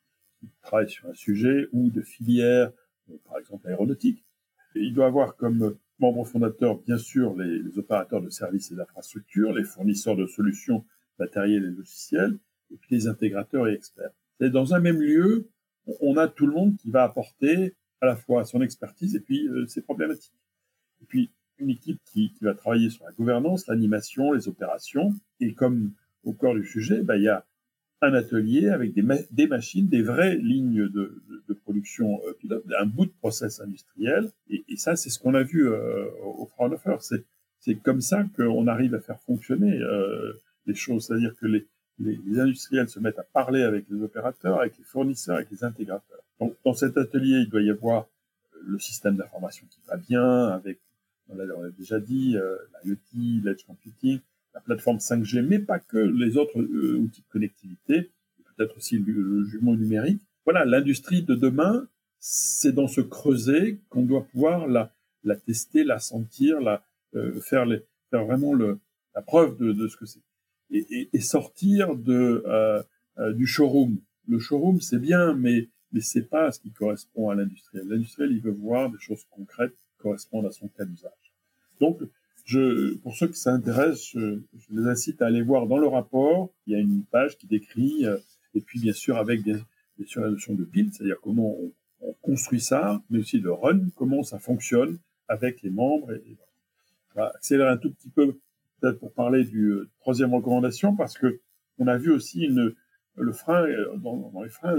travaille 0.61 0.89
sur 0.89 1.09
un 1.09 1.13
sujet 1.13 1.67
ou 1.73 1.89
de 1.89 2.01
filières 2.01 2.71
par 3.25 3.37
exemple 3.39 3.67
aéronautique. 3.67 4.23
Il 4.73 4.93
doit 4.93 5.07
avoir 5.07 5.35
comme 5.35 5.77
membres 5.99 6.25
fondateurs, 6.25 6.77
bien 6.79 6.97
sûr, 6.97 7.35
les, 7.35 7.77
opérateurs 7.77 8.21
de 8.21 8.29
services 8.29 8.71
et 8.71 8.75
d'infrastructures, 8.75 9.53
les 9.53 9.63
fournisseurs 9.63 10.15
de 10.15 10.25
solutions 10.25 10.85
matérielles 11.17 11.65
et 11.65 11.71
logicielles, 11.71 12.39
et 12.71 12.77
puis 12.77 12.95
les 12.95 13.07
intégrateurs 13.07 13.67
et 13.67 13.73
experts. 13.73 14.11
Et 14.39 14.49
dans 14.49 14.73
un 14.73 14.79
même 14.79 15.01
lieu, 15.01 15.49
on 16.01 16.15
a 16.17 16.27
tout 16.27 16.45
le 16.45 16.53
monde 16.53 16.77
qui 16.77 16.89
va 16.89 17.03
apporter 17.03 17.75
à 18.01 18.05
la 18.05 18.15
fois 18.15 18.45
son 18.45 18.61
expertise 18.61 19.15
et 19.15 19.19
puis 19.19 19.47
euh, 19.47 19.65
ses 19.67 19.81
problématiques. 19.81 20.39
Et 21.01 21.05
puis 21.05 21.31
une 21.59 21.69
équipe 21.69 21.99
qui, 22.05 22.31
va 22.41 22.53
travailler 22.53 22.89
sur 22.89 23.05
la 23.05 23.11
gouvernance, 23.11 23.67
l'animation, 23.67 24.31
les 24.31 24.47
opérations. 24.47 25.13
Et 25.39 25.53
comme 25.53 25.91
au 26.23 26.33
cœur 26.33 26.53
du 26.53 26.65
sujet, 26.65 27.01
bah, 27.01 27.17
il 27.17 27.23
y 27.23 27.29
a 27.29 27.45
un 28.01 28.13
atelier 28.13 28.69
avec 28.69 28.93
des, 28.93 29.01
ma 29.01 29.15
des 29.31 29.47
machines, 29.47 29.87
des 29.87 30.01
vraies 30.01 30.37
lignes 30.37 30.87
de, 30.87 31.21
production 31.63 32.19
euh, 32.25 32.33
pilote, 32.33 32.63
un 32.79 32.85
bout 32.85 33.05
de 33.05 33.11
process 33.19 33.59
industriel. 33.59 34.31
Et, 34.49 34.63
ça, 34.77 34.95
c'est 34.95 35.09
ce 35.09 35.19
qu'on 35.19 35.33
a 35.35 35.43
vu 35.43 35.67
euh, 35.67 36.05
au 36.23 36.45
Fraunhofer. 36.45 36.97
C'est 37.59 37.75
comme 37.75 38.01
ça 38.01 38.25
qu'on 38.35 38.67
arrive 38.67 38.95
à 38.95 39.01
faire 39.01 39.19
fonctionner 39.21 39.77
euh, 39.77 40.33
les 40.65 40.73
choses. 40.73 41.07
C'est-à-dire 41.07 41.35
que 41.39 41.45
les, 41.45 41.67
les, 41.99 42.39
industriels 42.39 42.87
se 42.87 42.99
mettent 42.99 43.19
à 43.19 43.23
parler 43.23 43.61
avec 43.63 43.85
les 43.89 44.01
opérateurs, 44.01 44.61
avec 44.61 44.77
les 44.77 44.85
fournisseurs, 44.85 45.35
avec 45.35 45.51
les 45.51 45.63
intégrateurs. 45.63 46.23
Donc, 46.39 46.55
dans 46.63 46.73
cet 46.73 46.97
atelier, 46.97 47.41
il 47.41 47.49
doit 47.49 47.61
y 47.61 47.69
avoir 47.69 48.07
le 48.61 48.79
système 48.79 49.17
d'information 49.17 49.67
qui 49.69 49.79
va 49.87 49.97
bien, 49.97 50.47
avec, 50.47 50.79
on 51.29 51.35
l'a 51.35 51.69
déjà 51.71 51.99
dit, 51.99 52.37
euh, 52.37 52.57
l'IoT, 52.83 53.43
l'edge 53.43 53.63
computing, 53.65 54.19
la 54.53 54.61
plateforme 54.61 54.97
5G, 54.97 55.41
mais 55.41 55.59
pas 55.59 55.79
que 55.79 55.97
les 55.97 56.37
autres 56.37 56.59
euh, 56.59 56.97
outils 56.97 57.21
de 57.21 57.27
connectivité, 57.31 58.11
peut-être 58.55 58.77
aussi 58.77 58.97
le, 58.97 59.13
le, 59.13 59.45
jumeau 59.45 59.75
numérique. 59.75 60.21
Voilà, 60.45 60.65
l'industrie 60.65 61.21
de 61.21 61.35
demain, 61.35 61.87
c'est 62.19 62.73
dans 62.73 62.87
ce 62.87 63.01
creuset 63.01 63.79
qu'on 63.89 64.03
doit 64.03 64.25
pouvoir 64.25 64.67
la, 64.67 64.91
tester, 65.45 65.83
la 65.83 65.99
sentir, 65.99 66.59
la, 66.59 66.83
euh, 67.15 67.39
faire, 67.41 67.65
vraiment 68.11 68.53
la 68.55 69.21
preuve 69.21 69.57
de, 69.57 69.87
ce 69.87 69.97
que 69.97 70.05
c'est. 70.05 70.21
Et, 70.71 71.19
sortir 71.19 71.95
du 71.95 73.47
showroom. 73.47 73.99
Le 74.27 74.39
showroom, 74.39 74.81
c'est 74.81 74.99
bien, 74.99 75.33
mais, 75.33 75.69
mais 75.91 76.01
c'est 76.01 76.23
pas 76.23 76.51
ce 76.51 76.59
qui 76.59 76.71
correspond 76.71 77.29
à 77.29 77.35
l'industriel. 77.35 77.87
L'industriel, 77.87 78.31
il 78.31 78.41
veut 78.41 78.51
voir 78.51 78.89
des 78.89 78.99
choses 78.99 79.23
concrètes 79.29 79.75
correspondent 79.99 80.47
à 80.47 80.51
son 80.51 80.67
cas 80.67 80.85
d'usage. 80.85 81.33
Donc, 81.79 82.01
pour 83.03 83.15
ceux 83.15 83.27
qui 83.27 83.39
s'intéressent, 83.39 84.11
je, 84.13 84.39
les 84.71 84.87
incite 84.87 85.21
à 85.21 85.27
aller 85.27 85.41
voir 85.41 85.67
dans 85.67 85.77
le 85.77 85.87
rapport. 85.87 86.51
Il 86.65 86.73
y 86.73 86.75
a 86.75 86.79
une 86.79 87.03
page 87.03 87.37
qui 87.37 87.47
décrit, 87.47 88.05
euh, 88.05 88.17
et 88.55 88.61
puis 88.61 88.79
bien 88.79 88.93
sûr 88.93 89.17
avec 89.17 89.43
bien, 89.43 89.59
sûr 90.05 90.21
la 90.21 90.31
notion 90.31 90.53
de 90.55 90.63
build, 90.63 90.93
c'est-à-dire 90.93 91.17
comment 91.21 91.55
on, 91.59 91.71
on, 92.01 92.13
construit 92.21 92.61
ça, 92.61 93.01
mais 93.09 93.19
aussi 93.19 93.39
de 93.39 93.49
run, 93.49 93.89
comment 93.95 94.23
ça 94.23 94.39
fonctionne 94.39 94.97
avec 95.27 95.61
les 95.61 95.69
membres. 95.69 96.11
On 97.15 97.19
va 97.19 97.27
accélérer 97.35 97.69
un 97.69 97.77
tout 97.77 97.91
petit 97.91 98.09
peu 98.09 98.39
peut-être 98.79 98.99
pour 98.99 99.13
parler 99.13 99.43
du 99.43 99.65
euh, 99.67 99.89
troisième 99.99 100.33
recommandation, 100.33 100.95
parce 100.95 101.17
que 101.17 101.39
on 101.77 101.87
a 101.87 101.97
vu 101.97 102.11
aussi 102.11 102.47
le 102.47 103.31
frein, 103.31 103.63
euh, 103.63 103.95
dans, 103.97 104.31
dans 104.31 104.43
les 104.43 104.49
freins, 104.49 104.75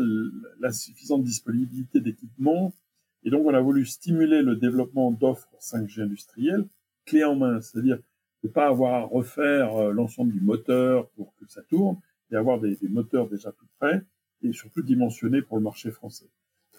l'insuffisante 0.59 1.23
disponibilité 1.23 2.01
d'équipements. 2.01 2.75
Et 3.25 3.31
donc, 3.31 3.47
on 3.47 3.55
a 3.55 3.61
voulu 3.61 3.85
stimuler 3.85 4.43
le 4.43 4.57
développement 4.57 5.11
d'offres 5.11 5.49
5G 5.61 6.03
industrielles 6.03 6.67
clé 7.07 7.25
en 7.25 7.37
main, 7.37 7.61
c'est-à-dire 7.61 7.99
ne 8.43 8.49
pas 8.49 8.69
avoir 8.69 8.95
à 8.95 9.05
refaire 9.05 9.75
euh, 9.77 9.93
l'ensemble 9.93 10.33
du 10.33 10.41
moteur 10.41 11.09
pour 11.11 11.35
que 11.37 11.47
ça 11.49 11.63
tourne, 11.63 11.99
et 12.33 12.37
avoir 12.37 12.61
des, 12.61 12.77
des, 12.77 12.89
moteurs 12.89 13.29
déjà 13.29 13.53
tout 13.53 13.67
prêts, 13.79 14.03
et 14.43 14.53
surtout 14.53 14.83
dimensionnés 14.83 15.43
pour 15.43 15.59
le 15.59 15.63
marché 15.63 15.91
français. 15.91 16.27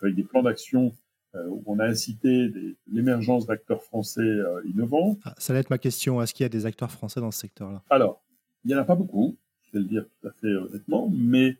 Avec 0.02 0.16
des 0.16 0.24
plans 0.24 0.42
d'action 0.42 0.92
euh, 1.36 1.48
où 1.48 1.64
on 1.68 1.80
a 1.80 1.86
incité 1.86 2.52
l'émergence 2.88 3.46
d'acteurs 3.46 3.84
français 3.84 4.22
euh, 4.22 4.62
innovants. 4.66 5.18
Ah, 5.24 5.36
ça 5.38 5.54
va 5.54 5.60
être 5.60 5.70
ma 5.70 5.78
question, 5.78 6.22
est-ce 6.22 6.34
qu'il 6.34 6.44
y 6.44 6.46
a 6.46 6.50
des 6.50 6.66
acteurs 6.66 6.92
français 6.92 7.20
dans 7.20 7.32
ce 7.32 7.40
secteur-là? 7.40 7.84
Alors, 7.90 8.24
il 8.64 8.70
n'y 8.70 8.76
en 8.76 8.80
a 8.80 8.86
pas 8.86 8.96
beaucoup, 8.96 9.38
je 9.64 9.74
vais 9.74 9.80
le 9.80 9.90
dire 9.90 10.06
tout 10.10 10.28
à 10.28 10.32
fait 10.32 10.54
honnêtement, 10.54 11.12
mais 11.14 11.58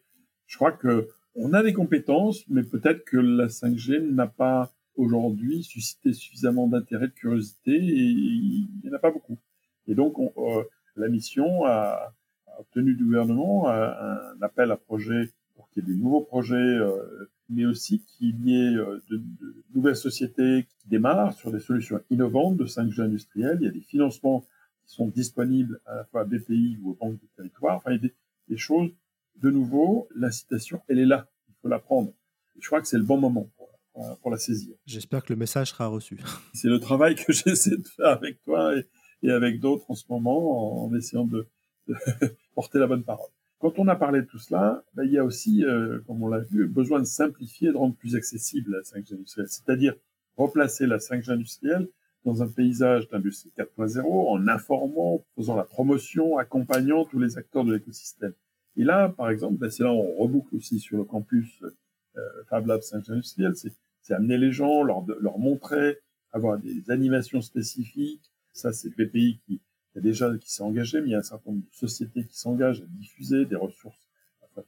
je 0.48 0.56
crois 0.56 0.72
que 0.72 1.10
on 1.36 1.54
a 1.54 1.64
des 1.64 1.74
compétences, 1.74 2.44
mais 2.50 2.64
peut-être 2.64 3.06
que 3.06 3.18
la 3.18 3.48
5G 3.48 4.00
n'a 4.02 4.28
pas 4.28 4.74
aujourd'hui 4.96 5.64
suscité 5.64 6.14
suffisamment 6.14 6.68
d'intérêt, 6.68 7.08
de 7.08 7.14
curiosité, 7.14 7.74
et 7.74 7.80
il 7.80 8.68
n'y 8.84 8.90
en 8.90 8.94
a 8.94 9.00
pas 9.00 9.12
beaucoup. 9.12 9.38
Et 9.88 9.96
donc, 9.96 10.20
on, 10.20 10.32
euh, 10.38 10.64
la 10.96 11.08
mission 11.08 11.66
a, 11.66 12.14
obtenu 12.60 12.94
du 12.96 13.06
gouvernement 13.06 13.70
un, 13.70 14.36
un 14.36 14.42
appel 14.42 14.72
à 14.72 14.78
projet 14.78 15.32
pour 15.56 15.70
qu'il 15.70 15.84
y 15.84 15.92
ait 15.92 15.94
des 15.96 16.00
nouveaux 16.00 16.22
projets, 16.22 16.56
euh, 16.56 17.30
mais 17.50 17.66
aussi 17.66 18.02
qu'il 18.02 18.48
y 18.48 18.56
ait 18.56 18.76
euh, 18.76 19.02
de, 19.10 19.22
nouvelles 19.74 19.96
sociétés 19.96 20.68
qui 20.80 20.90
démarrent 20.90 21.34
sur 21.34 21.52
des 21.52 21.60
solutions 21.60 22.02
innovantes 22.10 22.58
de 22.58 22.66
5G 22.66 23.02
industriel. 23.02 23.58
Il 23.62 23.66
y 23.66 23.70
a 23.70 23.72
des 23.72 23.82
financements 23.82 24.42
qui 24.86 24.96
sont 24.96 25.08
disponibles 25.08 25.80
à 25.86 25.96
la 25.96 26.04
fois 26.06 26.22
à 26.22 26.24
BPI 26.26 26.78
ou 26.82 26.92
aux 26.92 26.94
banques 26.94 27.20
du 27.20 27.28
territoire. 27.36 27.78
Enfin, 27.78 27.92
il 27.92 28.04
y 28.04 28.08
a 28.08 28.10
des 28.50 28.58
choses. 28.58 28.92
De 29.38 29.50
nouveau, 29.50 30.08
l'incitation, 30.16 30.82
elle 30.88 31.00
est 31.00 31.06
là. 31.06 31.28
Il 31.50 31.56
faut 31.62 31.68
la 31.68 31.80
prendre. 31.80 32.10
Et 32.56 32.62
je 32.62 32.68
crois 32.68 32.82
que 32.82 32.88
c'est 32.88 32.98
le 32.98 33.04
bon 33.04 33.18
moment 33.18 33.50
pour 34.22 34.32
la 34.32 34.38
saisir. 34.38 34.76
J'espère 34.86 35.24
que 35.24 35.34
le 35.34 35.38
message 35.38 35.72
sera 35.72 35.88
reçu. 35.88 36.20
C'est 36.54 36.70
le 36.70 36.80
travail 36.80 37.16
que 37.16 37.34
j'essaie 37.34 37.78
de 37.78 37.88
faire 37.88 38.08
avec 38.08 38.42
toi 38.44 38.76
et, 38.78 38.88
et 39.24 39.32
avec 39.32 39.60
d'autres 39.60 39.86
en 39.90 39.96
ce 39.96 40.06
moment, 40.10 40.86
en, 40.86 40.96
essayant 40.96 41.26
de, 41.26 41.48
de 41.88 41.96
porter 42.56 42.80
la 42.80 42.88
bonne 42.88 43.04
parole. 43.04 43.30
Quand 43.60 43.78
on 43.78 43.88
a 43.88 43.96
parlé 43.96 44.22
de 44.22 44.26
tout 44.26 44.40
cela, 44.40 44.84
ben, 44.96 45.04
il 45.04 45.12
y 45.12 45.20
a 45.20 45.24
aussi, 45.24 45.64
euh, 45.64 46.00
comme 46.08 46.24
on 46.24 46.28
l'a 46.28 46.40
vu, 46.40 46.68
besoin 46.68 47.00
de 47.00 47.06
simplifier, 47.06 47.72
de 47.72 47.78
rendre 47.78 47.96
plus 47.96 48.16
accessible 48.16 48.72
la 48.72 48.82
5G 48.82 49.14
industrielle, 49.14 49.50
c'est-à-dire 49.50 49.96
replacer 50.36 50.88
la 50.88 50.98
5G 50.98 51.32
industrielle 51.32 51.88
dans 52.26 52.42
un 52.42 52.48
paysage 52.48 53.08
d'industrie 53.10 53.52
4.0 53.58 54.02
en 54.04 54.48
informant, 54.48 55.24
faisant 55.36 55.56
la 55.56 55.64
promotion, 55.64 56.38
accompagnant 56.38 57.06
tous 57.06 57.20
les 57.20 57.38
acteurs 57.38 57.64
de 57.64 57.74
l'écosystème. 57.74 58.34
Et 58.78 58.84
là, 58.84 59.10
par 59.10 59.30
exemple, 59.30 59.58
ben, 59.58 59.70
c'est 59.70 59.84
là 59.84 59.92
on 59.92 60.16
reboucle 60.16 60.56
aussi 60.56 60.80
sur 60.80 60.98
le 60.98 61.04
campus 61.04 61.62
euh, 62.18 62.22
Fab 62.50 62.66
Lab 62.68 62.82
5G 62.82 63.12
industriel, 63.12 63.54
c'est 63.56 64.14
amener 64.14 64.38
les 64.38 64.52
gens, 64.52 64.84
leur, 64.84 65.06
leur 65.20 65.38
montrer, 65.38 66.00
avoir 66.32 66.58
des 66.58 66.90
animations 66.90 67.42
spécifiques. 67.42 68.32
Ça, 68.54 68.74
c'est 68.74 68.90
PPI 68.90 69.40
qui, 69.46 69.62
y 69.96 70.00
a 70.00 70.02
déjà 70.02 70.36
qui 70.38 70.52
s'est 70.52 70.64
engagé, 70.64 71.00
mais 71.02 71.08
il 71.08 71.12
y 71.12 71.16
a 71.16 71.20
un 71.20 71.24
certain 71.24 71.52
nombre 71.52 71.64
de 71.64 71.74
sociétés 71.76 72.26
qui 72.26 72.38
s'engagent 72.38 72.82
à 72.82 72.86
diffuser 72.88 73.46
des 73.46 73.56
ressources 73.56 74.08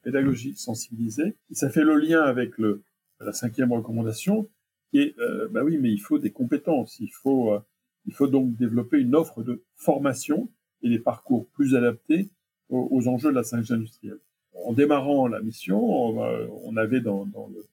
pédagogiques, 0.02 0.58
sensibilisées. 0.58 1.36
Et 1.50 1.56
ça 1.56 1.70
fait 1.70 1.84
le 1.84 1.98
lien 1.98 2.22
avec 2.22 2.58
le, 2.58 2.84
la 3.20 3.34
cinquième 3.34 3.74
recommandation, 3.74 4.50
qui 4.90 5.00
est, 5.00 5.20
euh, 5.20 5.48
bah 5.50 5.64
oui, 5.64 5.78
mais 5.78 5.92
il 5.92 6.00
faut 6.00 6.20
des 6.20 6.32
compétences. 6.32 7.00
Il 7.00 7.12
faut, 7.12 7.54
euh, 7.54 7.60
il 8.06 8.14
faut 8.14 8.28
donc 8.28 8.56
développer 8.56 9.00
une 9.00 9.16
offre 9.16 9.44
de 9.44 9.64
formation 9.76 10.50
et 10.82 10.90
des 10.90 11.00
parcours 11.00 11.48
plus 11.50 11.76
adaptés 11.76 12.30
aux, 12.74 13.08
enjeux 13.08 13.30
de 13.30 13.36
la 13.36 13.42
5G 13.42 13.74
industrielle. 13.74 14.20
En 14.66 14.74
démarrant 14.74 15.28
la 15.28 15.42
mission, 15.42 15.80
on, 15.84 16.78
avait 16.78 17.02
dans, 17.02 17.26
le, 17.26 17.66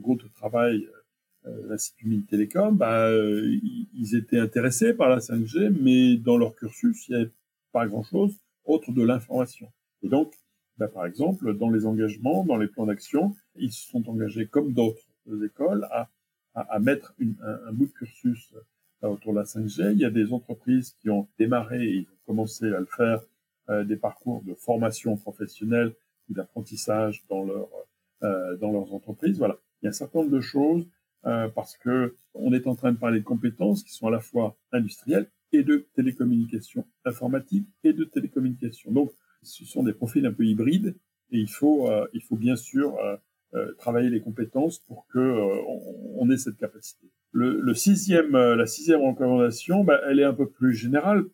groupe 0.00 0.22
de 0.22 0.28
travail 0.28 0.88
euh, 1.46 1.68
l'Institut 1.68 2.08
Mines 2.08 2.24
Télécom, 2.24 2.76
bah, 2.76 3.08
euh, 3.08 3.56
ils 3.94 4.16
étaient 4.16 4.38
intéressés 4.38 4.94
par 4.94 5.08
la 5.08 5.18
5G, 5.18 5.72
mais 5.80 6.16
dans 6.16 6.36
leur 6.36 6.56
cursus, 6.56 7.06
il 7.08 7.14
n'y 7.14 7.22
avait 7.22 7.32
pas 7.72 7.86
grand-chose 7.86 8.34
autre 8.64 8.90
de 8.92 9.02
l'information. 9.02 9.68
Et 10.02 10.08
donc, 10.08 10.34
bah, 10.78 10.88
par 10.88 11.06
exemple, 11.06 11.54
dans 11.54 11.70
les 11.70 11.86
engagements, 11.86 12.44
dans 12.44 12.56
les 12.56 12.66
plans 12.66 12.86
d'action, 12.86 13.34
ils 13.56 13.72
se 13.72 13.88
sont 13.88 14.08
engagés, 14.08 14.46
comme 14.46 14.72
d'autres 14.72 15.06
écoles, 15.44 15.86
à, 15.90 16.78
mettre 16.80 17.14
un, 17.20 17.68
un, 17.68 17.72
bout 17.72 17.86
de 17.86 17.92
cursus 17.92 18.54
euh, 19.04 19.08
autour 19.08 19.32
de 19.34 19.38
la 19.38 19.44
5G. 19.44 19.92
Il 19.92 19.98
y 19.98 20.04
a 20.04 20.10
des 20.10 20.32
entreprises 20.32 20.96
qui 21.00 21.10
ont 21.10 21.28
démarré 21.38 21.84
ils 21.84 22.06
ont 22.08 22.26
commencé 22.26 22.64
à 22.66 22.80
le 22.80 22.86
faire, 22.86 23.20
euh, 23.20 23.26
des 23.68 23.96
parcours 23.96 24.42
de 24.42 24.54
formation 24.54 25.16
professionnelle 25.16 25.94
ou 26.28 26.34
d'apprentissage 26.34 27.24
dans, 27.28 27.44
leur, 27.44 27.68
euh, 28.22 28.56
dans 28.56 28.72
leurs 28.72 28.92
entreprises. 28.94 29.38
Voilà, 29.38 29.58
il 29.80 29.86
y 29.86 29.88
a 29.88 29.90
un 29.90 29.92
certain 29.92 30.20
nombre 30.20 30.30
de 30.30 30.40
choses 30.40 30.86
euh, 31.26 31.48
parce 31.48 31.76
que 31.76 32.16
on 32.34 32.52
est 32.52 32.66
en 32.66 32.74
train 32.74 32.92
de 32.92 32.98
parler 32.98 33.20
de 33.20 33.24
compétences 33.24 33.82
qui 33.82 33.92
sont 33.92 34.06
à 34.06 34.10
la 34.10 34.20
fois 34.20 34.56
industrielles 34.72 35.28
et 35.52 35.62
de 35.62 35.86
télécommunications 35.94 36.86
informatiques 37.04 37.68
et 37.84 37.92
de 37.92 38.04
télécommunications. 38.04 38.92
Donc, 38.92 39.12
ce 39.42 39.64
sont 39.64 39.82
des 39.82 39.92
profils 39.92 40.24
un 40.26 40.32
peu 40.32 40.44
hybrides 40.44 40.94
et 41.30 41.38
il 41.38 41.48
faut, 41.48 41.88
euh, 41.88 42.06
il 42.12 42.22
faut 42.22 42.36
bien 42.36 42.56
sûr 42.56 42.96
euh, 42.98 43.16
euh 43.54 43.74
travailler 43.78 44.10
les 44.10 44.20
compétences 44.20 44.80
pour 44.80 45.06
que 45.08 45.18
euh, 45.18 45.62
on, 46.16 46.30
ait 46.30 46.36
cette 46.36 46.56
capacité. 46.56 47.10
Le, 47.32 47.60
le 47.60 47.74
sixième, 47.74 48.34
euh, 48.34 48.56
la 48.56 48.66
sixième 48.66 49.02
recommandation, 49.02 49.84
bah, 49.84 50.00
elle 50.08 50.20
est 50.20 50.24
un 50.24 50.34
peu 50.34 50.48
plus 50.48 50.74
générale. 50.74 51.24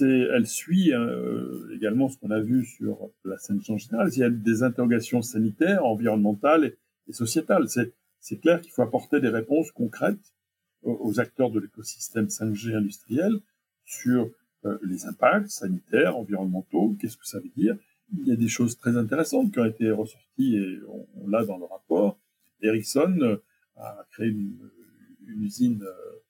Elle 0.00 0.46
suit 0.46 0.92
également 1.74 2.08
ce 2.08 2.16
qu'on 2.18 2.30
a 2.30 2.40
vu 2.40 2.64
sur 2.64 3.10
la 3.24 3.38
scène 3.38 3.60
en 3.68 3.78
général. 3.78 4.10
Il 4.12 4.18
y 4.18 4.22
a 4.22 4.30
des 4.30 4.62
interrogations 4.62 5.22
sanitaires, 5.22 5.84
environnementales 5.84 6.74
et, 7.08 7.12
sociétales. 7.12 7.66
C'est 7.68 8.40
clair 8.40 8.60
qu'il 8.60 8.70
faut 8.70 8.82
apporter 8.82 9.20
des 9.20 9.28
réponses 9.28 9.72
concrètes 9.72 10.32
aux, 10.82 11.20
acteurs 11.20 11.50
de 11.50 11.60
l'écosystème 11.60 12.26
5G 12.26 12.74
industriel 12.74 13.40
sur 13.84 14.30
euh, 14.64 14.78
les 14.82 15.06
impacts 15.06 15.48
sanitaires, 15.48 16.16
environnementaux, 16.16 16.96
qu'est-ce 17.00 17.16
que 17.16 17.26
ça 17.26 17.38
veut 17.38 17.50
dire? 17.56 17.76
Il 18.12 18.28
y 18.28 18.32
a 18.32 18.36
des 18.36 18.48
choses 18.48 18.76
très 18.76 18.96
intéressantes 18.96 19.52
qui 19.52 19.58
ont 19.58 19.64
été 19.64 19.90
ressorties 19.90 20.56
et 20.56 20.78
on, 21.16 21.26
l'a 21.28 21.44
dans 21.44 21.58
le 21.58 21.64
rapport. 21.64 22.18
Ericsson 22.60 23.18
euh, 23.22 23.42
a 23.76 24.06
créé 24.10 24.28
une, 24.28 24.56
usine 25.26 25.84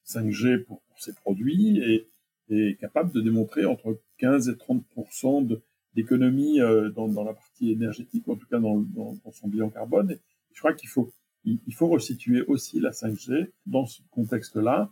5G 0.07 0.47
euh, 0.47 0.65
pour, 0.65 0.81
pour, 0.83 1.01
ses 1.01 1.13
produits 1.13 1.79
et, 1.79 2.09
capable 2.81 3.13
de 3.13 3.21
démontrer 3.21 3.65
entre 3.65 4.01
15 4.19 4.49
et 4.49 4.53
30% 4.53 5.61
d'économie 5.95 6.59
dans, 6.95 7.09
dans, 7.09 7.25
la 7.25 7.35
partie 7.35 7.71
énergétique, 7.71 8.29
en 8.29 8.37
tout 8.37 8.47
cas 8.47 8.59
dans, 8.59 8.85
son 9.33 9.49
bilan 9.49 9.71
carbone. 9.71 10.17
Je 10.53 10.59
crois 10.61 10.75
qu'il 10.75 10.89
faut 10.89 11.13
il 11.45 11.75
faut 11.75 11.89
resituer 11.89 12.43
aussi 12.43 12.79
la 12.81 12.91
5G 12.91 13.49
dans 13.67 13.87
ce 13.87 14.01
contexte-là. 14.11 14.91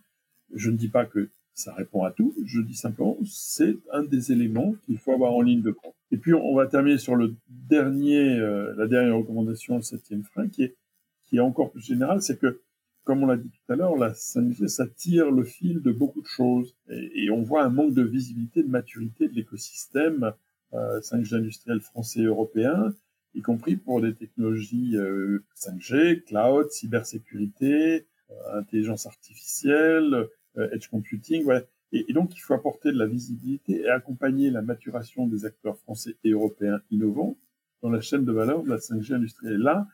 Je 0.52 0.70
ne 0.70 0.76
dis 0.76 0.88
pas 0.88 1.06
que 1.06 1.30
ça 1.54 1.74
répond 1.74 2.04
à 2.04 2.10
tout, 2.10 2.34
je 2.44 2.60
dis 2.60 2.74
simplement 2.74 3.18
c'est 3.24 3.76
un 3.92 4.02
des 4.02 4.32
éléments 4.32 4.74
qu'il 4.86 4.98
faut 4.98 5.12
avoir 5.12 5.32
en 5.32 5.42
ligne 5.42 5.62
de 5.62 5.72
compte. 5.72 5.94
Et 6.10 6.16
puis 6.16 6.32
on 6.32 6.54
va 6.54 6.66
terminer 6.66 6.98
sur 6.98 7.16
le 7.16 7.34
dernier, 7.48 8.38
euh, 8.38 8.74
la 8.76 8.86
dernière 8.86 9.16
recommandation, 9.16 9.76
le 9.76 9.82
septième 9.82 10.24
frein, 10.24 10.48
qui 10.48 10.64
est, 10.64 10.76
qui 11.24 11.36
est 11.36 11.40
encore 11.40 11.70
plus 11.70 11.84
général, 11.84 12.22
c'est 12.22 12.38
que, 12.38 12.60
comme 13.04 13.22
on 13.22 13.26
l'a 13.26 13.36
dit 13.36 13.50
tout 13.50 13.72
à 13.72 13.76
l'heure, 13.76 13.96
la 13.96 14.12
5G, 14.12 14.68
ça 14.68 14.86
tire 14.86 15.30
le 15.30 15.44
fil 15.44 15.82
de 15.82 15.92
beaucoup 15.92 16.20
de 16.20 16.26
choses. 16.26 16.76
Et, 16.88 17.30
on 17.30 17.42
voit 17.42 17.64
un 17.64 17.70
manque 17.70 17.94
de 17.94 18.02
visibilité, 18.02 18.62
de 18.62 18.68
maturité 18.68 19.28
de 19.28 19.34
l'écosystème 19.34 20.32
euh, 20.74 21.00
5G 21.00 21.36
industriel 21.36 21.80
français 21.80 22.20
et 22.20 22.24
européen 22.24 22.94
y 23.34 23.42
compris 23.42 23.76
pour 23.76 24.00
des 24.00 24.14
technologies 24.14 24.96
euh, 24.96 25.44
5G, 25.56 26.24
cloud, 26.24 26.70
cybersécurité, 26.70 28.06
euh, 28.30 28.58
intelligence 28.58 29.06
artificielle, 29.06 30.28
euh, 30.56 30.70
edge 30.72 30.88
computing. 30.88 31.44
Voilà. 31.44 31.62
Et, 31.92 32.06
et, 32.08 32.12
donc, 32.12 32.36
il 32.36 32.40
faut 32.40 32.54
apporter 32.54 32.92
de 32.92 32.98
la 32.98 33.06
visibilité 33.06 33.82
et 33.82 33.88
accompagner 33.88 34.50
la 34.50 34.62
maturation 34.62 35.26
des 35.26 35.44
acteurs 35.44 35.78
français 35.78 36.16
et 36.24 36.30
européens 36.30 36.80
innovants 36.90 37.36
dans 37.82 37.90
la 37.90 38.00
chaîne 38.00 38.24
de 38.24 38.32
valeur 38.32 38.62
de 38.62 38.68
la 38.68 38.76
5G 38.76 39.14
industrielle. 39.14 39.58
Là, 39.58 39.86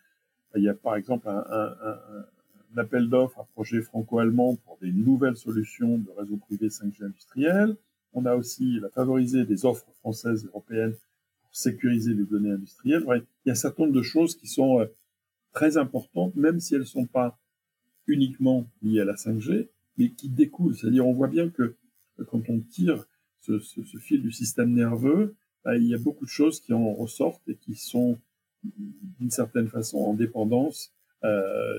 il 0.54 0.62
y 0.62 0.68
a 0.68 0.74
par 0.74 0.96
exemple 0.96 1.28
un, 1.28 1.44
un, 1.50 1.76
un, 1.82 2.26
un 2.76 2.80
appel 2.80 3.08
d'offres 3.08 3.40
à 3.40 3.44
projet 3.44 3.80
franco-allemand 3.80 4.56
pour 4.56 4.78
des 4.80 4.92
nouvelles 4.92 5.36
solutions 5.36 5.98
de 5.98 6.10
réseau 6.10 6.36
privé 6.36 6.68
5G 6.68 7.04
industriel. 7.04 7.76
On 8.12 8.26
a 8.26 8.34
aussi 8.34 8.78
la 8.80 8.90
favoriser 8.90 9.44
des 9.44 9.64
offres 9.64 9.90
françaises 10.00 10.44
et 10.44 10.48
européennes 10.48 10.94
sécuriser 11.56 12.12
les 12.12 12.24
données 12.24 12.50
industrielles. 12.50 13.04
Il 13.08 13.48
y 13.48 13.50
a 13.50 13.52
un 13.52 13.54
certain 13.54 13.84
nombre 13.84 13.94
de 13.94 14.02
choses 14.02 14.36
qui 14.36 14.46
sont 14.46 14.80
euh, 14.80 14.86
très 15.52 15.78
importantes, 15.78 16.36
même 16.36 16.60
si 16.60 16.74
elles 16.74 16.80
ne 16.80 16.84
sont 16.84 17.06
pas 17.06 17.38
uniquement 18.06 18.66
liées 18.82 19.00
à 19.00 19.06
la 19.06 19.14
5G, 19.14 19.68
mais 19.96 20.10
qui 20.10 20.28
découlent. 20.28 20.76
C'est-à-dire, 20.76 21.06
on 21.06 21.14
voit 21.14 21.28
bien 21.28 21.48
que 21.48 21.74
quand 22.28 22.48
on 22.50 22.60
tire 22.60 23.06
ce, 23.40 23.58
fil 23.98 24.20
du 24.20 24.32
système 24.32 24.72
nerveux, 24.72 25.34
bah, 25.64 25.76
il 25.76 25.84
y 25.84 25.94
a 25.94 25.98
beaucoup 25.98 26.26
de 26.26 26.30
choses 26.30 26.60
qui 26.60 26.74
en 26.74 26.92
ressortent 26.92 27.48
et 27.48 27.56
qui 27.56 27.74
sont 27.74 28.18
d'une 28.62 29.30
certaine 29.30 29.68
façon 29.68 29.98
en 29.98 30.12
dépendance 30.14 30.92
euh, 30.92 30.95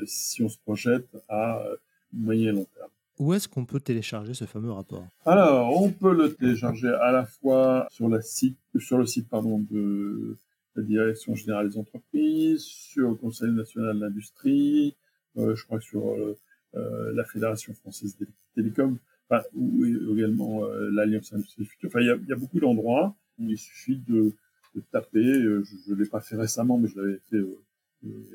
si 0.05 0.43
on 0.43 0.49
se 0.49 0.57
projette 0.57 1.07
à 1.29 1.63
moyen 2.11 2.49
et 2.49 2.55
long 2.55 2.67
terme. 2.75 2.89
Où 3.19 3.33
est-ce 3.33 3.47
qu'on 3.47 3.65
peut 3.65 3.79
télécharger 3.79 4.33
ce 4.33 4.45
fameux 4.45 4.71
rapport? 4.71 5.07
Alors, 5.25 5.81
on 5.81 5.89
peut 5.91 6.15
le 6.15 6.33
télécharger 6.33 6.89
à 6.89 7.11
la 7.11 7.25
fois 7.25 7.87
sur, 7.89 8.09
la 8.09 8.21
site, 8.21 8.57
sur 8.77 8.97
le 8.97 9.07
site 9.07 9.27
pardon, 9.27 9.59
de 9.71 10.37
la 10.75 10.83
Direction 10.83 11.33
générale 11.33 11.69
des 11.69 11.77
entreprises, 11.77 12.61
sur 12.61 13.09
le 13.09 13.15
Conseil 13.15 13.51
national 13.51 13.95
de 13.95 14.01
l'industrie, 14.01 14.95
euh, 15.37 15.55
je 15.55 15.65
crois 15.65 15.79
que 15.79 15.83
sur 15.83 16.07
euh, 16.09 16.37
euh, 16.75 17.11
la 17.13 17.23
Fédération 17.23 17.73
française 17.73 18.15
des 18.17 18.27
télécoms, 18.53 18.97
enfin, 19.29 19.43
ou 19.55 19.83
également 20.15 20.65
euh, 20.65 20.91
l'Alliance 20.91 21.33
Industrie 21.33 21.65
Future. 21.65 21.89
Enfin, 21.89 22.01
il 22.01 22.07
y 22.07 22.11
a, 22.11 22.17
y 22.27 22.33
a, 22.33 22.35
beaucoup 22.35 22.59
d'endroits 22.59 23.15
où 23.39 23.49
il 23.49 23.57
suffit 23.57 23.97
de, 23.97 24.31
de 24.75 24.81
taper. 24.91 25.23
Je 25.23 25.91
ne 25.91 25.95
l'ai 25.95 26.07
pas 26.07 26.21
fait 26.21 26.35
récemment, 26.35 26.77
mais 26.77 26.87
je 26.87 26.99
l'avais 26.99 27.19
fait 27.31 27.41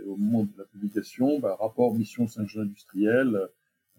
au 0.06 0.16
moment 0.16 0.44
de 0.44 0.52
la 0.58 0.64
publication. 0.64 1.38
Bah, 1.40 1.56
rapport 1.58 1.94
mission 1.94 2.26
5G 2.26 2.60
industriel. 2.60 3.48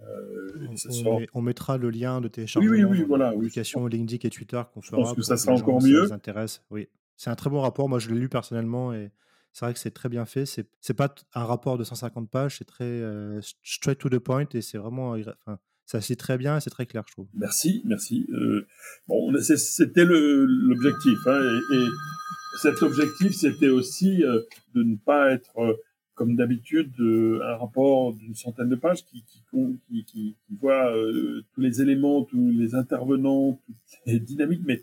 Euh, 0.01 1.27
on, 1.33 1.41
mettra 1.41 1.77
le 1.77 1.89
lien 1.89 2.19
de 2.19 2.27
téléchargement 2.27 2.73
oui, 2.73 2.83
oui, 2.83 2.99
oui, 2.99 3.05
voilà, 3.07 3.31
publication 3.31 3.85
LinkedIn 3.87 4.27
et 4.27 4.29
Twitter 4.29 4.61
qu'on 4.73 4.81
fera. 4.81 4.97
Je 4.97 5.03
pense 5.03 5.15
que 5.15 5.21
ça 5.21 5.37
sera 5.37 5.53
encore 5.53 5.81
mieux. 5.81 6.07
Ça 6.07 6.15
intéresse. 6.15 6.61
Oui, 6.71 6.89
c'est 7.15 7.29
un 7.29 7.35
très 7.35 7.49
bon 7.49 7.61
rapport. 7.61 7.87
Moi, 7.87 7.99
je 7.99 8.09
l'ai 8.09 8.19
lu 8.19 8.27
personnellement 8.27 8.93
et 8.93 9.11
c'est 9.53 9.65
vrai 9.65 9.73
que 9.73 9.79
c'est 9.79 9.91
très 9.91 10.09
bien 10.09 10.25
fait. 10.25 10.45
C'est 10.45 10.67
c'est 10.81 10.95
pas 10.95 11.13
un 11.35 11.45
rapport 11.45 11.77
de 11.77 11.83
150 11.83 12.29
pages. 12.29 12.57
C'est 12.57 12.65
très 12.65 12.83
euh, 12.83 13.39
straight 13.61 13.99
to 13.99 14.09
the 14.09 14.19
point 14.19 14.47
et 14.53 14.61
c'est 14.61 14.77
vraiment. 14.77 15.11
Enfin, 15.11 15.59
ça 15.85 16.01
se 16.01 16.13
très 16.13 16.37
bien 16.37 16.57
et 16.57 16.61
c'est 16.61 16.69
très 16.69 16.85
clair, 16.85 17.03
je 17.07 17.13
trouve. 17.13 17.27
Merci, 17.33 17.81
merci. 17.85 18.25
Euh, 18.31 18.65
bon, 19.07 19.31
c'était 19.41 20.05
l'objectif. 20.05 21.19
Hein, 21.27 21.41
et, 21.41 21.75
et, 21.75 21.87
cet 22.61 22.81
objectif, 22.83 23.33
c'était 23.33 23.69
aussi 23.69 24.19
de 24.19 24.83
ne 24.83 24.95
pas 24.95 25.31
être 25.31 25.77
comme 26.15 26.35
d'habitude, 26.35 26.93
euh, 26.99 27.41
un 27.43 27.57
rapport 27.57 28.13
d'une 28.13 28.35
centaine 28.35 28.69
de 28.69 28.75
pages 28.75 29.03
qui, 29.05 29.23
voit 30.59 30.95
euh, 30.95 31.43
tous 31.53 31.61
les 31.61 31.81
éléments, 31.81 32.23
tous 32.23 32.51
les 32.51 32.75
intervenants, 32.75 33.59
toutes 33.65 33.75
les 34.05 34.19
dynamiques, 34.19 34.61
mais, 34.65 34.81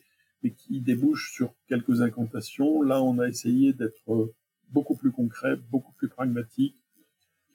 qui 0.57 0.81
débouche 0.81 1.33
sur 1.35 1.53
quelques 1.69 2.01
incantations. 2.01 2.81
Là, 2.81 3.03
on 3.03 3.19
a 3.19 3.29
essayé 3.29 3.75
d'être 3.75 4.33
beaucoup 4.71 4.97
plus 4.97 5.13
concret, 5.13 5.57
beaucoup 5.71 5.93
plus 5.93 6.09
pragmatique, 6.09 6.77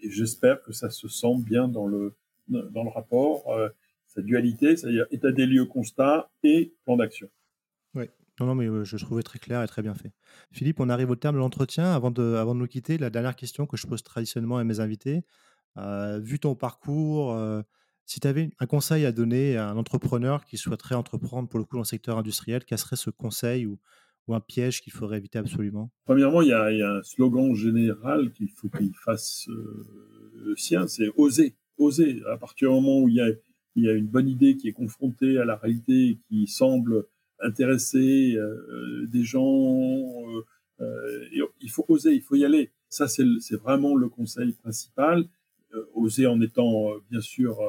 et 0.02 0.12
j'espère 0.12 0.62
que 0.62 0.72
ça 0.72 0.90
se 0.92 1.08
sent 1.08 1.42
bien 1.44 1.68
dans 1.68 1.88
le, 1.88 2.14
dans 2.48 2.84
le 2.84 2.90
rapport, 2.90 3.52
euh, 3.52 3.70
sa 4.06 4.22
dualité, 4.22 4.78
c'est-à-dire 4.78 5.08
état 5.10 5.32
des 5.32 5.48
lieux 5.48 5.66
constat 5.66 6.30
et 6.44 6.74
plan 6.86 6.96
d'action. 6.96 7.28
Oui, 7.96 8.06
non, 8.40 8.48
non, 8.48 8.56
mais 8.56 8.68
je 8.84 8.98
trouvais 8.98 9.24
très 9.24 9.40
clair 9.40 9.64
et 9.64 9.68
très 9.68 9.82
bien 9.82 9.94
fait. 9.94 10.12
Philippe, 10.52 10.80
on 10.80 10.90
arrive 10.90 11.10
au 11.10 11.16
terme 11.16 11.36
de 11.36 11.40
l'entretien. 11.40 11.94
Avant 11.94 12.12
de, 12.12 12.36
avant 12.36 12.54
de 12.54 12.60
nous 12.60 12.68
quitter, 12.68 12.98
la 12.98 13.10
dernière 13.10 13.36
question 13.36 13.66
que 13.66 13.78
je 13.78 13.88
pose 13.88 14.04
traditionnellement 14.04 14.58
à 14.58 14.64
mes 14.64 14.80
invités. 14.80 15.24
vu 15.78 16.40
ton 16.40 16.56
parcours, 16.56 17.38
si 18.06 18.20
tu 18.20 18.28
avais 18.28 18.52
un 18.60 18.66
conseil 18.66 19.06
à 19.06 19.12
donner 19.12 19.58
à 19.58 19.70
un 19.70 19.78
entrepreneur 19.78 20.46
qui 20.46 20.58
souhaiterait 20.58 20.96
entreprendre 20.96 21.50
pour 21.50 21.60
le 21.60 21.66
coup 21.66 21.76
dans 21.76 21.82
le 21.82 21.86
secteur 21.86 22.18
industriel, 22.18 22.64
quel 22.66 22.78
serait 22.78 22.98
ce 22.98 23.10
conseil 23.10 23.66
ou, 23.66 23.80
ou 24.28 24.36
un 24.36 24.40
piège 24.40 24.82
qu'il 24.82 24.94
faudrait 24.94 25.18
éviter 25.18 25.40
absolument? 25.40 25.92
Premièrement, 26.06 26.42
il 26.42 26.50
y, 26.50 26.54
a, 26.54 26.66
un 26.68 27.04
slogan 27.04 27.54
général 27.56 28.32
qu'il 28.32 28.50
faut 28.50 28.70
qu'il 28.70 28.96
fasse 28.96 29.48
le 29.48 30.56
sien, 30.56 30.88
c'est 30.88 31.10
oser. 31.18 31.56
Oser. 31.78 32.22
À 32.32 32.38
partir 32.38 32.70
du 32.70 32.76
moment 32.76 33.00
où 33.00 33.10
il 33.10 33.16
y, 33.16 33.22
a, 33.22 33.30
il 33.76 33.84
y 33.84 33.90
a 33.90 33.94
une 33.94 34.08
bonne 34.08 34.30
idée 34.30 34.56
qui 34.56 34.68
est 34.68 34.74
confrontée 34.74 35.38
à 35.38 35.46
la 35.46 35.56
réalité, 35.56 36.20
qui 36.28 36.48
semble 36.48 37.06
intéresser 37.40 38.36
euh, 38.36 39.06
des 39.08 39.24
gens. 39.24 40.30
Euh, 40.30 40.46
euh, 40.82 41.48
il 41.62 41.70
faut 41.70 41.86
oser, 41.88 42.14
il 42.14 42.22
faut 42.22 42.36
y 42.36 42.46
aller. 42.46 42.72
Ça, 42.90 43.08
c'est 43.08 43.56
vraiment 43.56 43.96
le 43.96 44.10
conseil 44.10 44.54
principal. 44.54 45.26
oser 45.94 46.28
en 46.28 46.40
étant 46.42 46.94
bien 47.10 47.22
sûr 47.22 47.60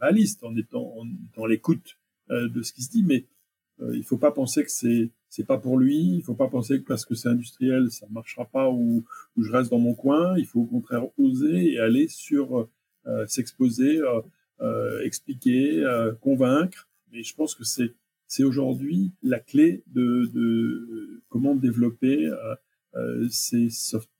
réaliste, 0.00 0.42
en 0.44 0.56
étant 0.56 0.94
dans 1.36 1.46
l'écoute 1.46 1.98
de 2.30 2.62
ce 2.62 2.72
qui 2.72 2.82
se 2.82 2.90
dit, 2.90 3.02
mais 3.02 3.26
il 3.92 4.04
faut 4.04 4.16
pas 4.16 4.30
penser 4.30 4.62
que 4.62 4.70
c'est 4.70 5.10
c'est 5.28 5.46
pas 5.46 5.58
pour 5.58 5.78
lui. 5.78 6.16
Il 6.16 6.22
faut 6.22 6.34
pas 6.34 6.48
penser 6.48 6.80
que 6.80 6.86
parce 6.86 7.04
que 7.04 7.14
c'est 7.14 7.28
industriel, 7.28 7.90
ça 7.90 8.06
marchera 8.10 8.46
pas 8.46 8.70
ou, 8.70 9.04
je 9.36 9.50
reste 9.50 9.70
dans 9.70 9.78
mon 9.78 9.94
coin. 9.94 10.36
Il 10.38 10.46
faut 10.46 10.60
au 10.60 10.66
contraire 10.66 11.04
oser 11.18 11.72
et 11.72 11.78
aller 11.78 12.08
sur 12.08 12.68
s'exposer, 13.26 14.00
euh, 14.60 15.02
expliquer, 15.04 15.84
convaincre. 16.20 16.88
Mais 17.12 17.22
je 17.22 17.34
pense 17.34 17.54
que 17.54 17.64
c'est 17.64 17.92
c'est 18.30 18.44
aujourd'hui 18.44 19.12
la 19.24 19.40
clé 19.40 19.82
de, 19.88 20.30
de, 20.32 21.20
comment 21.28 21.56
développer 21.56 22.26
euh, 22.26 22.54
euh 22.94 23.28
ces, 23.28 23.68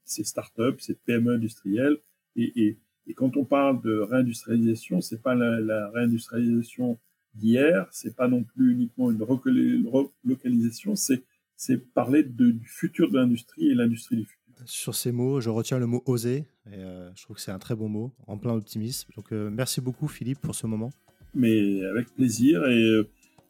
ces 0.04 0.24
startups, 0.24 0.80
ces 0.80 0.94
PME 0.94 1.34
industrielles. 1.34 1.96
Et, 2.34 2.52
et, 2.56 2.78
et, 3.06 3.14
quand 3.14 3.36
on 3.36 3.44
parle 3.44 3.80
de 3.82 4.00
réindustrialisation, 4.00 5.00
c'est 5.00 5.22
pas 5.22 5.36
la, 5.36 5.60
la 5.60 5.90
réindustrialisation 5.90 6.98
d'hier, 7.34 7.86
c'est 7.92 8.16
pas 8.16 8.26
non 8.26 8.42
plus 8.42 8.72
uniquement 8.72 9.12
une 9.12 9.22
relocalisation, 9.22 10.96
c'est 10.96 11.22
c'est 11.54 11.76
parler 11.76 12.24
de, 12.24 12.50
du 12.50 12.66
futur 12.66 13.10
de 13.10 13.18
l'industrie 13.18 13.68
et 13.68 13.74
l'industrie 13.74 14.16
du 14.16 14.24
futur. 14.24 14.64
Sur 14.64 14.94
ces 14.94 15.12
mots, 15.12 15.40
je 15.40 15.50
retiens 15.50 15.78
le 15.78 15.86
mot 15.86 16.02
oser, 16.06 16.46
et 16.66 16.74
euh, 16.74 17.10
je 17.14 17.22
trouve 17.22 17.36
que 17.36 17.42
c'est 17.42 17.52
un 17.52 17.58
très 17.58 17.76
bon 17.76 17.88
mot, 17.88 18.12
en 18.26 18.38
plein 18.38 18.54
optimisme. 18.54 19.10
Donc 19.14 19.30
euh, 19.32 19.50
merci 19.50 19.80
beaucoup 19.80 20.08
Philippe 20.08 20.40
pour 20.40 20.54
ce 20.54 20.66
moment. 20.66 20.90
Mais 21.34 21.84
avec 21.84 22.12
plaisir 22.14 22.66
et 22.66 23.02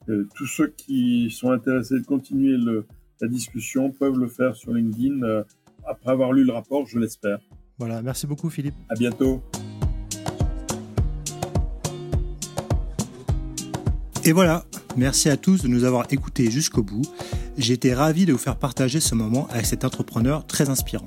tous 0.07 0.47
ceux 0.47 0.69
qui 0.69 1.31
sont 1.31 1.51
intéressés 1.51 2.01
de 2.01 2.05
continuer 2.05 2.57
le, 2.57 2.87
la 3.21 3.29
discussion 3.29 3.91
peuvent 3.91 4.19
le 4.19 4.29
faire 4.29 4.57
sur 4.57 4.73
LinkedIn 4.73 5.23
euh, 5.23 5.43
après 5.87 6.11
avoir 6.11 6.33
lu 6.33 6.45
le 6.45 6.53
rapport, 6.53 6.87
je 6.87 6.99
l'espère. 6.99 7.39
Voilà, 7.79 8.03
merci 8.03 8.27
beaucoup 8.27 8.51
Philippe. 8.51 8.75
À 8.89 8.95
bientôt. 8.95 9.43
Et 14.25 14.33
voilà, 14.33 14.65
merci 14.97 15.31
à 15.31 15.37
tous 15.37 15.63
de 15.63 15.69
nous 15.69 15.85
avoir 15.85 16.07
écoutés 16.11 16.51
jusqu'au 16.51 16.83
bout. 16.83 17.03
J'ai 17.57 17.75
été 17.75 17.95
ravi 17.95 18.27
de 18.27 18.33
vous 18.33 18.39
faire 18.39 18.57
partager 18.57 19.01
ce 19.01 19.15
moment 19.15 19.49
avec 19.49 19.67
cet 19.67 19.85
entrepreneur 19.85 20.47
très 20.47 20.69
inspirant. 20.69 21.07